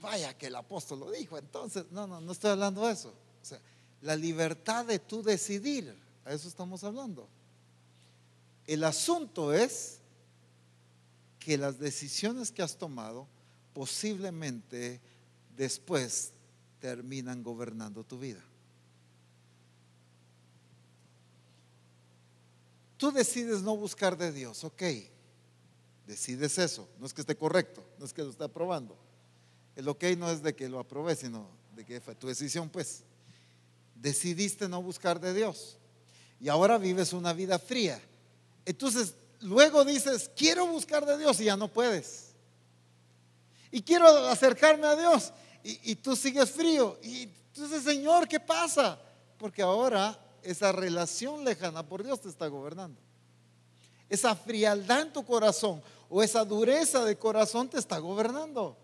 Vaya 0.00 0.36
que 0.36 0.46
el 0.46 0.56
apóstol 0.56 1.00
lo 1.00 1.10
dijo. 1.10 1.38
Entonces, 1.38 1.84
no, 1.90 2.06
no, 2.06 2.20
no 2.20 2.32
estoy 2.32 2.50
hablando 2.50 2.86
de 2.86 2.92
eso. 2.92 3.08
O 3.42 3.44
sea, 3.44 3.60
la 4.02 4.16
libertad 4.16 4.84
de 4.84 4.98
tú 4.98 5.22
decidir. 5.22 5.94
A 6.24 6.32
eso 6.32 6.48
estamos 6.48 6.82
hablando. 6.82 7.28
El 8.66 8.82
asunto 8.82 9.54
es 9.54 10.00
que 11.38 11.56
las 11.56 11.78
decisiones 11.78 12.50
que 12.50 12.62
has 12.62 12.76
tomado 12.76 13.28
posiblemente 13.72 15.00
después 15.56 16.32
terminan 16.78 17.42
gobernando 17.42 18.04
tu 18.04 18.18
vida. 18.18 18.42
Tú 22.96 23.10
decides 23.12 23.62
no 23.62 23.76
buscar 23.76 24.16
de 24.16 24.32
Dios, 24.32 24.64
ok. 24.64 24.82
Decides 26.06 26.58
eso. 26.58 26.88
No 26.98 27.06
es 27.06 27.12
que 27.12 27.20
esté 27.20 27.36
correcto, 27.36 27.84
no 27.98 28.06
es 28.06 28.12
que 28.12 28.22
lo 28.22 28.30
esté 28.30 28.44
aprobando. 28.44 28.96
El 29.74 29.88
ok 29.88 30.04
no 30.16 30.30
es 30.30 30.42
de 30.42 30.54
que 30.54 30.68
lo 30.68 30.78
aprobé, 30.78 31.16
sino 31.16 31.48
de 31.74 31.84
que 31.84 32.00
fue 32.00 32.14
tu 32.14 32.26
decisión, 32.26 32.70
pues. 32.70 33.02
Decidiste 33.94 34.68
no 34.68 34.82
buscar 34.82 35.20
de 35.20 35.34
Dios. 35.34 35.78
Y 36.40 36.48
ahora 36.48 36.78
vives 36.78 37.12
una 37.12 37.32
vida 37.32 37.58
fría. 37.58 38.00
Entonces, 38.64 39.14
luego 39.40 39.84
dices, 39.84 40.30
quiero 40.36 40.66
buscar 40.66 41.04
de 41.04 41.18
Dios 41.18 41.40
y 41.40 41.44
ya 41.44 41.56
no 41.56 41.68
puedes. 41.68 42.34
Y 43.70 43.82
quiero 43.82 44.06
acercarme 44.28 44.86
a 44.86 44.96
Dios 44.96 45.32
y, 45.66 45.96
tú 45.96 46.14
sigues 46.14 46.50
frío. 46.50 46.98
Y 47.02 47.22
entonces, 47.22 47.82
Señor, 47.82 48.28
¿qué 48.28 48.38
pasa? 48.38 49.00
Porque 49.38 49.62
ahora 49.62 50.18
esa 50.42 50.70
relación 50.70 51.44
lejana 51.44 51.86
por 51.86 52.04
Dios 52.04 52.20
te 52.20 52.28
está 52.28 52.46
gobernando. 52.46 53.00
Esa 54.08 54.36
frialdad 54.36 55.02
en 55.02 55.12
tu 55.12 55.24
corazón 55.24 55.82
o 56.08 56.22
esa 56.22 56.44
dureza 56.44 57.04
de 57.04 57.18
corazón 57.18 57.68
te 57.68 57.78
está 57.78 57.98
gobernando. 57.98 58.76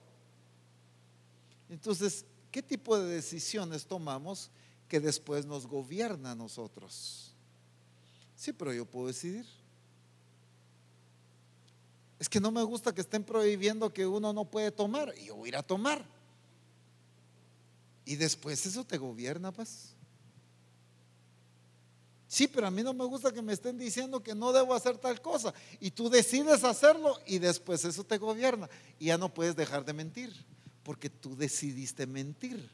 Entonces, 1.69 2.25
¿qué 2.51 2.63
tipo 2.63 2.99
de 2.99 3.15
decisiones 3.15 3.87
tomamos 3.87 4.51
que 4.89 4.99
después 4.99 5.47
nos 5.47 5.67
gobierna 5.67 6.33
a 6.33 6.35
nosotros? 6.35 7.33
Sí, 8.35 8.53
pero 8.53 8.73
yo 8.73 8.85
puedo 8.85 9.07
decidir. 9.07 9.47
Es 12.19 12.29
que 12.29 12.41
no 12.41 12.51
me 12.51 12.63
gusta 12.63 12.93
que 12.93 13.01
estén 13.01 13.23
prohibiendo 13.23 13.93
que 13.93 14.07
uno 14.07 14.33
no 14.33 14.45
puede 14.45 14.73
tomar 14.73 15.15
y 15.17 15.27
yo 15.27 15.37
voy 15.37 15.47
a 15.47 15.49
ir 15.51 15.57
a 15.57 15.63
tomar. 15.63 16.05
Y 18.05 18.17
después 18.17 18.65
eso 18.67 18.85
te 18.85 18.99
gobierna, 18.99 19.53
pues. 19.53 19.95
Sí, 22.33 22.49
pero 22.49 22.67
a 22.67 22.71
mí 22.71 22.83
no 22.83 22.95
me 22.95 23.05
gusta 23.05 23.31
que 23.31 23.43
me 23.43 23.53
estén 23.53 23.77
diciendo 23.77 24.23
que 24.23 24.35
no 24.35 24.53
debo 24.53 24.73
hacer 24.75 24.97
tal 24.97 25.21
cosa. 25.21 25.53
Y 25.81 25.91
tú 25.91 26.09
decides 26.09 26.65
hacerlo 26.65 27.19
y 27.27 27.39
después 27.39 27.85
eso 27.85 28.05
te 28.05 28.17
gobierna. 28.17 28.71
Y 28.99 29.07
ya 29.07 29.19
no 29.19 29.33
puedes 29.33 29.55
dejar 29.55 29.85
de 29.85 29.93
mentir, 29.93 30.35
porque 30.83 31.11
tú 31.11 31.37
decidiste 31.37 32.07
mentir. 32.07 32.71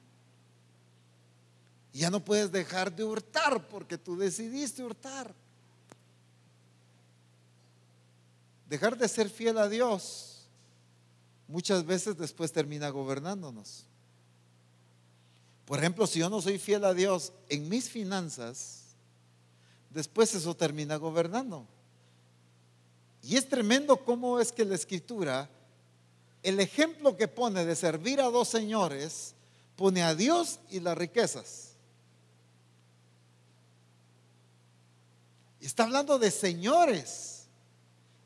Ya 1.92 2.08
no 2.08 2.24
puedes 2.24 2.52
dejar 2.52 2.94
de 2.94 3.02
hurtar, 3.02 3.66
porque 3.68 3.98
tú 3.98 4.16
decidiste 4.16 4.84
hurtar. 4.84 5.34
Dejar 8.68 8.96
de 8.96 9.08
ser 9.08 9.28
fiel 9.28 9.58
a 9.58 9.68
Dios 9.68 10.38
muchas 11.48 11.84
veces 11.84 12.16
después 12.16 12.52
termina 12.52 12.90
gobernándonos. 12.90 13.87
Por 15.68 15.80
ejemplo, 15.80 16.06
si 16.06 16.20
yo 16.20 16.30
no 16.30 16.40
soy 16.40 16.58
fiel 16.58 16.82
a 16.86 16.94
Dios 16.94 17.30
en 17.50 17.68
mis 17.68 17.90
finanzas, 17.90 18.84
después 19.90 20.34
eso 20.34 20.56
termina 20.56 20.96
gobernando. 20.96 21.66
Y 23.22 23.36
es 23.36 23.46
tremendo 23.46 24.02
cómo 24.02 24.40
es 24.40 24.50
que 24.50 24.64
la 24.64 24.74
escritura, 24.74 25.46
el 26.42 26.58
ejemplo 26.58 27.18
que 27.18 27.28
pone 27.28 27.66
de 27.66 27.76
servir 27.76 28.18
a 28.22 28.30
dos 28.30 28.48
señores, 28.48 29.34
pone 29.76 30.02
a 30.02 30.14
Dios 30.14 30.58
y 30.70 30.80
las 30.80 30.96
riquezas. 30.96 31.72
Está 35.60 35.84
hablando 35.84 36.18
de 36.18 36.30
señores. 36.30 37.44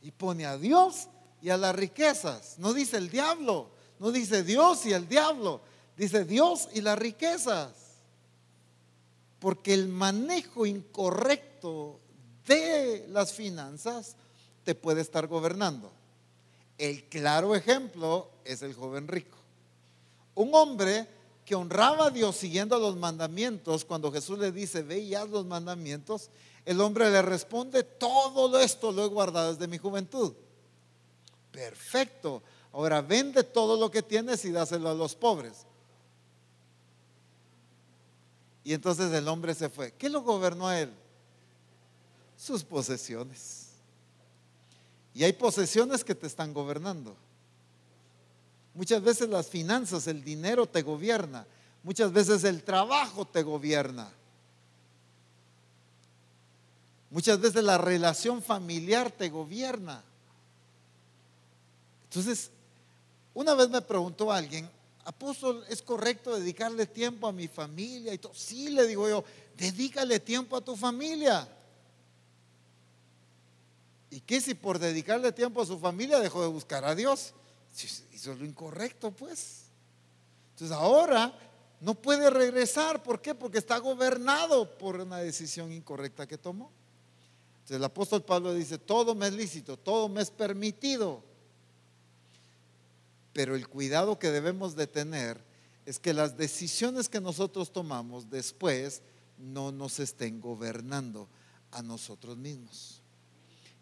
Y 0.00 0.12
pone 0.12 0.46
a 0.46 0.56
Dios 0.56 1.08
y 1.42 1.50
a 1.50 1.56
las 1.56 1.74
riquezas. 1.74 2.54
No 2.58 2.72
dice 2.72 2.98
el 2.98 3.10
diablo, 3.10 3.68
no 3.98 4.12
dice 4.12 4.44
Dios 4.44 4.86
y 4.86 4.92
el 4.92 5.08
diablo 5.08 5.71
Dice 5.96 6.24
Dios 6.24 6.68
y 6.72 6.80
las 6.80 6.98
riquezas. 6.98 7.72
Porque 9.38 9.74
el 9.74 9.88
manejo 9.88 10.66
incorrecto 10.66 11.98
de 12.46 13.06
las 13.08 13.32
finanzas 13.32 14.16
te 14.64 14.74
puede 14.74 15.00
estar 15.00 15.26
gobernando. 15.26 15.90
El 16.78 17.08
claro 17.08 17.54
ejemplo 17.54 18.30
es 18.44 18.62
el 18.62 18.74
joven 18.74 19.08
rico. 19.08 19.38
Un 20.34 20.54
hombre 20.54 21.06
que 21.44 21.54
honraba 21.54 22.06
a 22.06 22.10
Dios 22.10 22.36
siguiendo 22.36 22.78
los 22.78 22.96
mandamientos, 22.96 23.84
cuando 23.84 24.12
Jesús 24.12 24.38
le 24.38 24.52
dice, 24.52 24.82
ve 24.82 25.00
y 25.00 25.14
haz 25.14 25.28
los 25.28 25.44
mandamientos, 25.44 26.30
el 26.64 26.80
hombre 26.80 27.10
le 27.10 27.20
responde, 27.20 27.82
todo 27.82 28.58
esto 28.60 28.92
lo 28.92 29.04
he 29.04 29.08
guardado 29.08 29.52
desde 29.52 29.66
mi 29.66 29.78
juventud. 29.78 30.32
Perfecto. 31.50 32.42
Ahora 32.72 33.02
vende 33.02 33.42
todo 33.44 33.78
lo 33.78 33.90
que 33.90 34.02
tienes 34.02 34.44
y 34.44 34.52
dáselo 34.52 34.88
a 34.88 34.94
los 34.94 35.14
pobres. 35.14 35.66
Y 38.64 38.74
entonces 38.74 39.12
el 39.12 39.26
hombre 39.28 39.54
se 39.54 39.68
fue. 39.68 39.92
¿Qué 39.92 40.08
lo 40.08 40.22
gobernó 40.22 40.68
a 40.68 40.80
él? 40.80 40.92
Sus 42.36 42.62
posesiones. 42.62 43.68
Y 45.14 45.24
hay 45.24 45.32
posesiones 45.32 46.04
que 46.04 46.14
te 46.14 46.26
están 46.26 46.54
gobernando. 46.54 47.16
Muchas 48.74 49.02
veces 49.02 49.28
las 49.28 49.48
finanzas, 49.48 50.06
el 50.06 50.24
dinero 50.24 50.66
te 50.66 50.82
gobierna. 50.82 51.46
Muchas 51.82 52.12
veces 52.12 52.44
el 52.44 52.62
trabajo 52.62 53.26
te 53.26 53.42
gobierna. 53.42 54.10
Muchas 57.10 57.38
veces 57.38 57.62
la 57.62 57.76
relación 57.76 58.42
familiar 58.42 59.10
te 59.10 59.28
gobierna. 59.28 60.02
Entonces, 62.04 62.50
una 63.34 63.54
vez 63.54 63.68
me 63.68 63.82
preguntó 63.82 64.32
alguien, 64.32 64.68
apóstol, 65.04 65.64
¿es 65.68 65.82
correcto 65.82 66.38
dedicarle 66.38 66.86
tiempo 66.86 67.26
a 67.26 67.32
mi 67.32 67.48
familia? 67.48 68.14
Y 68.14 68.18
todo? 68.18 68.34
Sí, 68.34 68.70
le 68.70 68.86
digo 68.86 69.08
yo, 69.08 69.24
dedícale 69.56 70.20
tiempo 70.20 70.56
a 70.56 70.60
tu 70.60 70.76
familia. 70.76 71.48
¿Y 74.10 74.20
qué 74.20 74.40
si 74.40 74.54
por 74.54 74.78
dedicarle 74.78 75.32
tiempo 75.32 75.62
a 75.62 75.66
su 75.66 75.78
familia 75.78 76.20
dejó 76.20 76.42
de 76.42 76.48
buscar 76.48 76.84
a 76.84 76.94
Dios? 76.94 77.32
Hizo 78.12 78.34
lo 78.34 78.44
incorrecto, 78.44 79.10
pues. 79.10 79.62
Entonces 80.50 80.76
ahora 80.76 81.34
no 81.80 81.94
puede 81.94 82.28
regresar. 82.28 83.02
¿Por 83.02 83.20
qué? 83.22 83.34
Porque 83.34 83.58
está 83.58 83.78
gobernado 83.78 84.76
por 84.76 84.96
una 85.00 85.18
decisión 85.18 85.72
incorrecta 85.72 86.26
que 86.26 86.36
tomó. 86.36 86.70
Entonces 87.54 87.76
el 87.78 87.84
apóstol 87.84 88.22
Pablo 88.22 88.52
dice, 88.52 88.76
todo 88.76 89.14
me 89.14 89.28
es 89.28 89.32
lícito, 89.32 89.78
todo 89.78 90.08
me 90.08 90.20
es 90.20 90.30
permitido. 90.30 91.24
Pero 93.32 93.54
el 93.54 93.68
cuidado 93.68 94.18
que 94.18 94.30
debemos 94.30 94.76
de 94.76 94.86
tener 94.86 95.42
es 95.86 95.98
que 95.98 96.12
las 96.12 96.36
decisiones 96.36 97.08
que 97.08 97.20
nosotros 97.20 97.72
tomamos 97.72 98.30
después 98.30 99.02
no 99.38 99.72
nos 99.72 99.98
estén 99.98 100.40
gobernando 100.40 101.28
a 101.70 101.82
nosotros 101.82 102.36
mismos. 102.36 103.00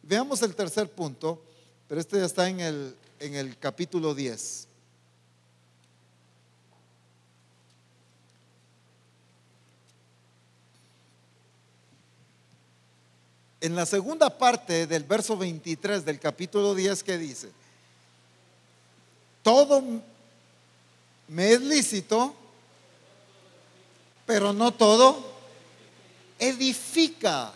Veamos 0.02 0.42
el 0.42 0.54
tercer 0.54 0.90
punto, 0.90 1.42
pero 1.88 2.00
este 2.00 2.18
ya 2.18 2.24
está 2.24 2.48
en 2.48 2.60
el, 2.60 2.96
en 3.18 3.34
el 3.34 3.58
capítulo 3.58 4.14
10. 4.14 4.68
en 13.60 13.74
la 13.74 13.86
segunda 13.86 14.38
parte 14.38 14.86
del 14.86 15.04
verso 15.04 15.36
23 15.36 16.04
del 16.04 16.18
capítulo 16.18 16.74
10 16.74 17.02
que 17.02 17.18
dice, 17.18 17.50
todo 19.42 19.82
me 21.28 21.52
es 21.52 21.60
lícito, 21.60 22.34
pero 24.26 24.52
no 24.52 24.72
todo 24.72 25.24
edifica. 26.38 27.52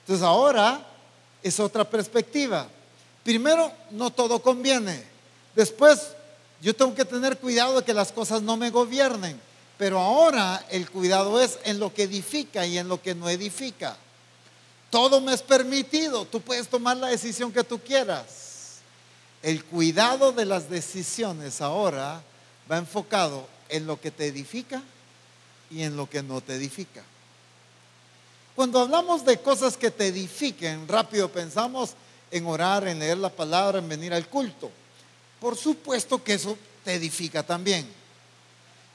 Entonces 0.00 0.24
ahora 0.24 0.84
es 1.42 1.60
otra 1.60 1.88
perspectiva. 1.88 2.68
Primero, 3.22 3.72
no 3.90 4.10
todo 4.10 4.40
conviene. 4.40 5.04
Después, 5.54 6.10
yo 6.60 6.74
tengo 6.74 6.94
que 6.94 7.04
tener 7.04 7.38
cuidado 7.38 7.76
de 7.78 7.84
que 7.84 7.94
las 7.94 8.12
cosas 8.12 8.42
no 8.42 8.56
me 8.56 8.70
gobiernen. 8.70 9.40
Pero 9.78 9.98
ahora 9.98 10.64
el 10.70 10.90
cuidado 10.90 11.40
es 11.40 11.58
en 11.64 11.80
lo 11.80 11.92
que 11.92 12.04
edifica 12.04 12.66
y 12.66 12.78
en 12.78 12.88
lo 12.88 13.00
que 13.02 13.14
no 13.14 13.28
edifica. 13.28 13.96
Todo 14.90 15.20
me 15.20 15.34
es 15.34 15.42
permitido. 15.42 16.24
Tú 16.24 16.40
puedes 16.40 16.68
tomar 16.68 16.96
la 16.96 17.08
decisión 17.08 17.52
que 17.52 17.64
tú 17.64 17.80
quieras. 17.80 18.43
El 19.44 19.62
cuidado 19.62 20.32
de 20.32 20.46
las 20.46 20.70
decisiones 20.70 21.60
ahora 21.60 22.22
va 22.70 22.78
enfocado 22.78 23.46
en 23.68 23.86
lo 23.86 24.00
que 24.00 24.10
te 24.10 24.26
edifica 24.26 24.82
y 25.70 25.82
en 25.82 25.96
lo 25.96 26.08
que 26.08 26.22
no 26.22 26.40
te 26.40 26.54
edifica. 26.54 27.02
Cuando 28.56 28.80
hablamos 28.80 29.22
de 29.24 29.38
cosas 29.38 29.76
que 29.76 29.90
te 29.90 30.06
edifiquen, 30.06 30.88
rápido 30.88 31.30
pensamos 31.30 31.90
en 32.30 32.46
orar, 32.46 32.88
en 32.88 32.98
leer 32.98 33.18
la 33.18 33.28
palabra, 33.28 33.80
en 33.80 33.88
venir 33.88 34.14
al 34.14 34.28
culto. 34.28 34.70
Por 35.38 35.58
supuesto 35.58 36.24
que 36.24 36.34
eso 36.34 36.56
te 36.82 36.94
edifica 36.94 37.42
también. 37.42 37.86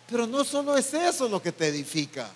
Pero 0.09 0.25
no 0.25 0.43
solo 0.43 0.75
es 0.75 0.91
eso 0.95 1.29
lo 1.29 1.39
que 1.39 1.51
te 1.51 1.67
edifica 1.67 2.31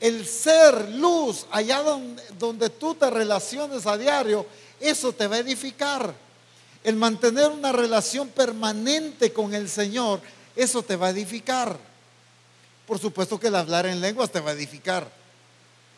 el 0.00 0.26
ser 0.26 0.88
luz 0.90 1.46
allá 1.50 1.82
donde, 1.82 2.22
donde, 2.38 2.70
tú 2.70 2.94
te 2.94 3.10
relaciones 3.10 3.86
a 3.86 3.98
diario, 3.98 4.46
eso 4.80 5.12
te 5.12 5.26
va 5.26 5.36
a 5.36 5.40
edificar. 5.40 6.14
El 6.82 6.96
mantener 6.96 7.48
una 7.48 7.72
relación 7.72 8.28
permanente 8.28 9.32
con 9.32 9.54
el 9.54 9.68
Señor, 9.68 10.20
eso 10.56 10.82
te 10.82 10.96
va 10.96 11.08
a 11.08 11.10
edificar. 11.10 11.78
Por 12.86 12.98
supuesto 12.98 13.38
que 13.38 13.48
el 13.48 13.54
hablar 13.54 13.86
en 13.86 14.00
lenguas 14.00 14.30
te 14.30 14.40
va 14.40 14.50
a 14.50 14.54
edificar. 14.54 15.10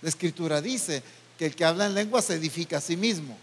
La 0.02 0.08
escritura 0.08 0.60
dice 0.60 1.02
que 1.38 1.46
el 1.46 1.56
que 1.56 1.64
habla 1.64 1.86
en 1.86 1.94
lenguas 1.94 2.24
se 2.24 2.34
edifica 2.34 2.78
a 2.78 2.80
sí 2.80 2.96
mismo. 2.96 3.36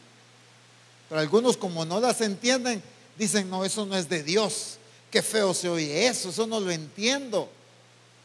Pero 1.08 1.22
algunos 1.22 1.58
como 1.58 1.86
no 1.86 2.00
las 2.00 2.22
entienden, 2.22 2.84
dicen, 3.18 3.50
no, 3.50 3.66
eso 3.66 3.86
no 3.86 3.96
es 3.96 4.10
de 4.10 4.22
Dios. 4.22 4.78
Qué 5.10 5.22
feo 5.22 5.54
se 5.54 5.70
oye 5.70 6.08
eso, 6.08 6.30
eso 6.30 6.46
no 6.46 6.60
lo 6.60 6.70
entiendo 6.70 7.50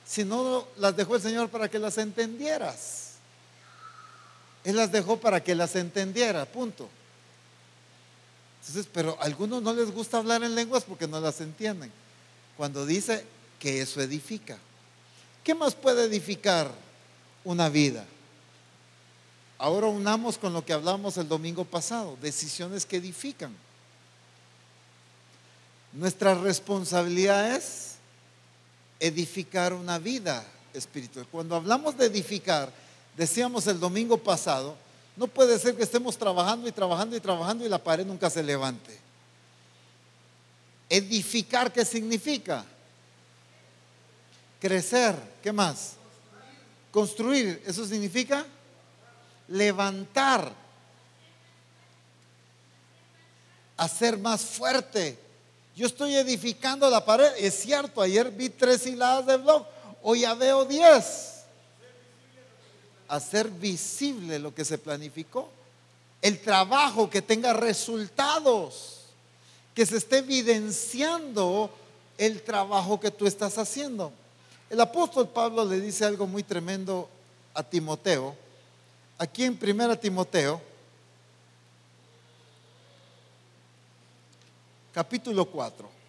si 0.06 0.24
no 0.24 0.66
las 0.76 0.96
dejó 0.96 1.16
el 1.16 1.22
Señor 1.22 1.48
para 1.48 1.68
que 1.68 1.78
las 1.78 1.96
entendieras. 1.98 3.12
Él 4.62 4.76
las 4.76 4.92
dejó 4.92 5.18
para 5.18 5.42
que 5.42 5.54
las 5.54 5.76
entendiera, 5.76 6.44
punto. 6.44 6.88
Pero 8.92 9.16
a 9.20 9.24
algunos 9.24 9.62
no 9.62 9.72
les 9.72 9.90
gusta 9.90 10.18
hablar 10.18 10.42
en 10.42 10.54
lenguas 10.54 10.84
porque 10.84 11.06
no 11.06 11.20
las 11.20 11.40
entienden. 11.40 11.92
Cuando 12.56 12.86
dice 12.86 13.24
que 13.58 13.80
eso 13.80 14.00
edifica. 14.00 14.58
¿Qué 15.42 15.54
más 15.54 15.74
puede 15.74 16.04
edificar 16.04 16.70
una 17.44 17.68
vida? 17.68 18.06
Ahora 19.58 19.86
unamos 19.86 20.38
con 20.38 20.52
lo 20.52 20.64
que 20.64 20.72
hablamos 20.72 21.16
el 21.16 21.28
domingo 21.28 21.64
pasado, 21.64 22.16
decisiones 22.20 22.86
que 22.86 22.96
edifican. 22.96 23.54
Nuestra 25.92 26.34
responsabilidad 26.34 27.54
es 27.54 27.94
edificar 28.98 29.72
una 29.72 29.98
vida 29.98 30.44
espiritual. 30.72 31.26
Cuando 31.30 31.54
hablamos 31.56 31.96
de 31.96 32.06
edificar, 32.06 32.72
decíamos 33.16 33.66
el 33.66 33.78
domingo 33.78 34.18
pasado, 34.18 34.76
no 35.16 35.26
puede 35.26 35.58
ser 35.58 35.76
que 35.76 35.82
estemos 35.82 36.16
trabajando 36.16 36.68
y 36.68 36.72
trabajando 36.72 37.16
y 37.16 37.20
trabajando 37.20 37.64
y 37.64 37.68
la 37.68 37.82
pared 37.82 38.04
nunca 38.04 38.28
se 38.28 38.42
levante. 38.42 38.98
Edificar, 40.88 41.72
¿qué 41.72 41.84
significa? 41.84 42.64
Crecer, 44.60 45.16
¿qué 45.42 45.52
más? 45.52 45.94
Construir, 46.90 47.62
eso 47.66 47.84
significa 47.86 48.44
levantar, 49.48 50.52
hacer 53.76 54.16
más 54.18 54.42
fuerte, 54.42 55.18
yo 55.76 55.86
estoy 55.86 56.14
edificando 56.14 56.88
la 56.88 57.04
pared. 57.04 57.32
Es 57.36 57.54
cierto, 57.54 58.00
ayer 58.00 58.30
vi 58.30 58.48
tres 58.48 58.86
hiladas 58.86 59.26
de 59.26 59.36
blog, 59.36 59.66
hoy 60.02 60.20
ya 60.20 60.34
veo 60.34 60.64
diez. 60.64 61.33
Hacer 63.14 63.48
visible 63.48 64.40
lo 64.40 64.52
que 64.52 64.64
se 64.64 64.76
planificó. 64.76 65.48
El 66.20 66.40
trabajo 66.40 67.08
que 67.08 67.22
tenga 67.22 67.52
resultados. 67.52 69.02
Que 69.72 69.86
se 69.86 69.98
esté 69.98 70.18
evidenciando 70.18 71.70
el 72.18 72.42
trabajo 72.42 72.98
que 72.98 73.12
tú 73.12 73.24
estás 73.24 73.56
haciendo. 73.56 74.12
El 74.68 74.80
apóstol 74.80 75.28
Pablo 75.28 75.64
le 75.64 75.80
dice 75.80 76.04
algo 76.04 76.26
muy 76.26 76.42
tremendo 76.42 77.08
a 77.54 77.62
Timoteo. 77.62 78.34
Aquí 79.16 79.44
en 79.44 79.56
primera 79.56 79.94
Timoteo 79.94 80.60
capítulo 84.92 85.44
4. 85.44 86.03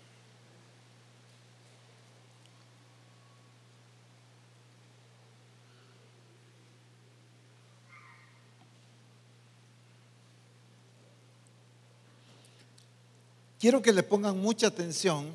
Quiero 13.65 13.81
que 13.81 13.91
le 13.91 14.03
pongan 14.03 14.39
mucha 14.39 14.67
atención 14.67 15.31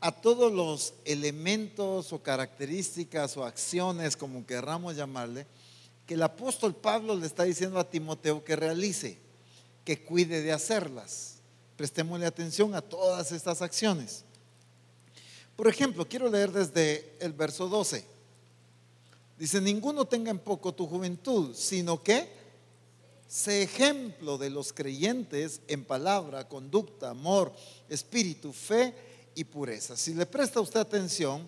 a 0.00 0.10
todos 0.10 0.52
los 0.52 0.94
elementos 1.04 2.12
o 2.12 2.20
características 2.20 3.36
o 3.36 3.44
acciones, 3.44 4.16
como 4.16 4.44
querramos 4.44 4.96
llamarle, 4.96 5.46
que 6.08 6.14
el 6.14 6.22
apóstol 6.24 6.74
Pablo 6.74 7.14
le 7.14 7.24
está 7.24 7.44
diciendo 7.44 7.78
a 7.78 7.88
Timoteo 7.88 8.42
que 8.42 8.56
realice, 8.56 9.16
que 9.84 10.02
cuide 10.02 10.42
de 10.42 10.50
hacerlas. 10.50 11.36
Prestémosle 11.76 12.26
atención 12.26 12.74
a 12.74 12.82
todas 12.82 13.30
estas 13.30 13.62
acciones. 13.62 14.24
Por 15.54 15.68
ejemplo, 15.68 16.08
quiero 16.08 16.28
leer 16.28 16.50
desde 16.50 17.14
el 17.20 17.32
verso 17.32 17.68
12. 17.68 18.04
Dice, 19.38 19.60
ninguno 19.60 20.04
tenga 20.04 20.32
en 20.32 20.40
poco 20.40 20.74
tu 20.74 20.88
juventud, 20.88 21.54
sino 21.54 22.02
que 22.02 22.28
sé 23.28 23.62
ejemplo 23.62 24.38
de 24.38 24.50
los 24.50 24.72
creyentes 24.72 25.60
en 25.68 25.84
palabra, 25.84 26.48
conducta, 26.48 27.10
amor, 27.10 27.52
espíritu, 27.88 28.52
fe 28.52 28.94
y 29.34 29.44
pureza. 29.44 29.96
Si 29.96 30.14
le 30.14 30.26
presta 30.26 30.60
usted 30.60 30.80
atención, 30.80 31.46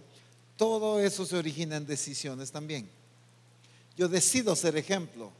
todo 0.56 1.00
eso 1.00 1.24
se 1.24 1.36
origina 1.36 1.76
en 1.76 1.86
decisiones 1.86 2.50
también. 2.50 2.88
Yo 3.96 4.08
decido 4.08 4.54
ser 4.54 4.76
ejemplo. 4.76 5.30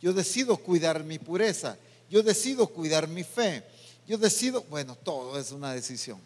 Yo 0.00 0.12
decido 0.12 0.56
cuidar 0.56 1.04
mi 1.04 1.18
pureza. 1.18 1.76
Yo 2.10 2.22
decido 2.22 2.66
cuidar 2.66 3.08
mi 3.08 3.24
fe. 3.24 3.62
Yo 4.06 4.18
decido, 4.18 4.62
bueno, 4.68 4.96
todo 4.96 5.38
es 5.38 5.52
una 5.52 5.72
decisión. 5.72 6.18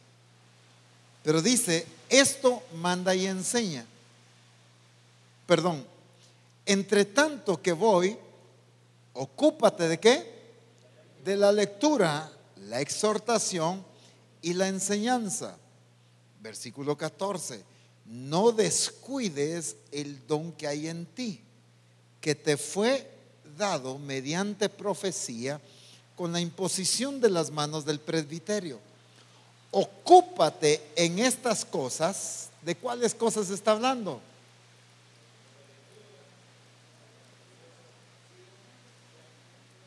Pero 1.22 1.42
dice, 1.42 1.86
esto 2.08 2.62
manda 2.74 3.14
y 3.14 3.26
enseña. 3.26 3.84
Perdón, 5.46 5.84
entre 6.64 7.04
tanto 7.04 7.60
que 7.60 7.72
voy, 7.72 8.16
ocúpate 9.16 9.88
de 9.88 9.98
qué? 9.98 10.36
De 11.24 11.36
la 11.36 11.50
lectura, 11.50 12.30
la 12.68 12.80
exhortación 12.80 13.84
y 14.42 14.54
la 14.54 14.68
enseñanza. 14.68 15.56
Versículo 16.40 16.96
14, 16.96 17.64
no 18.06 18.52
descuides 18.52 19.76
el 19.90 20.26
don 20.26 20.52
que 20.52 20.68
hay 20.68 20.86
en 20.86 21.06
ti, 21.06 21.40
que 22.20 22.34
te 22.34 22.56
fue 22.56 23.10
dado 23.58 23.98
mediante 23.98 24.68
profecía 24.68 25.60
con 26.14 26.32
la 26.32 26.40
imposición 26.40 27.20
de 27.20 27.30
las 27.30 27.50
manos 27.50 27.84
del 27.84 27.98
presbiterio 27.98 28.78
ocúpate 29.76 30.82
en 30.96 31.18
estas 31.18 31.64
cosas. 31.64 32.48
¿De 32.62 32.74
cuáles 32.74 33.14
cosas 33.14 33.50
está 33.50 33.72
hablando? 33.72 34.20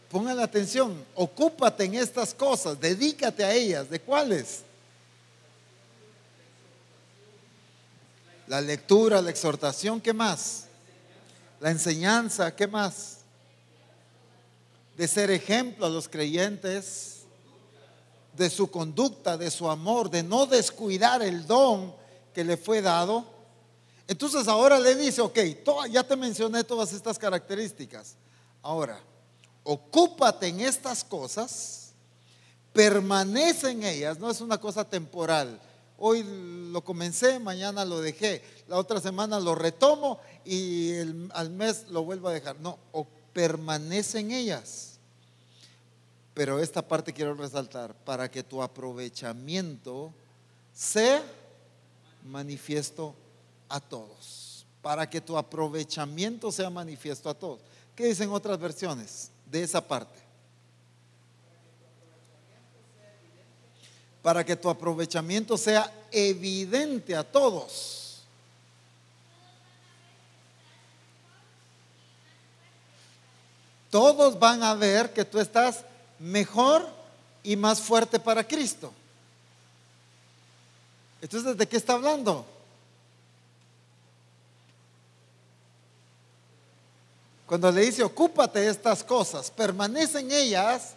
Pongan 0.10 0.40
atención, 0.40 1.06
ocúpate 1.14 1.84
en 1.84 1.94
estas 1.94 2.34
cosas, 2.34 2.80
dedícate 2.80 3.44
a 3.44 3.54
ellas. 3.54 3.90
¿De 3.90 4.00
cuáles? 4.00 4.62
La 8.48 8.60
lectura, 8.60 9.22
la 9.22 9.30
exhortación, 9.30 10.02
¿qué 10.02 10.12
más? 10.12 10.66
La 11.60 11.70
enseñanza, 11.70 12.56
¿qué 12.56 12.66
más? 12.66 13.18
De 14.98 15.08
ser 15.08 15.30
ejemplo 15.30 15.86
a 15.86 15.90
los 15.90 16.10
creyentes 16.10 17.20
de 18.36 18.50
su 18.50 18.72
conducta, 18.72 19.38
de 19.38 19.52
su 19.52 19.70
amor, 19.70 20.10
de 20.10 20.24
no 20.24 20.48
descuidar 20.48 21.22
el 21.22 21.46
don 21.46 21.94
que 22.34 22.44
le 22.44 22.58
fue 22.58 22.82
dado. 22.82 23.26
Entonces 24.08 24.48
ahora 24.48 24.80
le 24.80 24.96
dice, 24.96 25.22
ok, 25.22 25.38
ya 25.92 26.04
te 26.04 26.16
mencioné 26.16 26.64
todas 26.64 26.94
estas 26.94 27.20
características. 27.20 28.16
Ahora, 28.64 29.00
ocúpate 29.64 30.48
en 30.48 30.62
estas 30.62 31.04
cosas, 31.04 31.92
permanece 32.74 33.72
en 33.72 33.84
ellas, 33.84 34.20
no 34.20 34.30
es 34.30 34.42
una 34.42 34.58
cosa 34.58 34.84
temporal. 34.84 35.60
Hoy 35.98 36.24
lo 36.72 36.82
comencé, 36.84 37.40
mañana 37.40 37.84
lo 37.84 38.00
dejé, 38.00 38.42
la 38.68 38.78
otra 38.78 39.02
semana 39.02 39.40
lo 39.40 39.54
retomo 39.54 40.20
y 40.46 40.94
al 41.32 41.50
mes 41.50 41.88
lo 41.90 42.04
vuelvo 42.04 42.30
a 42.30 42.34
dejar. 42.34 42.60
No, 42.62 42.80
permanece 43.34 44.20
en 44.20 44.32
ellas. 44.32 44.98
Pero 46.34 46.60
esta 46.60 46.88
parte 46.88 47.12
quiero 47.12 47.34
resaltar, 47.34 47.94
para 47.94 48.32
que 48.32 48.44
tu 48.44 48.62
aprovechamiento 48.64 50.14
sea 50.74 51.22
manifiesto 52.24 53.14
a 53.68 53.82
todos. 53.82 54.66
Para 54.82 55.10
que 55.10 55.20
tu 55.20 55.38
aprovechamiento 55.38 56.52
sea 56.52 56.70
manifiesto 56.70 57.30
a 57.30 57.34
todos. 57.34 57.60
¿Qué 57.94 58.06
dicen 58.06 58.30
otras 58.30 58.58
versiones 58.58 59.32
de 59.50 59.64
esa 59.64 59.86
parte? 59.86 60.20
Para 64.22 64.46
que 64.46 64.56
tu 64.56 64.70
aprovechamiento 64.70 65.58
sea 65.58 65.92
evidente 66.12 67.16
a 67.16 67.24
todos. 67.24 68.22
Todos 73.90 74.38
van 74.38 74.62
a 74.62 74.76
ver 74.76 75.14
que 75.14 75.26
tú 75.26 75.40
estás 75.40 75.84
mejor 76.20 76.88
y 77.42 77.56
más 77.56 77.82
fuerte 77.82 78.20
para 78.20 78.48
Cristo. 78.48 78.94
Entonces, 81.22 81.58
¿de 81.58 81.68
qué 81.68 81.78
está 81.78 81.94
hablando? 81.94 82.46
Cuando 87.50 87.72
le 87.72 87.82
dice, 87.82 88.04
ocúpate 88.04 88.60
de 88.60 88.70
estas 88.70 89.04
cosas, 89.04 89.50
permanece 89.50 90.20
en 90.20 90.32
ellas, 90.32 90.92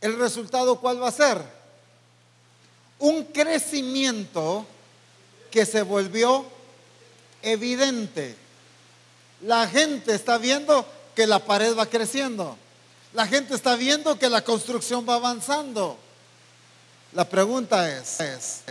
el 0.00 0.18
resultado 0.18 0.80
cuál 0.80 1.02
va 1.02 1.08
a 1.08 1.12
ser? 1.12 1.42
Un 2.98 3.24
crecimiento 3.24 4.64
que 5.50 5.66
se 5.66 5.82
volvió 5.82 6.46
evidente. 7.42 8.34
La 9.42 9.68
gente 9.68 10.14
está 10.14 10.38
viendo 10.38 10.86
que 11.14 11.26
la 11.26 11.38
pared 11.38 11.76
va 11.76 11.84
creciendo. 11.84 12.56
La 13.12 13.26
gente 13.26 13.54
está 13.54 13.76
viendo 13.76 14.18
que 14.18 14.30
la 14.30 14.42
construcción 14.42 15.06
va 15.06 15.16
avanzando. 15.16 15.98
La 17.12 17.28
pregunta 17.28 17.94
es, 17.94 18.20
es, 18.20 18.62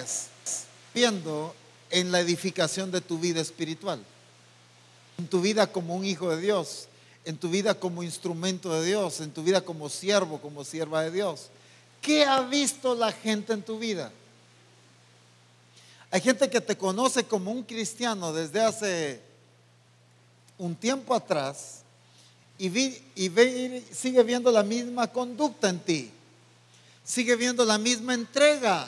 viendo 0.95 1.53
en 1.91 2.11
la 2.11 2.21
edificación 2.21 2.89
de 2.89 3.01
tu 3.01 3.19
vida 3.19 3.39
espiritual, 3.39 4.03
en 5.17 5.27
tu 5.27 5.41
vida 5.41 5.71
como 5.71 5.95
un 5.95 6.05
hijo 6.05 6.29
de 6.29 6.41
Dios, 6.41 6.87
en 7.25 7.37
tu 7.37 7.49
vida 7.49 7.73
como 7.73 8.03
instrumento 8.03 8.73
de 8.73 8.85
Dios, 8.85 9.21
en 9.21 9.31
tu 9.31 9.43
vida 9.43 9.61
como 9.61 9.89
siervo, 9.89 10.39
como 10.41 10.63
sierva 10.63 11.03
de 11.03 11.11
Dios. 11.11 11.49
¿Qué 12.01 12.25
ha 12.25 12.41
visto 12.41 12.95
la 12.95 13.11
gente 13.11 13.53
en 13.53 13.61
tu 13.61 13.79
vida? 13.79 14.11
Hay 16.11 16.21
gente 16.21 16.49
que 16.49 16.61
te 16.61 16.77
conoce 16.77 17.23
como 17.23 17.51
un 17.51 17.63
cristiano 17.63 18.33
desde 18.33 18.61
hace 18.61 19.21
un 20.57 20.75
tiempo 20.75 21.15
atrás 21.15 21.81
y, 22.57 22.69
sigue 23.91 24.23
viendo 24.23 24.51
la 24.51 24.63
misma 24.63 25.07
conducta 25.07 25.69
en 25.69 25.79
ti, 25.79 26.11
sigue 27.03 27.35
viendo 27.35 27.65
la 27.65 27.77
misma 27.77 28.13
entrega, 28.13 28.87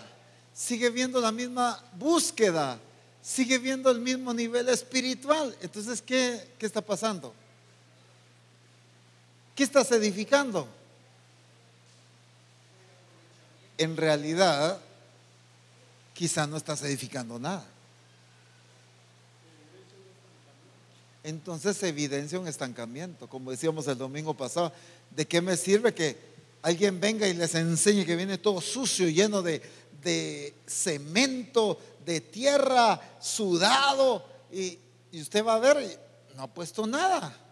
sigue 0.54 0.90
viendo 0.90 1.20
la 1.20 1.32
misma 1.32 1.84
búsqueda, 1.98 2.80
sigue 3.26 3.58
viendo 3.58 3.90
el 3.90 4.00
mismo 4.00 4.34
nivel 4.34 4.70
espiritual. 4.70 5.58
Entonces, 5.60 6.02
¿qué, 6.02 6.52
qué 6.60 6.66
está 6.68 6.82
pasando? 6.82 7.34
¿Qué 9.56 9.64
estás 9.64 9.92
edificando? 9.92 10.68
En 13.80 13.98
realidad, 13.98 14.80
quizá 16.14 16.46
no 16.46 16.58
estás 16.58 16.84
edificando 16.84 17.40
nada. 17.40 17.66
entonces 21.26 21.76
se 21.76 21.88
evidencia 21.88 22.40
un 22.40 22.48
estancamiento. 22.48 23.28
Como 23.28 23.50
decíamos 23.50 23.88
el 23.88 23.98
domingo 23.98 24.36
pasado, 24.36 24.72
¿de 25.10 25.26
qué 25.26 25.42
me 25.42 25.58
sirve 25.58 25.92
que 25.92 26.16
alguien 26.62 27.00
venga 27.00 27.28
y 27.28 27.34
les 27.34 27.56
enseñe 27.56 28.06
que 28.06 28.16
viene 28.16 28.38
todo 28.38 28.62
sucio, 28.62 29.10
lleno 29.10 29.42
de, 29.42 29.60
cemento, 30.66 31.80
de 32.06 32.22
tierra, 32.22 33.00
sudado? 33.20 34.26
Y, 34.52 34.78
y 35.12 35.22
usted 35.22 35.44
va 35.46 35.56
a 35.56 35.60
ver, 35.60 36.00
no 36.36 36.44
ha 36.44 36.48
puesto 36.48 36.86
nada. 36.86 37.46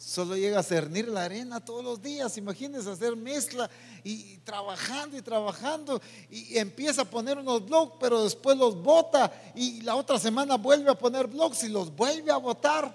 Solo 0.00 0.34
llega 0.34 0.58
a 0.58 0.62
cernir 0.62 1.08
la 1.08 1.24
arena 1.24 1.62
todos 1.62 1.84
los 1.84 2.02
días. 2.02 2.38
Imagínense 2.38 2.90
hacer 2.90 3.14
mezcla 3.14 3.70
y, 4.02 4.38
trabajando 4.38 5.18
y 5.18 5.20
trabajando. 5.20 6.00
Y, 6.30 6.56
empieza 6.56 7.02
a 7.02 7.04
poner 7.04 7.36
unos 7.36 7.66
blogs, 7.66 7.92
pero 8.00 8.24
después 8.24 8.56
los 8.56 8.82
bota. 8.82 9.30
Y 9.54 9.82
la 9.82 9.96
otra 9.96 10.18
semana 10.18 10.56
vuelve 10.56 10.90
a 10.90 10.98
poner 10.98 11.26
blogs 11.26 11.62
y 11.64 11.68
los 11.68 11.94
vuelve 11.94 12.32
a 12.32 12.38
botar. 12.38 12.92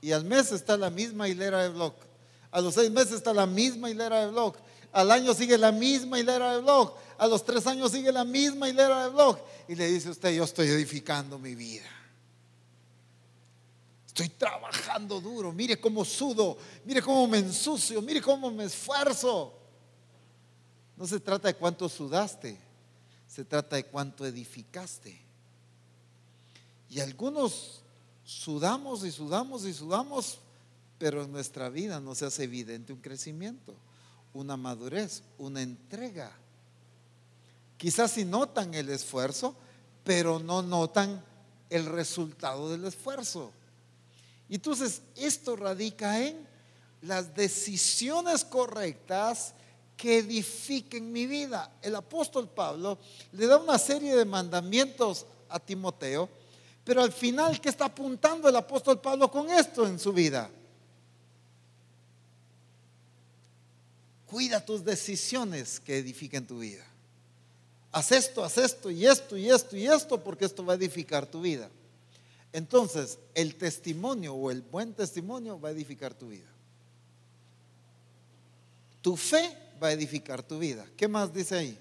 Y 0.00 0.12
al 0.12 0.24
mes 0.24 0.52
está 0.52 0.76
la 0.76 0.88
misma 0.88 1.28
hilera 1.28 1.64
de 1.64 1.70
blog. 1.70 1.94
A 2.52 2.60
los 2.60 2.74
seis 2.74 2.92
meses 2.92 3.14
está 3.14 3.34
la 3.34 3.46
misma 3.46 3.90
hilera 3.90 4.20
de 4.20 4.28
blog. 4.28 4.54
Al 4.94 5.10
año 5.10 5.34
sigue 5.34 5.58
la 5.58 5.72
misma 5.72 6.18
hilera 6.18 6.54
de 6.54 6.62
blog. 6.62 6.94
A 7.18 7.26
los 7.26 7.44
tres 7.44 7.66
años 7.66 7.92
sigue 7.92 8.10
la 8.12 8.24
misma 8.24 8.68
hilera 8.68 9.04
de 9.04 9.10
blog. 9.10 9.38
Y 9.68 9.74
le 9.74 9.88
dice 9.88 10.08
usted, 10.08 10.32
yo 10.34 10.44
estoy 10.44 10.68
edificando 10.68 11.38
mi 11.38 11.54
vida. 11.54 11.90
Estoy 14.06 14.28
trabajando 14.28 15.20
duro. 15.20 15.52
Mire 15.52 15.80
cómo 15.80 16.04
sudo. 16.04 16.56
Mire 16.84 17.02
cómo 17.02 17.26
me 17.26 17.38
ensucio. 17.38 18.00
Mire 18.00 18.22
cómo 18.22 18.50
me 18.52 18.64
esfuerzo. 18.64 19.52
No 20.96 21.06
se 21.06 21.18
trata 21.18 21.48
de 21.48 21.54
cuánto 21.54 21.88
sudaste. 21.88 22.56
se 23.26 23.44
trata 23.44 23.74
de 23.74 23.86
cuánto 23.86 24.24
edificaste. 24.24 25.20
Y 26.88 27.00
algunos 27.00 27.82
sudamos 28.24 29.04
y 29.04 29.10
sudamos 29.10 29.64
y 29.64 29.74
sudamos, 29.74 30.38
pero 30.98 31.24
en 31.24 31.32
nuestra 31.32 31.68
vida 31.68 31.98
no 31.98 32.14
se 32.14 32.26
hace 32.26 32.44
evidente 32.44 32.92
un 32.92 33.00
crecimiento, 33.00 33.74
una 34.34 34.56
madurez, 34.56 35.22
una 35.38 35.62
entrega. 35.62 36.30
Quizás 37.78 38.12
si 38.12 38.24
notan 38.24 38.74
el 38.74 38.90
esfuerzo, 38.90 39.54
pero 40.02 40.38
no 40.38 40.60
notan 40.60 41.24
el 41.70 41.86
resultado 41.86 42.70
del 42.70 42.84
esfuerzo. 42.84 43.52
Entonces, 44.48 45.02
esto 45.16 45.56
radica 45.56 46.20
en 46.20 46.46
las 47.02 47.34
decisiones 47.34 48.44
correctas 48.44 49.54
que 49.96 50.18
edifiquen 50.18 51.12
mi 51.12 51.26
vida. 51.26 51.70
El 51.80 51.94
apóstol 51.94 52.48
Pablo 52.48 52.98
le 53.32 53.46
da 53.46 53.58
una 53.58 53.78
serie 53.78 54.14
de 54.14 54.24
mandamientos 54.24 55.26
a 55.48 55.60
Timoteo, 55.60 56.28
pero 56.82 57.02
al 57.02 57.12
final, 57.12 57.60
¿qué 57.60 57.68
está 57.68 57.86
apuntando 57.86 58.48
el 58.48 58.56
apóstol 58.56 59.00
Pablo 59.00 59.30
con 59.30 59.48
esto 59.50 59.86
en 59.86 59.98
su 59.98 60.12
vida? 60.12 60.50
Cuida 64.34 64.64
tus 64.64 64.84
decisiones 64.84 65.78
que 65.78 65.96
edifiquen 65.96 66.44
tu 66.44 66.58
vida. 66.58 66.84
Haz 67.92 68.10
esto, 68.10 68.42
haz 68.42 68.58
esto 68.58 68.90
y 68.90 69.06
esto 69.06 69.36
y 69.36 69.48
esto 69.48 69.76
y 69.76 69.86
esto 69.86 70.24
porque 70.24 70.44
esto 70.44 70.66
va 70.66 70.72
a 70.72 70.76
edificar 70.76 71.24
tu 71.24 71.40
vida. 71.40 71.70
Entonces, 72.52 73.16
el 73.32 73.54
testimonio 73.54 74.34
o 74.34 74.50
el 74.50 74.62
buen 74.62 74.92
testimonio 74.92 75.60
va 75.60 75.68
a 75.68 75.70
edificar 75.70 76.14
tu 76.14 76.30
vida. 76.30 76.48
Tu 79.02 79.16
fe 79.16 79.56
va 79.80 79.86
a 79.86 79.92
edificar 79.92 80.42
tu 80.42 80.58
vida. 80.58 80.84
¿Qué 80.96 81.06
más 81.06 81.32
dice 81.32 81.54
ahí? 81.54 81.78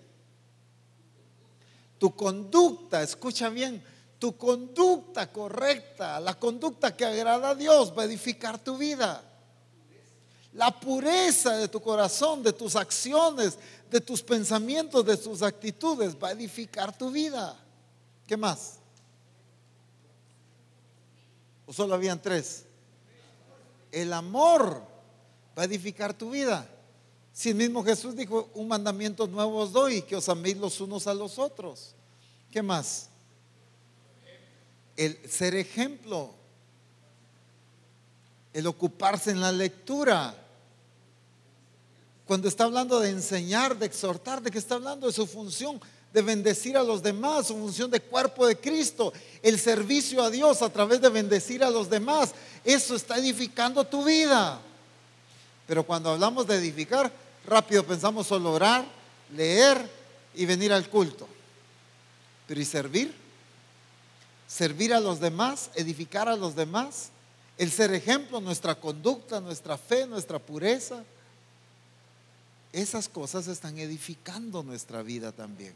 Tu 1.98 2.16
conducta, 2.16 3.02
escucha 3.02 3.50
bien, 3.50 3.84
tu 4.20 4.38
conducta 4.38 5.32
correcta, 5.32 6.20
la 6.20 6.38
conducta 6.38 6.96
que 6.96 7.04
agrada 7.04 7.50
a 7.50 7.56
Dios 7.56 7.98
va 7.98 8.04
a 8.04 8.06
edificar 8.06 8.64
tu 8.64 8.78
vida. 8.78 9.33
La 10.54 10.72
pureza 10.72 11.58
de 11.58 11.68
tu 11.68 11.82
corazón, 11.82 12.44
de 12.44 12.54
tus 12.54 12.76
acciones, 12.76 13.58
de 13.90 14.00
tus 14.00 14.22
pensamientos, 14.22 15.06
de 15.06 15.18
tus 15.18 15.42
actitudes 15.42 16.16
va 16.16 16.30
a 16.30 16.32
edificar 16.32 16.96
tu 16.96 17.10
vida. 17.10 17.60
¿Qué 18.28 18.38
más? 18.38 18.80
¿O 21.66 21.74
solo 21.74 21.96
habían 21.96 22.22
tres? 22.22 22.66
El 23.92 24.14
amor 24.14 24.84
va 25.58 25.64
a 25.64 25.66
edificar 25.66 26.14
tu 26.14 26.32
vida. 26.32 26.68
Si 27.32 27.50
el 27.50 27.56
mismo 27.56 27.84
Jesús 27.84 28.16
dijo, 28.16 28.52
un 28.54 28.68
mandamiento 28.68 29.26
nuevo 29.26 29.58
os 29.58 29.72
doy, 29.72 30.04
que 30.04 30.16
os 30.16 30.30
améis 30.30 30.58
los 30.58 30.80
unos 30.82 31.08
a 31.08 31.16
los 31.16 31.40
otros. 31.40 31.96
¿Qué 32.52 32.62
más? 32.62 33.10
El 34.96 35.18
ser 35.28 35.56
ejemplo, 35.56 36.36
el 38.54 38.68
ocuparse 38.68 39.32
en 39.32 39.42
la 39.42 39.52
lectura. 39.52 40.43
Cuando 42.28 42.48
está 42.48 42.64
hablando 42.64 43.00
de 43.00 43.10
enseñar, 43.10 43.78
de 43.78 43.86
exhortar, 43.86 44.42
de 44.42 44.52
que 44.52 44.58
está 44.58 44.76
hablando 44.76 45.08
de 45.08 45.14
su 45.14 45.28
función 45.28 45.82
de 46.14 46.22
bendecir 46.22 46.78
a 46.78 46.84
los 46.84 47.02
demás, 47.02 47.48
su 47.48 47.56
función 47.56 47.90
de 47.90 48.00
cuerpo 48.00 48.46
de 48.46 48.56
Cristo, 48.56 49.12
el 49.42 49.60
servicio 49.60 50.22
a 50.22 50.30
Dios 50.30 50.62
a 50.62 50.70
través 50.70 51.02
de 51.02 51.10
bendecir 51.10 51.64
a 51.64 51.72
los 51.72 51.90
demás, 51.90 52.34
eso 52.64 52.96
está 52.96 53.18
edificando 53.18 53.84
tu 53.84 54.06
vida. 54.06 54.62
Pero 55.66 55.84
cuando 55.84 56.12
hablamos 56.12 56.46
de 56.46 56.56
edificar, 56.56 57.12
rápido 57.48 57.84
pensamos 57.84 58.28
solo 58.28 58.52
orar, 58.52 58.86
leer 59.36 59.90
y 60.36 60.46
venir 60.46 60.72
al 60.72 60.88
culto. 60.88 61.28
Pero 62.48 62.62
¿y 62.62 62.66
servir? 62.66 63.14
Servir 64.48 64.94
a 64.94 65.00
los 65.00 65.20
demás, 65.20 65.72
edificar 65.74 66.30
a 66.30 66.36
los 66.36 66.56
demás, 66.56 67.10
el 67.58 67.72
ser 67.72 67.92
ejemplo, 67.92 68.40
nuestra 68.40 68.76
conducta, 68.76 69.40
nuestra 69.40 69.80
fe, 69.80 70.06
nuestra 70.06 70.38
pureza. 70.38 71.04
Esas 72.74 73.08
cosas 73.08 73.48
están 73.48 73.78
edificando 73.78 74.64
nuestra 74.64 75.04
vida 75.04 75.32
también. 75.32 75.74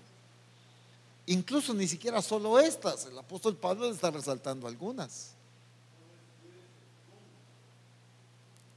Incluso 1.28 1.74
ni 1.76 1.88
siquiera 1.88 2.24
solo 2.24 2.60
estas, 2.60 3.06
el 3.06 3.18
apóstol 3.18 3.56
Pablo 3.56 3.92
está 3.92 4.10
resaltando 4.10 4.68
algunas. 4.68 5.34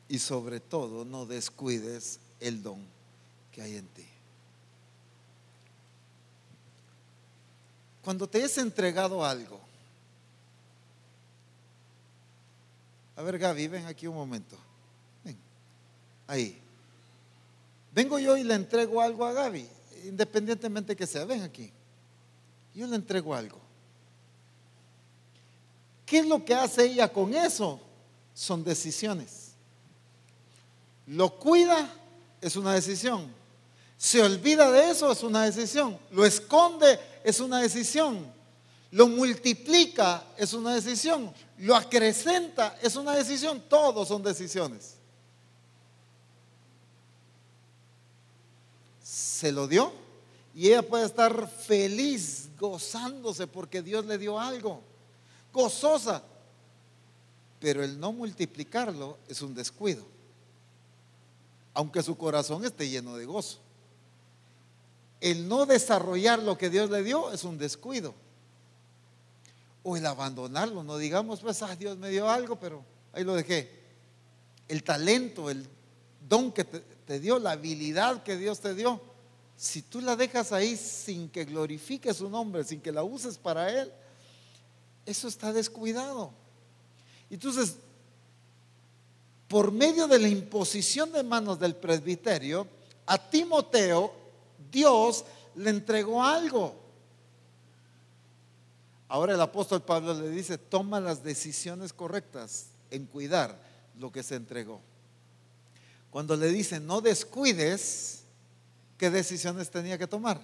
Y 0.06 0.18
sobre 0.18 0.60
todo, 0.60 1.04
no 1.06 1.24
descuides 1.24 2.20
el 2.40 2.62
don 2.62 2.84
que 3.52 3.62
hay 3.62 3.76
en 3.76 3.86
ti. 3.88 4.04
Cuando 8.02 8.28
te 8.28 8.42
es 8.42 8.58
entregado 8.58 9.24
algo, 9.24 9.60
a 13.16 13.22
ver 13.22 13.38
Gaby, 13.38 13.68
ven 13.68 13.86
aquí 13.86 14.06
un 14.06 14.16
momento. 14.16 14.58
Ven, 15.24 15.38
ahí. 16.26 16.59
Vengo 17.92 18.18
yo 18.18 18.36
y 18.36 18.44
le 18.44 18.54
entrego 18.54 19.00
algo 19.00 19.24
a 19.24 19.32
Gaby, 19.32 19.66
independientemente 20.04 20.94
que 20.94 21.06
sea. 21.06 21.24
Ven 21.24 21.42
aquí. 21.42 21.72
Yo 22.74 22.86
le 22.86 22.96
entrego 22.96 23.34
algo. 23.34 23.58
¿Qué 26.06 26.18
es 26.18 26.26
lo 26.26 26.44
que 26.44 26.54
hace 26.54 26.86
ella 26.86 27.12
con 27.12 27.34
eso? 27.34 27.80
Son 28.34 28.64
decisiones. 28.64 29.52
Lo 31.06 31.38
cuida 31.38 31.92
es 32.40 32.56
una 32.56 32.74
decisión. 32.74 33.32
Se 33.96 34.22
olvida 34.22 34.70
de 34.70 34.90
eso 34.90 35.12
es 35.12 35.22
una 35.22 35.44
decisión. 35.44 35.98
Lo 36.10 36.24
esconde 36.24 36.98
es 37.22 37.40
una 37.40 37.60
decisión. 37.60 38.26
Lo 38.92 39.06
multiplica 39.08 40.24
es 40.36 40.52
una 40.52 40.74
decisión. 40.74 41.32
Lo 41.58 41.76
acrecenta 41.76 42.78
es 42.80 42.96
una 42.96 43.14
decisión. 43.14 43.62
Todos 43.68 44.08
son 44.08 44.22
decisiones. 44.22 44.94
Se 49.40 49.52
lo 49.52 49.66
dio 49.66 49.92
y 50.54 50.68
ella 50.68 50.82
puede 50.82 51.06
estar 51.06 51.48
feliz, 51.48 52.50
gozándose 52.58 53.46
porque 53.46 53.80
Dios 53.80 54.04
le 54.04 54.18
dio 54.18 54.38
algo. 54.38 54.82
Gozosa. 55.52 56.22
Pero 57.58 57.82
el 57.82 57.98
no 57.98 58.12
multiplicarlo 58.12 59.18
es 59.28 59.40
un 59.40 59.54
descuido 59.54 60.04
aunque 61.74 62.02
su 62.02 62.16
corazón 62.16 62.64
esté 62.64 62.88
lleno 62.88 63.16
de 63.16 63.24
gozo. 63.24 63.58
El 65.20 65.48
no 65.48 65.66
desarrollar 65.66 66.38
lo 66.38 66.56
que 66.56 66.70
Dios 66.70 66.90
le 66.90 67.02
dio 67.02 67.32
es 67.32 67.44
un 67.44 67.58
descuido. 67.58 68.14
O 69.82 69.96
el 69.96 70.04
abandonarlo, 70.06 70.82
no 70.82 70.98
digamos, 70.98 71.40
pues, 71.40 71.62
ah, 71.62 71.76
Dios 71.76 71.96
me 71.98 72.10
dio 72.10 72.28
algo, 72.28 72.58
pero 72.58 72.84
ahí 73.12 73.24
lo 73.24 73.34
dejé. 73.34 73.70
El 74.68 74.82
talento, 74.82 75.50
el 75.50 75.66
don 76.28 76.52
que 76.52 76.64
te, 76.64 76.80
te 76.80 77.20
dio, 77.20 77.38
la 77.38 77.52
habilidad 77.52 78.22
que 78.22 78.36
Dios 78.36 78.60
te 78.60 78.74
dio, 78.74 79.00
si 79.60 79.82
tú 79.82 80.00
la 80.00 80.16
dejas 80.16 80.52
ahí 80.52 80.74
sin 80.74 81.28
que 81.28 81.44
glorifique 81.44 82.14
su 82.14 82.30
nombre, 82.30 82.64
sin 82.64 82.80
que 82.80 82.90
la 82.90 83.02
uses 83.02 83.36
para 83.36 83.70
Él, 83.70 83.92
eso 85.04 85.28
está 85.28 85.52
descuidado. 85.52 86.32
Entonces, 87.28 87.76
por 89.48 89.70
medio 89.70 90.08
de 90.08 90.18
la 90.18 90.28
imposición 90.28 91.12
de 91.12 91.22
manos 91.22 91.60
del 91.60 91.76
presbiterio, 91.76 92.66
a 93.04 93.18
Timoteo 93.18 94.14
Dios 94.72 95.26
le 95.54 95.68
entregó 95.68 96.24
algo. 96.24 96.74
Ahora 99.08 99.34
el 99.34 99.40
apóstol 99.42 99.82
Pablo 99.82 100.14
le 100.14 100.30
dice, 100.30 100.56
toma 100.56 101.00
las 101.00 101.22
decisiones 101.22 101.92
correctas 101.92 102.68
en 102.90 103.04
cuidar 103.04 103.60
lo 103.98 104.10
que 104.10 104.22
se 104.22 104.36
entregó. 104.36 104.80
Cuando 106.10 106.34
le 106.34 106.48
dice, 106.48 106.80
no 106.80 107.02
descuides, 107.02 108.19
¿qué 109.00 109.08
decisiones 109.08 109.70
tenía 109.70 109.96
que 109.96 110.06
tomar? 110.06 110.38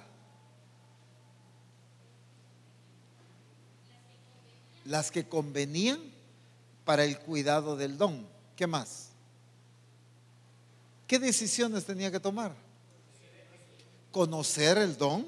Las 4.86 5.10
que 5.10 5.28
convenían 5.28 6.00
para 6.86 7.04
el 7.04 7.18
cuidado 7.18 7.76
del 7.76 7.98
don. 7.98 8.26
¿Qué 8.56 8.66
más? 8.66 9.10
¿Qué 11.06 11.18
decisiones 11.18 11.84
tenía 11.84 12.10
que 12.10 12.18
tomar? 12.18 12.54
Conocer 14.10 14.78
el 14.78 14.96
don, 14.96 15.26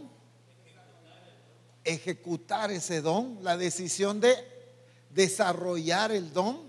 ejecutar 1.84 2.70
ese 2.70 3.02
don, 3.02 3.40
la 3.42 3.58
decisión 3.58 4.20
de 4.20 4.36
desarrollar 5.10 6.12
el 6.12 6.32
don, 6.32 6.62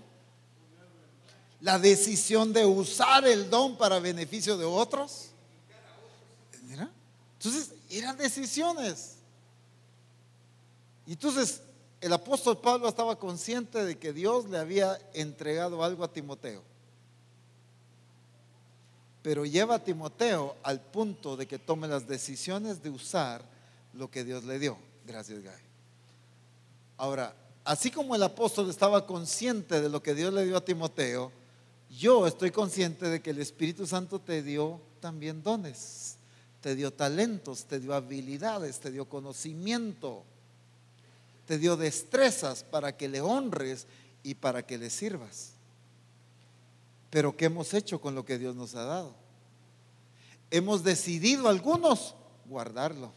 la 1.62 1.78
decisión 1.78 2.52
de 2.52 2.66
usar 2.66 3.26
el 3.26 3.48
don 3.48 3.78
para 3.78 3.98
beneficio 3.98 4.58
de 4.58 4.66
otros. 4.66 5.29
Entonces, 7.42 7.72
eran 7.88 8.18
decisiones. 8.18 9.16
Y 11.06 11.12
entonces, 11.12 11.62
el 12.02 12.12
apóstol 12.12 12.58
Pablo 12.60 12.86
estaba 12.86 13.18
consciente 13.18 13.82
de 13.82 13.98
que 13.98 14.12
Dios 14.12 14.46
le 14.50 14.58
había 14.58 14.98
entregado 15.14 15.82
algo 15.82 16.04
a 16.04 16.12
Timoteo. 16.12 16.62
Pero 19.22 19.46
lleva 19.46 19.76
a 19.76 19.84
Timoteo 19.84 20.54
al 20.62 20.82
punto 20.82 21.34
de 21.34 21.46
que 21.46 21.58
tome 21.58 21.88
las 21.88 22.06
decisiones 22.06 22.82
de 22.82 22.90
usar 22.90 23.42
lo 23.94 24.10
que 24.10 24.22
Dios 24.22 24.44
le 24.44 24.58
dio. 24.58 24.76
Gracias, 25.06 25.42
Guy. 25.42 25.50
Ahora, 26.98 27.34
así 27.64 27.90
como 27.90 28.14
el 28.14 28.22
apóstol 28.22 28.68
estaba 28.68 29.06
consciente 29.06 29.80
de 29.80 29.88
lo 29.88 30.02
que 30.02 30.14
Dios 30.14 30.34
le 30.34 30.44
dio 30.44 30.58
a 30.58 30.64
Timoteo, 30.64 31.32
yo 31.88 32.26
estoy 32.26 32.50
consciente 32.50 33.08
de 33.08 33.22
que 33.22 33.30
el 33.30 33.38
Espíritu 33.38 33.86
Santo 33.86 34.20
te 34.20 34.42
dio 34.42 34.78
también 35.00 35.42
dones, 35.42 36.18
te 36.60 36.74
dio 36.74 36.92
talentos, 36.92 37.64
te 37.64 37.80
dio 37.80 37.94
habilidades, 37.94 38.80
te 38.80 38.90
dio 38.90 39.08
conocimiento, 39.08 40.24
te 41.46 41.58
dio 41.58 41.76
destrezas 41.76 42.64
para 42.64 42.96
que 42.96 43.08
le 43.08 43.20
honres 43.20 43.86
y 44.22 44.34
para 44.34 44.64
que 44.66 44.78
le 44.78 44.90
sirvas. 44.90 45.52
Pero 47.08 47.36
¿qué 47.36 47.46
hemos 47.46 47.74
hecho 47.74 48.00
con 48.00 48.14
lo 48.14 48.24
que 48.24 48.38
Dios 48.38 48.54
nos 48.54 48.74
ha 48.74 48.84
dado? 48.84 49.14
Hemos 50.50 50.84
decidido 50.84 51.48
algunos 51.48 52.14
guardarlo. 52.46 53.12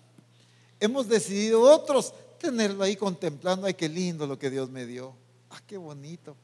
Hemos 0.80 1.08
decidido 1.08 1.62
otros 1.62 2.14
tenerlo 2.40 2.84
ahí 2.84 2.96
contemplando, 2.96 3.68
ay, 3.68 3.74
qué 3.74 3.88
lindo 3.88 4.28
lo 4.28 4.38
que 4.38 4.50
Dios 4.50 4.70
me 4.70 4.86
dio. 4.86 5.16
Ah, 5.50 5.62
qué 5.66 5.78
bonito, 5.78 6.36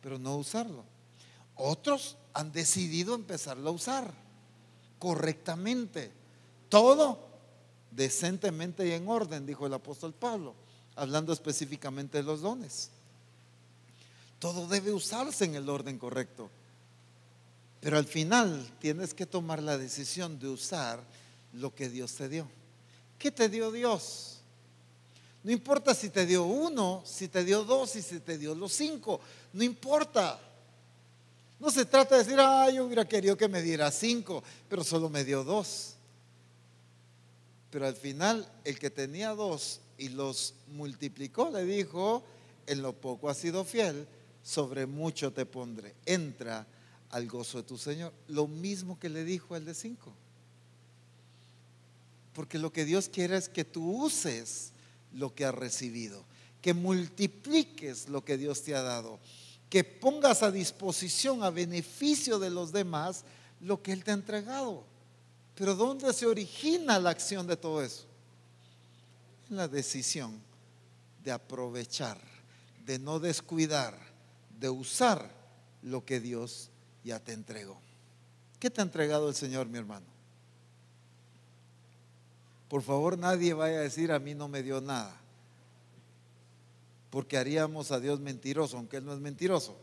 pero 0.00 0.18
no 0.18 0.36
usarlo. 0.36 0.84
Otros 1.56 2.16
han 2.32 2.52
decidido 2.52 3.14
empezarlo 3.14 3.70
a 3.70 3.72
usar 3.72 4.14
correctamente. 4.98 6.19
Todo 6.70 7.18
decentemente 7.90 8.86
y 8.86 8.92
en 8.92 9.06
orden, 9.08 9.44
dijo 9.44 9.66
el 9.66 9.74
apóstol 9.74 10.14
Pablo, 10.14 10.54
hablando 10.96 11.34
específicamente 11.34 12.18
de 12.18 12.24
los 12.24 12.40
dones. 12.40 12.90
Todo 14.38 14.66
debe 14.66 14.92
usarse 14.92 15.44
en 15.44 15.56
el 15.56 15.68
orden 15.68 15.98
correcto. 15.98 16.48
Pero 17.80 17.98
al 17.98 18.06
final 18.06 18.70
tienes 18.78 19.12
que 19.12 19.26
tomar 19.26 19.62
la 19.62 19.76
decisión 19.76 20.38
de 20.38 20.48
usar 20.48 21.02
lo 21.52 21.74
que 21.74 21.88
Dios 21.88 22.14
te 22.14 22.28
dio. 22.28 22.48
¿Qué 23.18 23.30
te 23.30 23.48
dio 23.48 23.72
Dios? 23.72 24.38
No 25.42 25.50
importa 25.50 25.94
si 25.94 26.10
te 26.10 26.24
dio 26.24 26.44
uno, 26.44 27.02
si 27.04 27.28
te 27.28 27.44
dio 27.44 27.64
dos 27.64 27.96
y 27.96 28.02
si 28.02 28.20
te 28.20 28.38
dio 28.38 28.54
los 28.54 28.72
cinco. 28.72 29.20
No 29.52 29.64
importa. 29.64 30.38
No 31.58 31.70
se 31.70 31.84
trata 31.84 32.16
de 32.16 32.24
decir, 32.24 32.38
ay, 32.38 32.76
yo 32.76 32.84
hubiera 32.84 33.06
querido 33.08 33.36
que 33.36 33.48
me 33.48 33.60
diera 33.60 33.90
cinco, 33.90 34.42
pero 34.68 34.84
solo 34.84 35.08
me 35.08 35.24
dio 35.24 35.42
dos. 35.42 35.96
Pero 37.70 37.86
al 37.86 37.94
final, 37.94 38.50
el 38.64 38.78
que 38.78 38.90
tenía 38.90 39.30
dos 39.30 39.80
y 39.96 40.08
los 40.08 40.54
multiplicó, 40.68 41.50
le 41.50 41.64
dijo, 41.64 42.24
en 42.66 42.82
lo 42.82 42.92
poco 42.92 43.28
has 43.28 43.38
sido 43.38 43.64
fiel, 43.64 44.06
sobre 44.42 44.86
mucho 44.86 45.32
te 45.32 45.46
pondré. 45.46 45.94
Entra 46.04 46.66
al 47.10 47.28
gozo 47.28 47.58
de 47.58 47.64
tu 47.64 47.78
Señor. 47.78 48.12
Lo 48.28 48.46
mismo 48.46 48.98
que 48.98 49.08
le 49.08 49.24
dijo 49.24 49.56
el 49.56 49.64
de 49.64 49.74
cinco. 49.74 50.12
Porque 52.32 52.58
lo 52.58 52.72
que 52.72 52.84
Dios 52.84 53.08
quiere 53.08 53.36
es 53.36 53.48
que 53.48 53.64
tú 53.64 54.04
uses 54.04 54.72
lo 55.12 55.34
que 55.34 55.44
has 55.44 55.54
recibido, 55.54 56.24
que 56.62 56.74
multipliques 56.74 58.08
lo 58.08 58.24
que 58.24 58.38
Dios 58.38 58.62
te 58.62 58.74
ha 58.74 58.82
dado, 58.82 59.18
que 59.68 59.84
pongas 59.84 60.42
a 60.42 60.50
disposición, 60.50 61.42
a 61.42 61.50
beneficio 61.50 62.38
de 62.38 62.50
los 62.50 62.72
demás, 62.72 63.24
lo 63.60 63.82
que 63.82 63.92
Él 63.92 64.04
te 64.04 64.12
ha 64.12 64.14
entregado. 64.14 64.84
Pero 65.60 65.74
¿dónde 65.74 66.10
se 66.14 66.24
origina 66.24 66.98
la 66.98 67.10
acción 67.10 67.46
de 67.46 67.54
todo 67.54 67.82
eso? 67.82 68.06
En 69.50 69.56
la 69.56 69.68
decisión 69.68 70.40
de 71.22 71.32
aprovechar, 71.32 72.18
de 72.86 72.98
no 72.98 73.20
descuidar, 73.20 73.94
de 74.58 74.70
usar 74.70 75.30
lo 75.82 76.02
que 76.02 76.18
Dios 76.18 76.70
ya 77.04 77.20
te 77.20 77.34
entregó. 77.34 77.78
¿Qué 78.58 78.70
te 78.70 78.80
ha 78.80 78.84
entregado 78.84 79.28
el 79.28 79.34
Señor, 79.34 79.66
mi 79.66 79.76
hermano? 79.76 80.06
Por 82.70 82.80
favor, 82.80 83.18
nadie 83.18 83.52
vaya 83.52 83.80
a 83.80 83.82
decir 83.82 84.12
a 84.12 84.18
mí 84.18 84.34
no 84.34 84.48
me 84.48 84.62
dio 84.62 84.80
nada. 84.80 85.14
Porque 87.10 87.36
haríamos 87.36 87.92
a 87.92 88.00
Dios 88.00 88.18
mentiroso, 88.18 88.78
aunque 88.78 88.96
Él 88.96 89.04
no 89.04 89.12
es 89.12 89.20
mentiroso. 89.20 89.76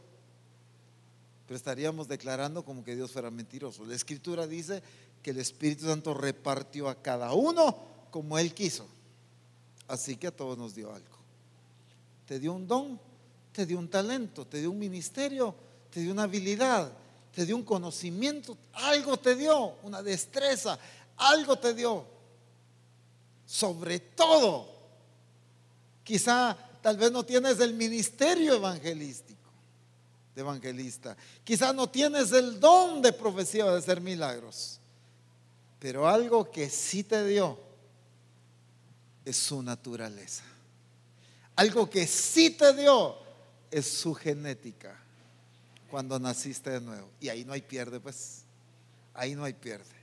Pero 1.46 1.56
estaríamos 1.56 2.08
declarando 2.08 2.66
como 2.66 2.84
que 2.84 2.96
Dios 2.96 3.12
fuera 3.12 3.30
mentiroso. 3.30 3.86
La 3.86 3.94
escritura 3.94 4.48
dice 4.48 4.82
que 5.28 5.32
el 5.32 5.40
Espíritu 5.40 5.88
Santo 5.88 6.14
repartió 6.14 6.88
a 6.88 6.96
cada 6.96 7.34
uno 7.34 7.78
como 8.12 8.38
Él 8.38 8.54
quiso. 8.54 8.88
Así 9.86 10.16
que 10.16 10.28
a 10.28 10.32
todos 10.32 10.58
nos 10.58 10.74
dio 10.74 10.90
algo. 10.90 11.18
Te 12.26 12.40
dio 12.40 12.54
un 12.54 12.66
don, 12.66 12.98
te 13.52 13.66
dio 13.66 13.78
un 13.78 13.90
talento, 13.90 14.48
te 14.48 14.62
dio 14.62 14.72
un 14.72 14.80
ministerio, 14.80 15.54
te 15.90 16.00
dio 16.00 16.14
una 16.14 16.24
habilidad, 16.24 16.94
te 17.34 17.46
dio 17.46 17.58
un 17.58 17.64
conocimiento, 17.64 18.58
algo 18.72 19.18
te 19.18 19.36
dio, 19.36 19.76
una 19.84 20.02
destreza, 20.02 20.80
algo 21.18 21.60
te 21.60 21.74
dio. 21.74 22.06
Sobre 23.46 24.00
todo, 24.00 24.66
quizá 26.06 26.56
tal 26.82 26.96
vez 26.96 27.12
no 27.12 27.26
tienes 27.26 27.60
el 27.60 27.74
ministerio 27.74 28.54
evangelístico, 28.54 29.52
de 30.34 30.40
evangelista. 30.40 31.18
Quizá 31.44 31.74
no 31.74 31.90
tienes 31.90 32.32
el 32.32 32.62
don 32.62 33.02
de 33.02 33.12
profecía 33.12 33.66
de 33.66 33.78
hacer 33.78 34.00
milagros. 34.00 34.80
Pero 35.80 36.08
algo 36.08 36.50
que 36.50 36.70
sí 36.70 37.04
te 37.04 37.26
dio 37.26 37.60
es 39.26 39.38
su 39.38 39.62
naturaleza. 39.62 40.44
Algo 41.56 41.90
que 41.90 42.08
sí 42.08 42.52
te 42.52 42.74
dio 42.74 43.16
es 43.70 43.88
su 43.88 44.14
genética 44.14 44.98
cuando 45.90 46.20
naciste 46.20 46.72
de 46.72 46.82
nuevo. 46.82 47.10
Y 47.20 47.30
ahí 47.30 47.44
no 47.46 47.54
hay 47.54 47.62
pierde, 47.62 48.00
pues. 48.00 48.44
Ahí 49.14 49.36
no 49.36 49.44
hay 49.44 49.54
pierde. 49.54 49.98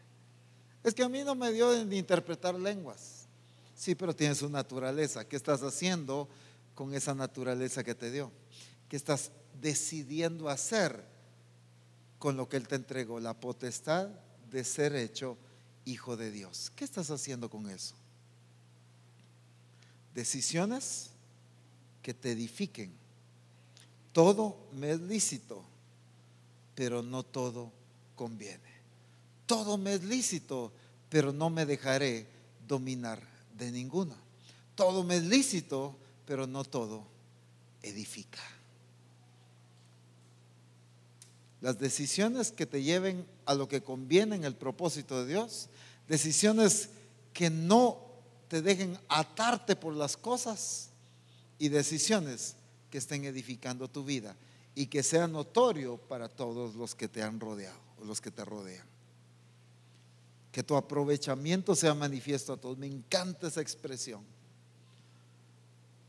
Es 0.82 0.94
que 0.94 1.02
a 1.02 1.08
mí 1.08 1.22
no 1.24 1.34
me 1.34 1.52
dio 1.52 1.84
ni 1.84 1.98
interpretar 1.98 2.54
lenguas. 2.54 3.26
Sí, 3.74 3.94
pero 3.94 4.14
tienes 4.14 4.38
su 4.38 4.48
naturaleza. 4.48 5.24
¿Qué 5.24 5.36
estás 5.36 5.62
haciendo 5.62 6.28
con 6.74 6.94
esa 6.94 7.14
naturaleza 7.14 7.82
que 7.82 7.94
te 7.94 8.10
dio? 8.10 8.30
¿Qué 8.88 8.96
estás 8.96 9.30
decidiendo 9.60 10.48
hacer 10.48 11.02
con 12.18 12.36
lo 12.36 12.48
que 12.48 12.56
Él 12.56 12.68
te 12.68 12.76
entregó? 12.76 13.18
La 13.20 13.34
potestad 13.34 14.08
de 14.50 14.64
ser 14.64 14.94
hecho 14.94 15.36
hijo 15.85 16.16
de 16.16 16.30
Dios. 16.30 16.72
¿Qué 16.74 16.85
estás 16.85 17.11
haciendo 17.11 17.51
con 17.51 17.68
eso? 17.70 17.95
Decisiones 20.14 21.11
que 22.03 22.14
te 22.14 22.32
edifiquen. 22.32 22.93
Todo 24.12 24.57
me 24.72 24.93
es 24.93 25.01
lícito, 25.01 25.64
pero 26.74 27.03
no 27.03 27.22
todo 27.22 27.72
conviene. 28.14 28.74
Todo 29.47 29.76
me 29.76 29.95
es 29.95 30.05
lícito, 30.05 30.72
pero 31.09 31.32
no 31.32 31.51
me 31.51 31.66
dejaré 31.66 32.26
dominar 32.66 33.20
de 33.57 33.70
ninguno. 33.70 34.14
Todo 34.74 35.05
me 35.05 35.16
es 35.16 35.24
lícito, 35.24 35.97
pero 36.26 36.47
no 36.47 36.64
todo 36.64 37.05
edifica. 37.82 38.41
Las 41.61 41.78
decisiones 41.78 42.51
que 42.53 42.66
te 42.66 42.82
lleven 42.82 43.26
a 43.47 43.55
lo 43.55 43.68
que 43.68 43.82
conviene 43.82 44.36
en 44.36 44.45
el 44.45 44.55
propósito 44.55 45.24
de 45.24 45.32
Dios, 45.32 45.68
decisiones 46.09 46.90
que 47.32 47.51
no 47.51 48.01
te 48.49 48.62
dejen 48.62 48.99
atarte 49.09 49.76
por 49.76 49.95
las 49.95 50.16
cosas 50.16 50.90
y 51.59 51.68
decisiones 51.68 52.57
que 52.90 52.99
estén 52.99 53.24
edificando 53.24 53.88
tu 53.88 54.05
vida 54.05 54.36
y 54.74 54.86
que 54.86 55.03
sea 55.03 55.26
notorio 55.26 55.97
para 55.97 56.28
todos 56.28 56.74
los 56.74 56.95
que 56.95 57.09
te 57.09 57.22
han 57.22 57.40
rodeado, 57.40 57.78
los 58.05 58.20
que 58.20 58.30
te 58.30 58.45
rodean. 58.45 58.86
Que 60.53 60.62
tu 60.62 60.76
aprovechamiento 60.76 61.74
sea 61.74 61.95
manifiesto 61.95 62.53
a 62.53 62.57
todos. 62.57 62.78
Me 62.78 62.86
encanta 62.86 63.49
esa 63.49 63.61
expresión. 63.61 64.22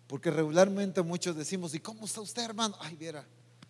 Porque 0.08 0.30
regularmente 0.30 1.02
muchos 1.02 1.36
decimos, 1.36 1.74
¿y 1.74 1.80
cómo 1.80 2.06
está 2.06 2.22
usted, 2.22 2.44
hermano? 2.44 2.76
Ay, 2.80 2.96
viera, 2.96 3.26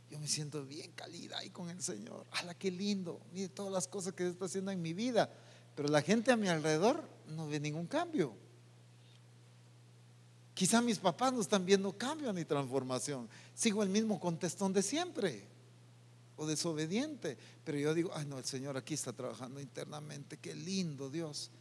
yo 0.10 0.20
me 0.20 0.28
siento 0.28 0.64
bien 0.66 0.92
calida 0.92 1.40
ahí 1.40 1.50
con 1.50 1.70
el 1.70 1.82
Señor. 1.82 2.26
¡Hala, 2.32 2.54
qué 2.54 2.70
lindo! 2.70 3.22
Mire 3.34 3.50
todas 3.50 3.72
las 3.72 3.88
cosas 3.88 4.14
que 4.14 4.28
está 4.28 4.46
haciendo 4.46 4.72
en 4.72 4.82
mi 4.82 4.94
vida. 4.94 5.30
Pero 5.76 5.90
la 5.90 6.02
gente 6.02 6.32
a 6.32 6.38
mi 6.38 6.48
alrededor 6.48 7.04
no 7.28 7.48
ve 7.48 7.60
ningún 7.60 7.88
cambio. 7.88 8.34
Quizá 10.54 10.82
mis 10.82 11.00
papás 11.00 11.34
no 11.34 11.42
están 11.42 11.66
viendo 11.66 11.92
cambio 11.98 12.32
ni 12.32 12.46
transformación. 12.46 13.28
Sigo 13.54 13.84
el 13.84 13.90
mismo 13.90 14.20
contestón 14.20 14.72
de 14.72 14.84
siempre 14.84 15.44
o 16.38 16.46
desobediente. 16.46 17.38
Pero 17.64 17.78
yo 17.78 17.94
digo, 17.94 18.12
ay 18.14 18.26
no, 18.26 18.38
el 18.38 18.46
Señor 18.46 18.78
aquí 18.78 18.94
está 18.94 19.12
trabajando 19.12 19.60
internamente. 19.60 20.38
Qué 20.38 20.56
lindo 20.56 21.10
Dios. 21.10 21.52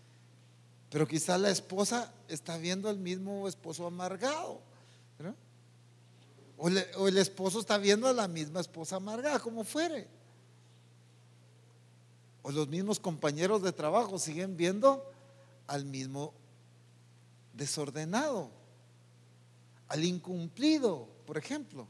Pero 0.91 1.09
quizá 1.09 1.39
la 1.39 1.51
esposa 1.51 2.15
está 2.29 2.57
viendo 2.57 2.89
el 2.89 2.99
mismo 2.99 3.49
esposo 3.49 3.87
amargado. 3.87 4.61
O, 6.57 6.69
el 6.69 7.19
esposo 7.19 7.61
está 7.61 7.79
viendo 7.79 8.07
a 8.07 8.13
la 8.13 8.29
misma 8.29 8.61
esposa 8.61 8.97
amargada, 8.97 9.41
como 9.41 9.65
fuere. 9.65 10.09
O 12.43 12.53
los 12.53 12.69
mismos 12.69 13.01
compañeros 13.01 13.63
de 13.63 13.73
trabajo 13.73 14.19
siguen 14.19 14.57
viendo 14.57 15.11
al 15.67 15.85
mismo 15.85 16.35
desordenado 17.53 18.51
al 19.89 20.05
incumplido, 20.05 21.09
por 21.27 21.39
ejemplo. 21.39 21.87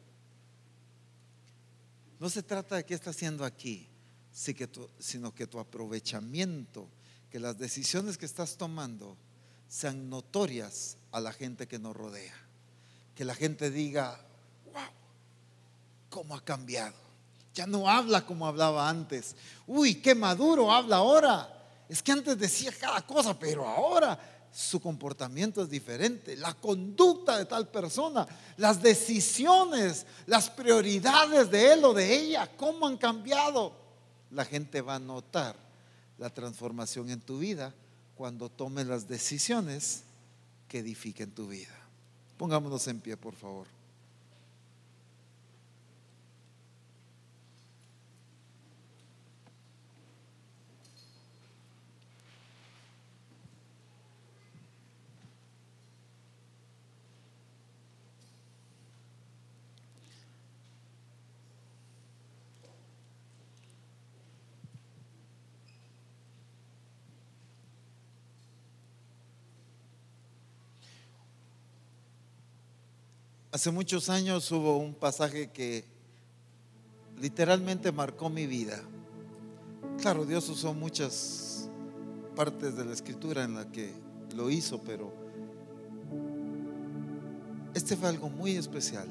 No 2.21 2.31
se 2.31 2.43
trata 2.43 2.77
de 2.77 2.85
qué 2.85 2.95
está 2.95 3.11
haciendo 3.11 3.45
aquí, 3.45 3.89
sino 4.31 5.35
que 5.35 5.47
tu 5.47 5.59
aprovechamiento, 5.59 6.89
que 7.31 7.41
las 7.41 7.59
decisiones 7.59 8.19
que 8.19 8.27
estás 8.27 8.57
tomando 8.57 9.17
sean 9.69 10.09
notorias 10.09 10.97
a 11.13 11.21
la 11.21 11.33
gente 11.33 11.67
que 11.67 11.79
nos 11.79 11.97
rodea. 11.97 12.35
Que 13.15 13.25
la 13.25 13.35
gente 13.35 13.71
diga, 13.71 14.21
cómo 16.15 16.37
ha 16.37 16.45
cambiado. 16.45 16.95
Ya 17.55 17.67
no 17.67 17.91
habla 17.91 18.25
como 18.25 18.47
hablaba 18.47 18.89
antes. 18.89 19.35
Uy, 19.67 19.97
qué 19.97 20.15
maduro 20.15 20.71
habla 20.71 20.99
ahora. 20.99 21.51
Es 21.89 22.01
que 22.01 22.13
antes 22.13 22.39
decía 22.39 22.73
cada 22.81 23.05
cosa, 23.05 23.37
pero 23.37 23.67
ahora 23.67 24.49
su 24.53 24.81
comportamiento 24.81 25.61
es 25.61 25.69
diferente. 25.69 26.37
La 26.37 26.55
conducta 26.55 27.37
de 27.37 27.47
tal 27.47 27.67
persona, 27.69 28.29
las 28.59 28.81
decisiones, 28.81 30.07
las 30.27 30.49
prioridades 30.51 31.51
de 31.51 31.73
él 31.73 31.85
o 31.85 31.93
de 31.93 32.15
ella, 32.15 32.49
cómo 32.57 32.87
han 32.87 32.97
cambiado. 32.97 33.73
La 34.31 34.45
gente 34.45 34.83
va 34.83 34.95
a 34.95 35.01
notar 35.01 35.57
la 36.17 36.31
transformación 36.31 37.11
en 37.11 37.21
tu 37.21 37.39
vida 37.39 37.75
cuando 38.15 38.49
tomes 38.49 38.87
las 38.87 39.09
decisiones 39.09 40.05
que 40.69 40.79
edifiquen 40.79 41.33
tu 41.33 41.49
vida. 41.49 41.75
Pongámonos 42.37 42.87
en 42.87 43.01
pie, 43.01 43.17
por 43.17 43.35
favor. 43.35 43.74
Hace 73.55 73.71
muchos 73.71 74.09
años 74.09 74.51
hubo 74.51 74.79
un 74.79 74.95
pasaje 74.95 75.53
que 75.53 75.85
literalmente 77.21 77.93
marcó 77.93 78.29
mi 78.29 78.49
vida. 78.49 78.83
Claro, 80.01 80.27
Dios 80.27 80.49
usó 80.49 80.75
muchas 80.75 81.71
partes 82.35 82.77
de 82.77 82.85
la 82.85 82.93
escritura 82.93 83.45
en 83.45 83.55
la 83.55 83.71
que 83.71 83.93
lo 84.35 84.51
hizo, 84.51 84.81
pero 84.81 85.15
este 87.75 87.97
fue 87.97 88.09
algo 88.09 88.29
muy 88.29 88.57
especial. 88.57 89.07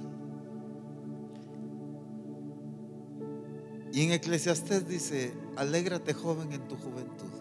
Y 3.94 4.02
en 4.02 4.12
Eclesiastés 4.12 4.86
dice, 4.86 5.34
alégrate 5.56 6.14
joven 6.14 6.52
en 6.52 6.68
tu 6.68 6.76
juventud 6.76 7.32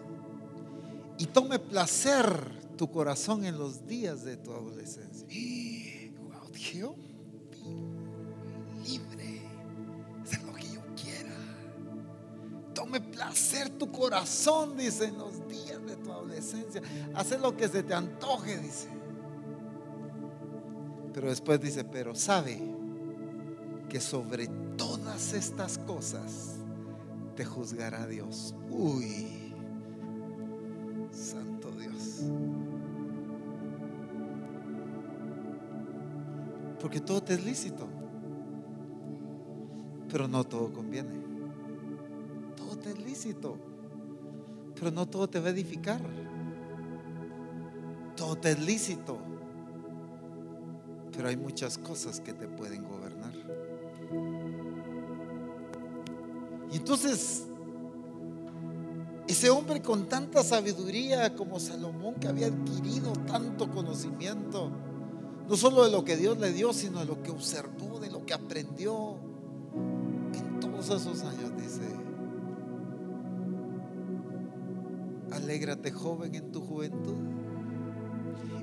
y 1.17 1.25
tome 1.25 1.59
placer 1.59 2.23
tu 2.77 2.89
corazón 2.89 3.43
en 3.43 3.57
los 3.57 3.85
días 3.87 4.23
de 4.23 4.37
tu 4.37 4.53
adolescencia 4.53 5.27
yo 6.71 6.95
libre, 8.85 9.41
hacer 10.21 10.43
lo 10.43 10.53
que 10.53 10.67
yo 10.69 10.81
quiera. 11.01 11.35
Tome 12.73 13.01
placer 13.01 13.69
tu 13.69 13.91
corazón, 13.91 14.77
dice, 14.77 15.05
en 15.05 15.17
los 15.17 15.47
días 15.47 15.85
de 15.85 15.95
tu 15.97 16.11
adolescencia. 16.11 16.81
Hacer 17.13 17.39
lo 17.39 17.55
que 17.55 17.67
se 17.67 17.83
te 17.83 17.93
antoje, 17.93 18.57
dice. 18.57 18.87
Pero 21.13 21.29
después 21.29 21.61
dice, 21.61 21.83
pero 21.83 22.15
sabe 22.15 22.59
que 23.89 23.99
sobre 23.99 24.47
todas 24.77 25.33
estas 25.33 25.77
cosas 25.77 26.55
te 27.35 27.45
juzgará 27.45 28.07
Dios. 28.07 28.55
Uy, 28.69 29.53
santo 31.11 31.71
Dios. 31.71 32.23
Porque 36.83 36.99
todo 36.99 37.23
te 37.23 37.35
es 37.35 37.45
lícito. 37.45 37.87
Pero 40.11 40.27
no 40.27 40.43
todo 40.43 40.73
conviene. 40.73 41.13
Todo 42.57 42.77
te 42.77 42.89
es 42.89 42.99
lícito. 42.99 43.55
Pero 44.75 44.91
no 44.91 45.05
todo 45.05 45.29
te 45.29 45.39
va 45.39 45.47
a 45.47 45.51
edificar. 45.51 46.01
Todo 48.17 48.35
te 48.35 48.51
es 48.51 48.59
lícito. 48.59 49.17
Pero 51.15 51.29
hay 51.29 51.37
muchas 51.37 51.77
cosas 51.77 52.19
que 52.19 52.33
te 52.33 52.49
pueden 52.49 52.83
gobernar. 52.83 53.33
Y 56.69 56.75
entonces, 56.75 57.47
ese 59.25 59.49
hombre 59.49 59.81
con 59.81 60.09
tanta 60.09 60.43
sabiduría 60.43 61.33
como 61.33 61.61
Salomón, 61.61 62.15
que 62.15 62.27
había 62.27 62.47
adquirido 62.47 63.13
tanto 63.25 63.71
conocimiento, 63.71 64.69
no 65.47 65.57
solo 65.57 65.83
de 65.83 65.91
lo 65.91 66.03
que 66.03 66.15
Dios 66.15 66.37
le 66.39 66.51
dio, 66.53 66.73
sino 66.73 66.99
de 66.99 67.05
lo 67.05 67.21
que 67.21 67.31
observó, 67.31 67.99
de 67.99 68.09
lo 68.09 68.25
que 68.25 68.33
aprendió 68.33 69.17
en 70.33 70.59
todos 70.59 70.85
esos 70.85 71.21
años, 71.23 71.51
dice. 71.57 71.81
Alégrate 75.31 75.91
joven 75.91 76.35
en 76.35 76.51
tu 76.51 76.61
juventud 76.61 77.17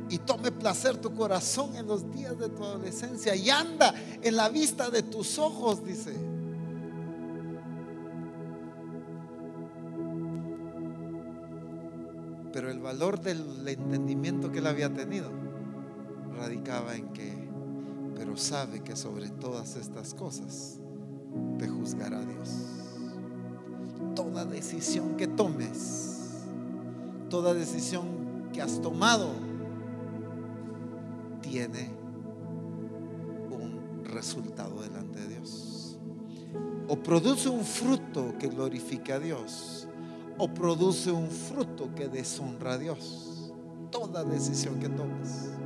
y 0.09 0.19
tome 0.19 0.51
placer 0.51 0.97
tu 0.97 1.15
corazón 1.15 1.77
en 1.77 1.87
los 1.87 2.11
días 2.13 2.39
de 2.39 2.49
tu 2.49 2.65
adolescencia 2.65 3.35
y 3.37 3.51
anda 3.51 3.95
en 4.23 4.37
la 4.37 4.49
vista 4.49 4.91
de 4.91 5.03
tus 5.03 5.39
ojos, 5.39 5.85
dice. 5.85 6.15
Pero 12.53 12.71
el 12.71 12.81
valor 12.81 13.21
del 13.21 13.69
entendimiento 13.69 14.51
que 14.51 14.59
él 14.59 14.67
había 14.67 14.93
tenido 14.93 15.50
radicaba 16.41 16.97
en 16.97 17.09
que, 17.13 17.31
pero 18.17 18.35
sabe 18.37 18.81
que 18.81 18.97
sobre 18.97 19.29
todas 19.29 19.77
estas 19.77 20.15
cosas 20.15 20.81
te 21.59 21.69
juzgará 21.69 22.25
Dios. 22.25 22.49
Toda 24.15 24.47
decisión 24.47 25.19
que 25.19 25.27
tomes, 25.27 26.47
toda 27.29 27.53
decisión 27.53 28.49
que 28.55 28.63
has 28.63 28.81
tomado, 28.81 29.29
tiene 31.43 31.91
un 33.51 34.03
resultado 34.05 34.81
delante 34.81 35.21
de 35.21 35.29
Dios. 35.29 35.99
O 36.89 36.97
produce 36.97 37.51
un 37.51 37.65
fruto 37.65 38.35
que 38.39 38.49
glorifica 38.49 39.17
a 39.17 39.19
Dios, 39.19 39.87
o 40.39 40.49
produce 40.49 41.13
un 41.13 41.29
fruto 41.29 41.95
que 41.95 42.09
deshonra 42.09 42.73
a 42.73 42.79
Dios. 42.79 43.53
Toda 43.91 44.25
decisión 44.25 44.81
que 44.81 44.89
tomes 44.89 45.60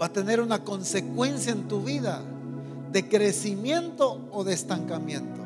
va 0.00 0.06
a 0.06 0.12
tener 0.12 0.40
una 0.40 0.64
consecuencia 0.64 1.52
en 1.52 1.68
tu 1.68 1.80
vida 1.80 2.22
de 2.92 3.08
crecimiento 3.08 4.28
o 4.30 4.44
de 4.44 4.54
estancamiento, 4.54 5.40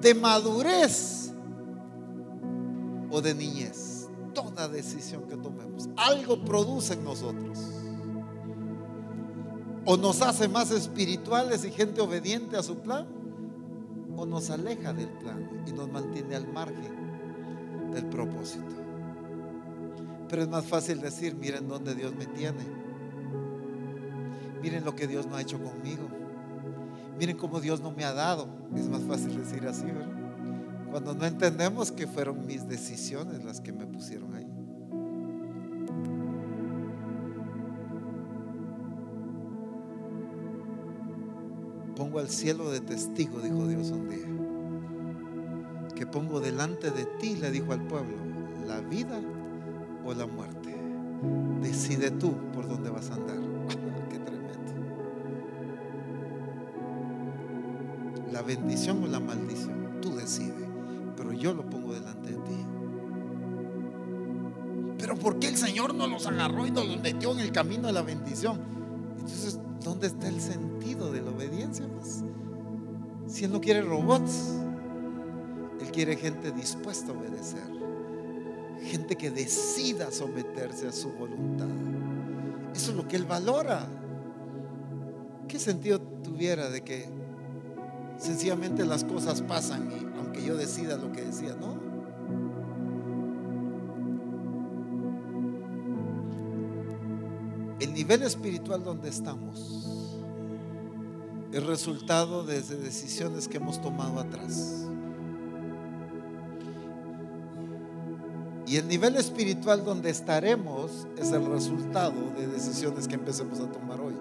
de 0.00 0.14
madurez 0.14 1.32
o 3.10 3.20
de 3.20 3.34
niñez. 3.34 4.08
Toda 4.34 4.68
decisión 4.68 5.22
que 5.28 5.36
tomemos, 5.36 5.88
algo 5.96 6.44
produce 6.44 6.94
en 6.94 7.04
nosotros. 7.04 7.58
O 9.84 9.96
nos 9.96 10.20
hace 10.20 10.48
más 10.48 10.70
espirituales 10.72 11.64
y 11.64 11.70
gente 11.70 12.00
obediente 12.00 12.56
a 12.56 12.62
su 12.62 12.78
plan, 12.78 13.06
o 14.16 14.26
nos 14.26 14.50
aleja 14.50 14.92
del 14.92 15.08
plan 15.08 15.64
y 15.66 15.72
nos 15.72 15.90
mantiene 15.90 16.34
al 16.36 16.52
margen 16.52 17.92
del 17.92 18.06
propósito. 18.06 18.64
Pero 20.28 20.42
es 20.42 20.48
más 20.48 20.64
fácil 20.64 21.00
decir, 21.00 21.36
miren 21.36 21.68
dónde 21.68 21.94
Dios 21.94 22.14
me 22.14 22.26
tiene 22.26 22.75
Miren 24.66 24.84
lo 24.84 24.96
que 24.96 25.06
Dios 25.06 25.28
no 25.28 25.36
ha 25.36 25.40
hecho 25.40 25.62
conmigo. 25.62 26.08
Miren 27.20 27.36
cómo 27.36 27.60
Dios 27.60 27.80
no 27.80 27.92
me 27.92 28.02
ha 28.04 28.12
dado. 28.12 28.48
Es 28.74 28.88
más 28.88 29.00
fácil 29.02 29.38
decir 29.38 29.64
así, 29.68 29.84
¿verdad? 29.84 30.10
Cuando 30.90 31.14
no 31.14 31.24
entendemos 31.24 31.92
que 31.92 32.08
fueron 32.08 32.44
mis 32.48 32.66
decisiones 32.66 33.44
las 33.44 33.60
que 33.60 33.72
me 33.72 33.86
pusieron 33.86 34.34
ahí. 34.34 34.48
Pongo 41.94 42.18
al 42.18 42.28
cielo 42.28 42.68
de 42.72 42.80
testigo, 42.80 43.38
dijo 43.38 43.68
Dios 43.68 43.92
un 43.92 44.08
día. 44.08 44.26
Que 45.94 46.08
pongo 46.08 46.40
delante 46.40 46.90
de 46.90 47.04
ti, 47.20 47.36
le 47.36 47.52
dijo 47.52 47.72
al 47.72 47.86
pueblo, 47.86 48.16
la 48.66 48.80
vida 48.80 49.20
o 50.04 50.12
la 50.12 50.26
muerte. 50.26 50.74
Decide 51.62 52.10
tú 52.10 52.34
por 52.52 52.68
dónde 52.68 52.90
vas 52.90 53.12
a 53.12 53.14
andar. 53.14 53.55
Bendición 58.46 59.02
o 59.04 59.06
la 59.06 59.20
maldición. 59.20 60.00
Tú 60.00 60.14
decides, 60.14 60.54
pero 61.16 61.32
yo 61.32 61.52
lo 61.52 61.68
pongo 61.68 61.92
delante 61.92 62.30
de 62.30 62.36
ti. 62.36 62.66
Pero 64.98 65.16
¿por 65.16 65.38
qué 65.38 65.48
el 65.48 65.56
Señor 65.56 65.94
no 65.94 66.06
los 66.06 66.26
agarró 66.26 66.66
y 66.66 66.70
nos 66.70 66.86
los 66.86 67.00
metió 67.00 67.32
en 67.32 67.40
el 67.40 67.52
camino 67.52 67.88
de 67.88 67.92
la 67.92 68.02
bendición? 68.02 68.60
Entonces, 69.16 69.58
¿dónde 69.84 70.06
está 70.06 70.28
el 70.28 70.40
sentido 70.40 71.12
de 71.12 71.20
la 71.22 71.30
obediencia? 71.30 71.86
Pues, 71.86 72.22
si 73.26 73.44
Él 73.44 73.52
no 73.52 73.60
quiere 73.60 73.82
robots, 73.82 74.54
Él 75.80 75.90
quiere 75.92 76.16
gente 76.16 76.52
dispuesta 76.52 77.12
a 77.12 77.14
obedecer, 77.14 77.76
Gente 78.82 79.16
que 79.16 79.30
decida 79.30 80.12
someterse 80.12 80.86
a 80.86 80.92
su 80.92 81.10
voluntad. 81.10 81.66
Eso 82.72 82.90
es 82.92 82.96
lo 82.96 83.08
que 83.08 83.16
Él 83.16 83.24
valora. 83.24 83.88
¿Qué 85.48 85.58
sentido 85.58 86.00
tuviera 86.00 86.68
de 86.68 86.84
que 86.84 87.08
sencillamente 88.18 88.84
las 88.84 89.04
cosas 89.04 89.42
pasan 89.42 89.90
y 89.90 90.18
aunque 90.18 90.44
yo 90.44 90.56
decida 90.56 90.96
lo 90.96 91.12
que 91.12 91.22
decía, 91.22 91.54
no? 91.60 91.76
El 97.78 97.92
nivel 97.92 98.22
espiritual 98.22 98.82
donde 98.82 99.08
estamos 99.08 100.16
es 101.52 101.64
resultado 101.64 102.44
de 102.44 102.60
decisiones 102.60 103.48
que 103.48 103.58
hemos 103.58 103.80
tomado 103.80 104.20
atrás. 104.20 104.86
Y 108.66 108.76
el 108.76 108.88
nivel 108.88 109.16
espiritual 109.16 109.84
donde 109.84 110.10
estaremos 110.10 111.06
es 111.16 111.30
el 111.30 111.46
resultado 111.46 112.30
de 112.36 112.48
decisiones 112.48 113.06
que 113.06 113.14
empecemos 113.14 113.60
a 113.60 113.70
tomar 113.70 114.00
hoy. 114.00 114.14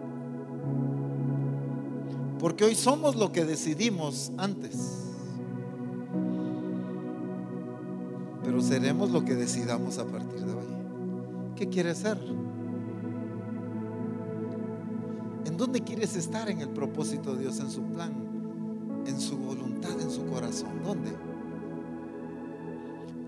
Porque 2.45 2.63
hoy 2.63 2.75
somos 2.75 3.15
lo 3.15 3.31
que 3.31 3.43
decidimos 3.43 4.31
antes. 4.37 4.77
Pero 8.43 8.61
seremos 8.61 9.09
lo 9.09 9.25
que 9.25 9.33
decidamos 9.33 9.97
a 9.97 10.05
partir 10.05 10.41
de 10.41 10.53
hoy. 10.53 10.67
¿Qué 11.55 11.69
quieres 11.69 11.97
ser? 11.97 12.19
¿En 15.45 15.57
dónde 15.57 15.81
quieres 15.81 16.15
estar 16.15 16.47
en 16.47 16.61
el 16.61 16.69
propósito 16.69 17.33
de 17.33 17.41
Dios, 17.41 17.59
en 17.61 17.71
su 17.71 17.81
plan, 17.81 18.13
en 19.07 19.19
su 19.19 19.37
voluntad, 19.37 19.99
en 19.99 20.11
su 20.11 20.27
corazón? 20.27 20.83
¿Dónde? 20.83 21.13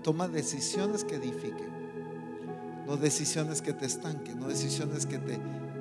Toma 0.04 0.28
decisiones 0.28 1.02
que 1.02 1.16
edifiquen, 1.16 1.72
no 2.86 2.96
decisiones 2.96 3.62
que 3.62 3.72
te 3.72 3.86
estanquen, 3.86 4.38
no 4.38 4.46
decisiones 4.46 5.06
que 5.06 5.18
te, 5.18 5.40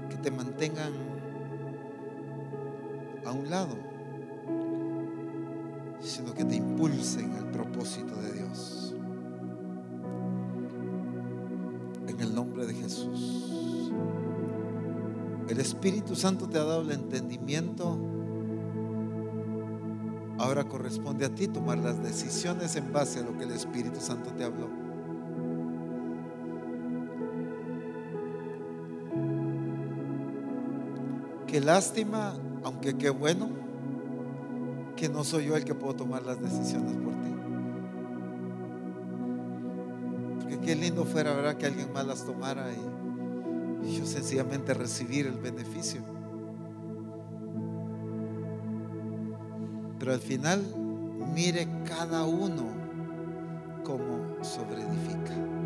que 0.10 0.18
te 0.24 0.32
mantengan 0.32 1.07
a 3.28 3.34
un 3.34 3.50
lado, 3.50 3.76
sino 6.00 6.34
que 6.34 6.46
te 6.46 6.56
impulsen 6.56 7.34
al 7.34 7.52
propósito 7.52 8.16
de 8.16 8.32
Dios. 8.32 8.96
En 12.08 12.20
el 12.22 12.34
nombre 12.34 12.66
de 12.66 12.74
Jesús. 12.74 13.92
El 15.50 15.60
Espíritu 15.60 16.16
Santo 16.16 16.48
te 16.48 16.58
ha 16.58 16.64
dado 16.64 16.82
el 16.82 16.92
entendimiento. 16.92 17.98
Ahora 20.38 20.64
corresponde 20.66 21.26
a 21.26 21.30
ti 21.30 21.48
tomar 21.48 21.80
las 21.80 22.02
decisiones 22.02 22.76
en 22.76 22.94
base 22.94 23.20
a 23.20 23.24
lo 23.24 23.38
que 23.38 23.44
el 23.44 23.52
Espíritu 23.52 24.00
Santo 24.00 24.32
te 24.32 24.44
habló. 24.44 24.70
Qué 31.48 31.62
lástima 31.62 32.36
aunque 32.64 32.98
qué 32.98 33.10
bueno 33.10 33.50
que 34.96 35.08
no 35.10 35.24
soy 35.24 35.46
yo 35.46 35.56
el 35.56 35.64
que 35.64 35.76
puedo 35.76 35.96
tomar 35.96 36.24
las 36.24 36.42
decisiones 36.42 36.96
por 36.98 37.14
ti. 37.14 37.30
Porque 40.40 40.60
qué 40.60 40.76
lindo 40.76 41.06
fuera, 41.06 41.34
¿verdad? 41.34 41.56
Que 41.56 41.68
alguien 41.68 41.94
más 41.94 42.06
las 42.06 42.26
tomara 42.26 42.68
y, 42.74 42.98
yo 43.96 44.06
sencillamente 44.06 44.74
recibir 44.74 45.28
el 45.28 45.38
beneficio. 45.38 46.02
Pero 49.98 50.12
al 50.12 50.20
final, 50.20 50.62
mire 51.34 51.68
cada 51.86 52.26
uno 52.26 52.66
cómo 53.86 54.44
sobreedifica. 54.44 55.57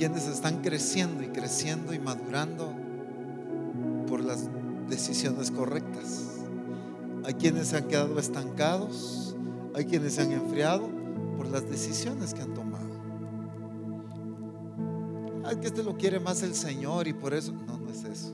Quienes 0.00 0.26
están 0.28 0.62
creciendo 0.62 1.22
y 1.22 1.26
creciendo 1.26 1.92
y 1.92 1.98
madurando 1.98 2.72
por 4.08 4.24
las 4.24 4.48
decisiones 4.88 5.50
correctas. 5.50 6.38
Hay 7.26 7.34
quienes 7.34 7.68
se 7.68 7.76
han 7.76 7.86
quedado 7.86 8.18
estancados, 8.18 9.36
hay 9.74 9.84
quienes 9.84 10.14
se 10.14 10.22
han 10.22 10.32
enfriado 10.32 10.88
por 11.36 11.48
las 11.48 11.68
decisiones 11.68 12.32
que 12.32 12.40
han 12.40 12.54
tomado. 12.54 12.88
Hay 15.44 15.56
que 15.56 15.66
este 15.66 15.82
lo 15.82 15.98
quiere 15.98 16.18
más 16.18 16.42
el 16.42 16.54
Señor 16.54 17.06
y 17.06 17.12
por 17.12 17.34
eso, 17.34 17.52
no, 17.52 17.76
no 17.76 17.90
es 17.90 18.02
eso. 18.04 18.32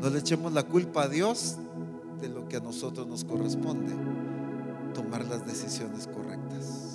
No 0.00 0.08
le 0.08 0.20
echemos 0.20 0.54
la 0.54 0.62
culpa 0.62 1.02
a 1.02 1.08
Dios 1.08 1.58
de 2.18 2.30
lo 2.30 2.48
que 2.48 2.56
a 2.56 2.60
nosotros 2.60 3.06
nos 3.06 3.24
corresponde, 3.26 3.92
tomar 4.94 5.26
las 5.26 5.44
decisiones 5.44 6.06
correctas. 6.06 6.85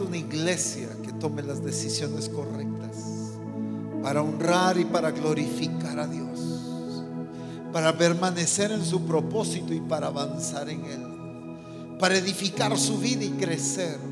Una 0.00 0.16
iglesia 0.16 0.88
que 1.02 1.12
tome 1.12 1.42
las 1.42 1.62
decisiones 1.64 2.28
correctas 2.28 2.96
para 4.02 4.22
honrar 4.22 4.78
y 4.78 4.84
para 4.84 5.10
glorificar 5.10 5.98
a 5.98 6.06
Dios, 6.06 7.04
para 7.72 7.96
permanecer 7.96 8.72
en 8.72 8.84
su 8.84 9.02
propósito 9.04 9.74
y 9.74 9.80
para 9.80 10.08
avanzar 10.08 10.68
en 10.68 10.84
Él, 10.84 11.98
para 11.98 12.16
edificar 12.16 12.76
su 12.78 12.98
vida 12.98 13.24
y 13.24 13.30
crecer 13.30 14.10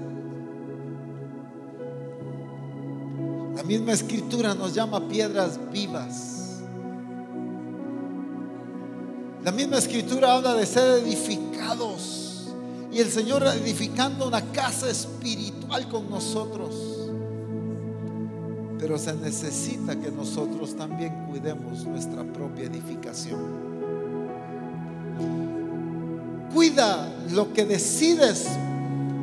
misma 3.69 3.93
escritura 3.93 4.55
nos 4.55 4.73
llama 4.73 5.07
piedras 5.09 5.61
vivas. 5.71 6.63
La 9.45 9.53
misma 9.53 9.77
escritura 9.77 10.35
habla 10.35 10.55
de 10.55 10.65
ser 10.65 11.03
edificados 11.05 12.28
el 13.01 13.11
Señor 13.11 13.45
edificando 13.47 14.27
una 14.27 14.43
casa 14.53 14.91
espiritual 14.91 15.89
con 15.89 16.11
nosotros. 16.11 16.75
Pero 18.79 18.99
se 18.99 19.15
necesita 19.15 19.97
que 19.97 20.11
nosotros 20.11 20.75
también 20.77 21.27
cuidemos 21.29 21.85
nuestra 21.85 22.25
propia 22.25 22.65
edificación. 22.65 23.69
Cuida 26.53 27.13
lo 27.31 27.53
que 27.53 27.65
decides 27.65 28.47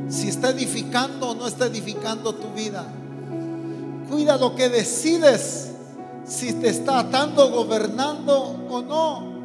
si 0.09 0.27
está 0.27 0.51
edificando 0.51 1.31
o 1.31 1.35
no 1.35 1.47
está 1.47 1.65
edificando 1.65 2.35
tu 2.35 2.53
vida. 2.53 2.85
Cuida 4.09 4.37
lo 4.37 4.55
que 4.55 4.69
decides, 4.69 5.71
si 6.25 6.53
te 6.53 6.69
está 6.69 6.99
atando, 6.99 7.49
gobernando 7.49 8.39
o 8.69 8.81
no. 8.81 9.35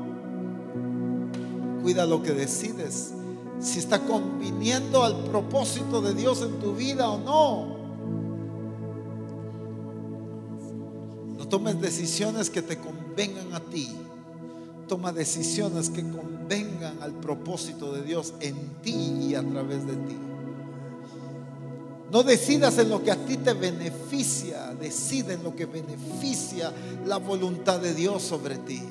Cuida 1.82 2.04
lo 2.04 2.22
que 2.22 2.32
decides, 2.32 3.14
si 3.60 3.78
está 3.78 4.00
conviniendo 4.00 5.04
al 5.04 5.24
propósito 5.24 6.00
de 6.00 6.14
Dios 6.14 6.42
en 6.42 6.58
tu 6.58 6.74
vida 6.74 7.10
o 7.10 7.18
no. 7.18 7.80
No 11.36 11.48
tomes 11.48 11.80
decisiones 11.80 12.48
que 12.48 12.62
te 12.62 12.78
convengan 12.78 13.52
a 13.52 13.60
ti. 13.60 13.88
Toma 14.88 15.12
decisiones 15.12 15.90
que 15.90 16.02
convengan 16.02 17.00
al 17.02 17.12
propósito 17.12 17.92
de 17.92 18.02
Dios 18.02 18.34
en 18.40 18.56
ti 18.82 19.28
y 19.28 19.34
a 19.34 19.42
través 19.42 19.86
de 19.86 19.94
ti. 19.94 20.16
No 22.10 22.24
decidas 22.24 22.76
en 22.78 22.88
lo 22.90 23.04
que 23.04 23.12
a 23.12 23.24
ti 23.24 23.36
te 23.36 23.52
beneficia, 23.52 24.74
decide 24.74 25.34
en 25.34 25.44
lo 25.44 25.54
que 25.54 25.66
beneficia 25.66 26.72
la 27.06 27.18
voluntad 27.18 27.78
de 27.78 27.94
Dios 27.94 28.22
sobre 28.22 28.56
ti. 28.58 28.82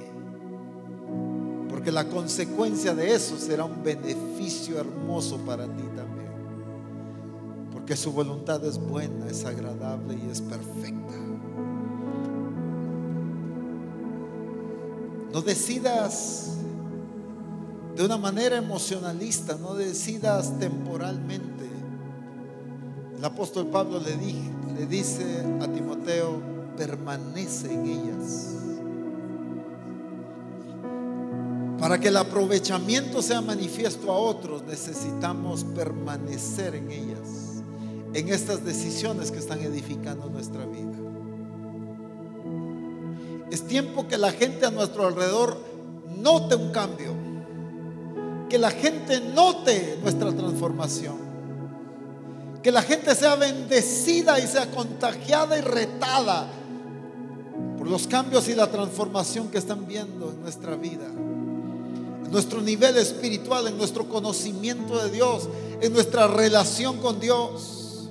Porque 1.79 1.93
la 1.93 2.03
consecuencia 2.03 2.93
de 2.93 3.15
eso 3.15 3.37
será 3.37 3.63
un 3.63 3.81
beneficio 3.81 4.77
hermoso 4.77 5.37
para 5.45 5.63
ti 5.63 5.83
también. 5.95 6.33
Porque 7.71 7.95
su 7.95 8.11
voluntad 8.11 8.61
es 8.65 8.77
buena, 8.77 9.27
es 9.29 9.45
agradable 9.45 10.15
y 10.15 10.29
es 10.29 10.41
perfecta. 10.41 11.13
No 15.31 15.41
decidas 15.41 16.57
de 17.95 18.03
una 18.03 18.17
manera 18.17 18.57
emocionalista, 18.57 19.55
no 19.55 19.73
decidas 19.73 20.59
temporalmente 20.59 21.69
el 23.17 23.23
apóstol 23.23 23.67
Pablo 23.67 24.01
le, 24.01 24.17
le 24.77 24.85
dice 24.85 25.45
a 25.61 25.67
Timoteo, 25.71 26.41
permanece 26.75 27.73
en 27.73 27.85
ellas. 27.85 28.68
Para 31.79 31.99
que 31.99 32.09
el 32.09 32.17
aprovechamiento 32.17 33.21
sea 33.21 33.41
manifiesto 33.41 34.11
a 34.11 34.17
otros, 34.17 34.63
necesitamos 34.63 35.63
permanecer 35.63 36.75
en 36.75 36.91
ellas, 36.91 37.63
en 38.13 38.29
estas 38.29 38.65
decisiones 38.65 39.31
que 39.31 39.39
están 39.39 39.61
edificando 39.61 40.29
nuestra 40.29 40.65
vida. 40.65 40.97
Es 43.49 43.65
tiempo 43.65 44.07
que 44.07 44.17
la 44.17 44.31
gente 44.31 44.65
a 44.65 44.71
nuestro 44.71 45.07
alrededor 45.07 45.57
note 46.17 46.55
un 46.55 46.71
cambio. 46.71 47.29
que 48.49 48.57
la 48.57 48.71
gente 48.71 49.21
note 49.21 49.99
nuestra 50.01 50.31
transformación. 50.31 51.17
Que 52.63 52.71
la 52.71 52.81
gente 52.81 53.13
sea 53.13 53.35
bendecida 53.35 54.39
y 54.39 54.47
sea 54.47 54.71
contagiada 54.71 55.57
y 55.57 55.61
retada 55.61 56.47
por 57.77 57.87
los 57.87 58.07
cambios 58.07 58.49
y 58.49 58.55
la 58.55 58.65
transformación 58.67 59.49
que 59.49 59.59
están 59.59 59.87
viendo 59.87 60.31
en 60.31 60.41
nuestra 60.41 60.75
vida, 60.75 61.05
nuestro 62.31 62.61
nivel 62.61 62.97
espiritual, 62.97 63.67
en 63.67 63.77
nuestro 63.77 64.07
conocimiento 64.07 65.01
de 65.03 65.11
Dios, 65.11 65.49
en 65.81 65.93
nuestra 65.93 66.27
relación 66.27 66.97
con 66.97 67.19
Dios. 67.19 68.09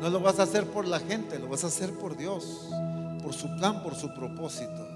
No 0.00 0.10
lo 0.10 0.20
vas 0.20 0.38
a 0.38 0.42
hacer 0.42 0.66
por 0.66 0.86
la 0.86 1.00
gente, 1.00 1.38
lo 1.38 1.48
vas 1.48 1.64
a 1.64 1.68
hacer 1.68 1.90
por 1.92 2.16
Dios, 2.16 2.68
por 3.22 3.32
su 3.32 3.46
plan, 3.56 3.82
por 3.82 3.94
su 3.94 4.12
propósito. 4.12 4.86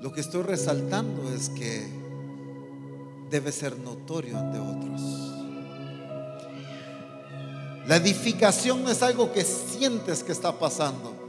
Lo 0.00 0.12
que 0.12 0.20
estoy 0.20 0.42
resaltando 0.42 1.32
es 1.32 1.48
que 1.48 1.88
debe 3.30 3.50
ser 3.50 3.76
notorio 3.78 4.38
ante 4.38 4.58
otros. 4.58 5.00
La 7.88 7.96
edificación 7.96 8.84
no 8.84 8.90
es 8.90 9.02
algo 9.02 9.32
que 9.32 9.42
sientes 9.42 10.22
que 10.22 10.32
está 10.32 10.58
pasando. 10.58 11.23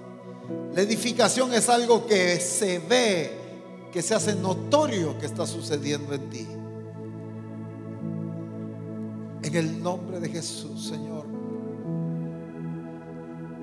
La 0.74 0.82
edificación 0.82 1.54
es 1.54 1.70
algo 1.70 2.06
que 2.06 2.40
se 2.40 2.80
ve, 2.80 3.32
que 3.92 4.02
se 4.02 4.14
hace 4.14 4.36
notorio 4.36 5.18
que 5.18 5.26
está 5.26 5.46
sucediendo 5.48 6.14
en 6.14 6.30
ti. 6.30 6.48
En 9.44 9.56
el 9.56 9.82
nombre 9.82 10.20
de 10.20 10.30
Jesús, 10.30 10.88
Señor. 10.88 11.26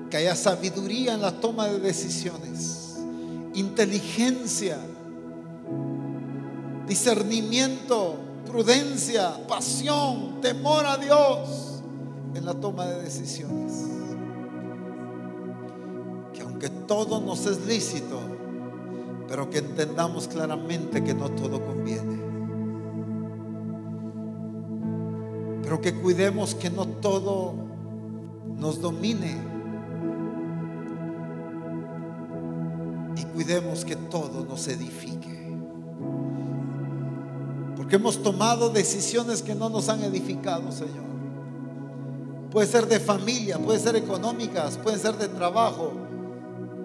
Que 0.09 0.17
haya 0.17 0.35
sabiduría 0.35 1.13
en 1.13 1.21
la 1.21 1.39
toma 1.39 1.67
de 1.67 1.79
decisiones, 1.79 2.97
inteligencia 3.53 4.77
discernimiento, 6.87 8.15
prudencia, 8.45 9.47
pasión, 9.47 10.41
temor 10.41 10.85
a 10.85 10.97
Dios 10.97 11.81
en 12.35 12.45
la 12.45 12.53
toma 12.53 12.85
de 12.87 13.01
decisiones. 13.01 13.92
Que 16.63 16.69
todo 16.69 17.19
nos 17.19 17.45
es 17.45 17.67
lícito, 17.67 18.17
pero 19.27 19.49
que 19.49 19.57
entendamos 19.57 20.29
claramente 20.29 21.03
que 21.03 21.13
no 21.13 21.27
todo 21.27 21.61
conviene. 21.61 22.17
Pero 25.61 25.81
que 25.81 25.93
cuidemos 25.93 26.55
que 26.55 26.69
no 26.69 26.85
todo 26.85 27.53
nos 28.55 28.79
domine. 28.79 29.35
Y 33.17 33.25
cuidemos 33.35 33.83
que 33.83 33.97
todo 33.97 34.45
nos 34.45 34.65
edifique. 34.69 35.57
Porque 37.75 37.97
hemos 37.97 38.23
tomado 38.23 38.69
decisiones 38.69 39.41
que 39.41 39.53
no 39.53 39.67
nos 39.67 39.89
han 39.89 40.01
edificado, 40.01 40.71
Señor. 40.71 41.03
Puede 42.51 42.67
ser 42.67 42.87
de 42.87 43.01
familia, 43.01 43.59
puede 43.59 43.79
ser 43.79 43.97
económicas, 43.97 44.77
puede 44.77 44.97
ser 44.97 45.17
de 45.17 45.27
trabajo, 45.27 45.91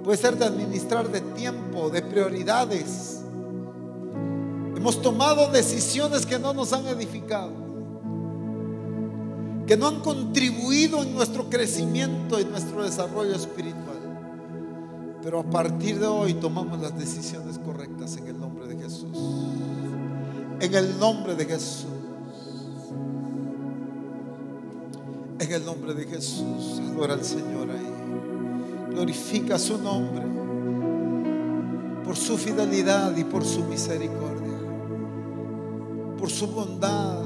puede 0.09 0.23
ser 0.23 0.39
de 0.39 0.47
administrar 0.47 1.13
de 1.13 1.21
tiempo, 1.21 1.91
de 1.91 2.01
prioridades. 2.01 3.21
Hemos 4.75 5.03
tomado 5.03 5.51
decisiones 5.53 6.25
que 6.25 6.39
no 6.39 6.55
nos 6.55 6.73
han 6.73 6.87
edificado, 6.87 7.53
que 9.67 9.77
no 9.77 9.87
han 9.87 10.01
contribuido 10.01 11.03
en 11.03 11.15
nuestro 11.15 11.51
crecimiento 11.51 12.41
y 12.41 12.47
nuestro 12.47 12.85
desarrollo 12.85 13.35
espiritual. 13.35 13.99
Pero 15.23 15.41
a 15.41 15.45
partir 15.45 16.01
de 16.01 16.07
hoy 16.07 16.33
tomamos 16.33 16.81
las 16.81 16.99
decisiones 16.99 17.59
correctas 17.59 18.17
en 18.17 18.29
el 18.29 18.41
nombre 18.41 18.67
de 18.67 18.83
Jesús. 18.83 19.19
En 20.59 20.75
el 20.75 20.99
nombre 20.99 21.35
de 21.35 21.45
Jesús. 21.45 21.87
En 25.39 25.53
el 25.53 25.67
nombre 25.67 25.93
de 25.93 26.07
Jesús. 26.07 26.81
Adora 26.95 27.13
al 27.13 27.23
Señor 27.27 27.71
ahí. 27.71 27.88
Glorifica 28.99 29.61
su 29.61 29.79
nombre. 29.79 30.25
Por 32.05 32.17
su 32.17 32.37
fidelidad 32.37 33.17
y 33.17 33.23
por 33.23 33.45
su 33.45 33.63
misericordia. 33.63 34.59
Por 36.19 36.29
su 36.29 36.49
bondad. 36.49 37.23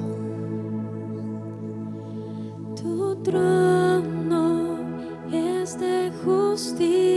Tu 2.77 3.17
trono 3.23 4.81
es 5.33 5.81
de 5.81 6.13
justicia. 6.23 7.12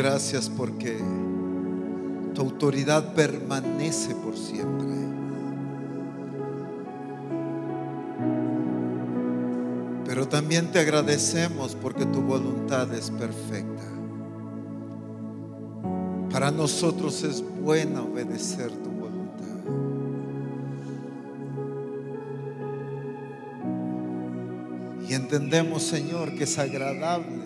Gracias 0.00 0.48
porque 0.48 0.98
tu 2.34 2.42
autoridad 2.42 3.14
permanece 3.14 4.14
por 4.14 4.36
siempre. 4.36 4.99
También 10.30 10.70
te 10.70 10.78
agradecemos 10.78 11.74
porque 11.74 12.06
tu 12.06 12.22
voluntad 12.22 12.92
es 12.94 13.10
perfecta. 13.10 13.82
Para 16.30 16.52
nosotros 16.52 17.24
es 17.24 17.42
buena 17.60 18.02
obedecer 18.02 18.70
tu 18.70 18.90
voluntad. 18.90 19.46
Y 25.08 25.14
entendemos, 25.14 25.82
Señor, 25.82 26.36
que 26.36 26.44
es 26.44 26.58
agradable. 26.58 27.40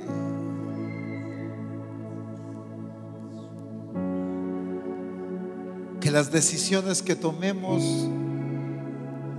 Que 6.00 6.10
las 6.10 6.30
decisiones 6.30 7.00
que 7.00 7.16
tomemos 7.16 7.82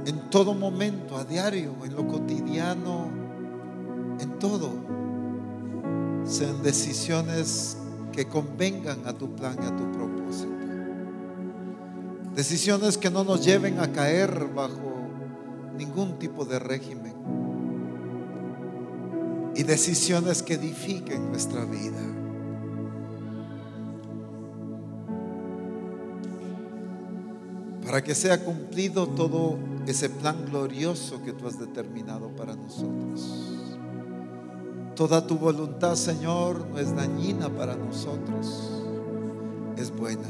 en 0.08 0.30
todo 0.32 0.56
momento, 0.56 1.18
a 1.18 1.24
diario, 1.24 1.76
en 1.84 1.96
lo 1.96 2.08
cotidiano, 2.08 3.15
todo, 4.48 4.72
sean 6.24 6.62
decisiones 6.62 7.78
que 8.12 8.26
convengan 8.26 9.08
a 9.08 9.14
tu 9.14 9.36
plan 9.36 9.58
y 9.62 9.66
a 9.66 9.76
tu 9.76 9.92
propósito. 9.92 10.54
Decisiones 12.36 12.98
que 12.98 13.10
no 13.10 13.24
nos 13.24 13.44
lleven 13.44 13.80
a 13.80 13.92
caer 13.92 14.50
bajo 14.54 15.10
ningún 15.78 16.20
tipo 16.20 16.46
de 16.46 16.60
régimen. 16.60 17.14
Y 19.56 19.64
decisiones 19.64 20.44
que 20.44 20.56
edifiquen 20.56 21.30
nuestra 21.32 21.66
vida. 21.66 22.04
Para 27.84 28.04
que 28.04 28.14
sea 28.14 28.44
cumplido 28.44 29.08
todo 29.08 29.58
ese 29.88 30.10
plan 30.10 30.46
glorioso 30.46 31.24
que 31.24 31.32
tú 31.32 31.48
has 31.48 31.58
determinado 31.58 32.28
para 32.36 32.56
nosotros. 32.56 33.65
Toda 34.96 35.28
tu 35.28 35.38
voluntad, 35.38 35.96
Señor, 35.96 36.66
no 36.68 36.80
es 36.80 36.96
dañina 36.96 37.50
para 37.50 37.76
nosotros, 37.76 38.82
es 39.76 39.94
buena. 39.94 40.30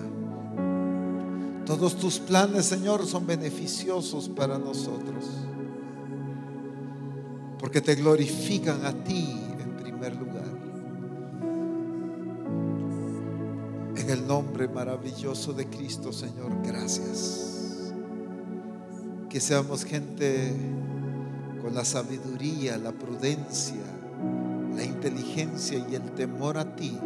Todos 1.67 1.95
tus 1.95 2.19
planes, 2.19 2.65
Señor, 2.65 3.05
son 3.05 3.27
beneficiosos 3.27 4.27
para 4.27 4.57
nosotros, 4.57 5.25
porque 7.59 7.79
te 7.79 7.93
glorifican 7.93 8.83
a 8.85 8.93
ti 9.03 9.37
en 9.59 9.77
primer 9.77 10.15
lugar. 10.15 10.45
En 13.97 14.09
el 14.09 14.25
nombre 14.25 14.67
maravilloso 14.67 15.53
de 15.53 15.67
Cristo, 15.67 16.11
Señor, 16.11 16.51
gracias. 16.63 17.93
Que 19.29 19.39
seamos 19.39 19.83
gente 19.83 20.55
con 21.61 21.75
la 21.75 21.85
sabiduría, 21.85 22.77
la 22.77 22.91
prudencia, 22.91 23.94
la 24.75 24.83
inteligencia 24.83 25.85
y 25.89 25.95
el 25.95 26.11
temor 26.11 26.57
a 26.57 26.75
ti 26.75 26.97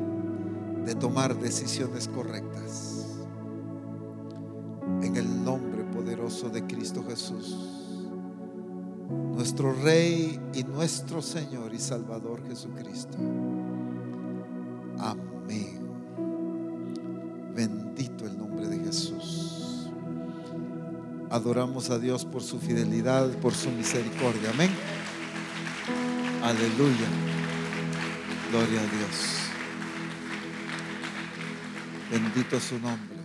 de 0.86 0.96
tomar 0.96 1.38
decisiones 1.38 2.08
correctas. 2.08 3.06
En 5.02 5.16
el 5.16 5.44
nombre 5.44 5.84
poderoso 5.84 6.50
de 6.50 6.66
Cristo 6.66 7.04
Jesús, 7.08 7.56
nuestro 9.36 9.74
Rey 9.74 10.40
y 10.54 10.64
nuestro 10.64 11.22
Señor 11.22 11.74
y 11.74 11.80
Salvador 11.80 12.42
Jesucristo. 12.48 13.18
Amén. 14.98 15.80
Bendito 17.56 18.26
el 18.26 18.38
nombre 18.38 18.68
de 18.68 18.80
Jesús. 18.80 19.90
Adoramos 21.30 21.92
a 21.92 22.00
Dios 22.00 22.26
por 22.26 22.42
su 22.42 22.60
fidelidad, 22.60 23.30
por 23.38 23.54
su 23.54 23.70
misericordia. 23.70 24.50
Amén. 24.50 24.72
Aleluya. 26.44 27.39
Gloria 28.50 28.80
a 28.80 28.84
Dios. 28.84 29.40
Bendito 32.10 32.60
su 32.60 32.80
nombre. 32.80 33.19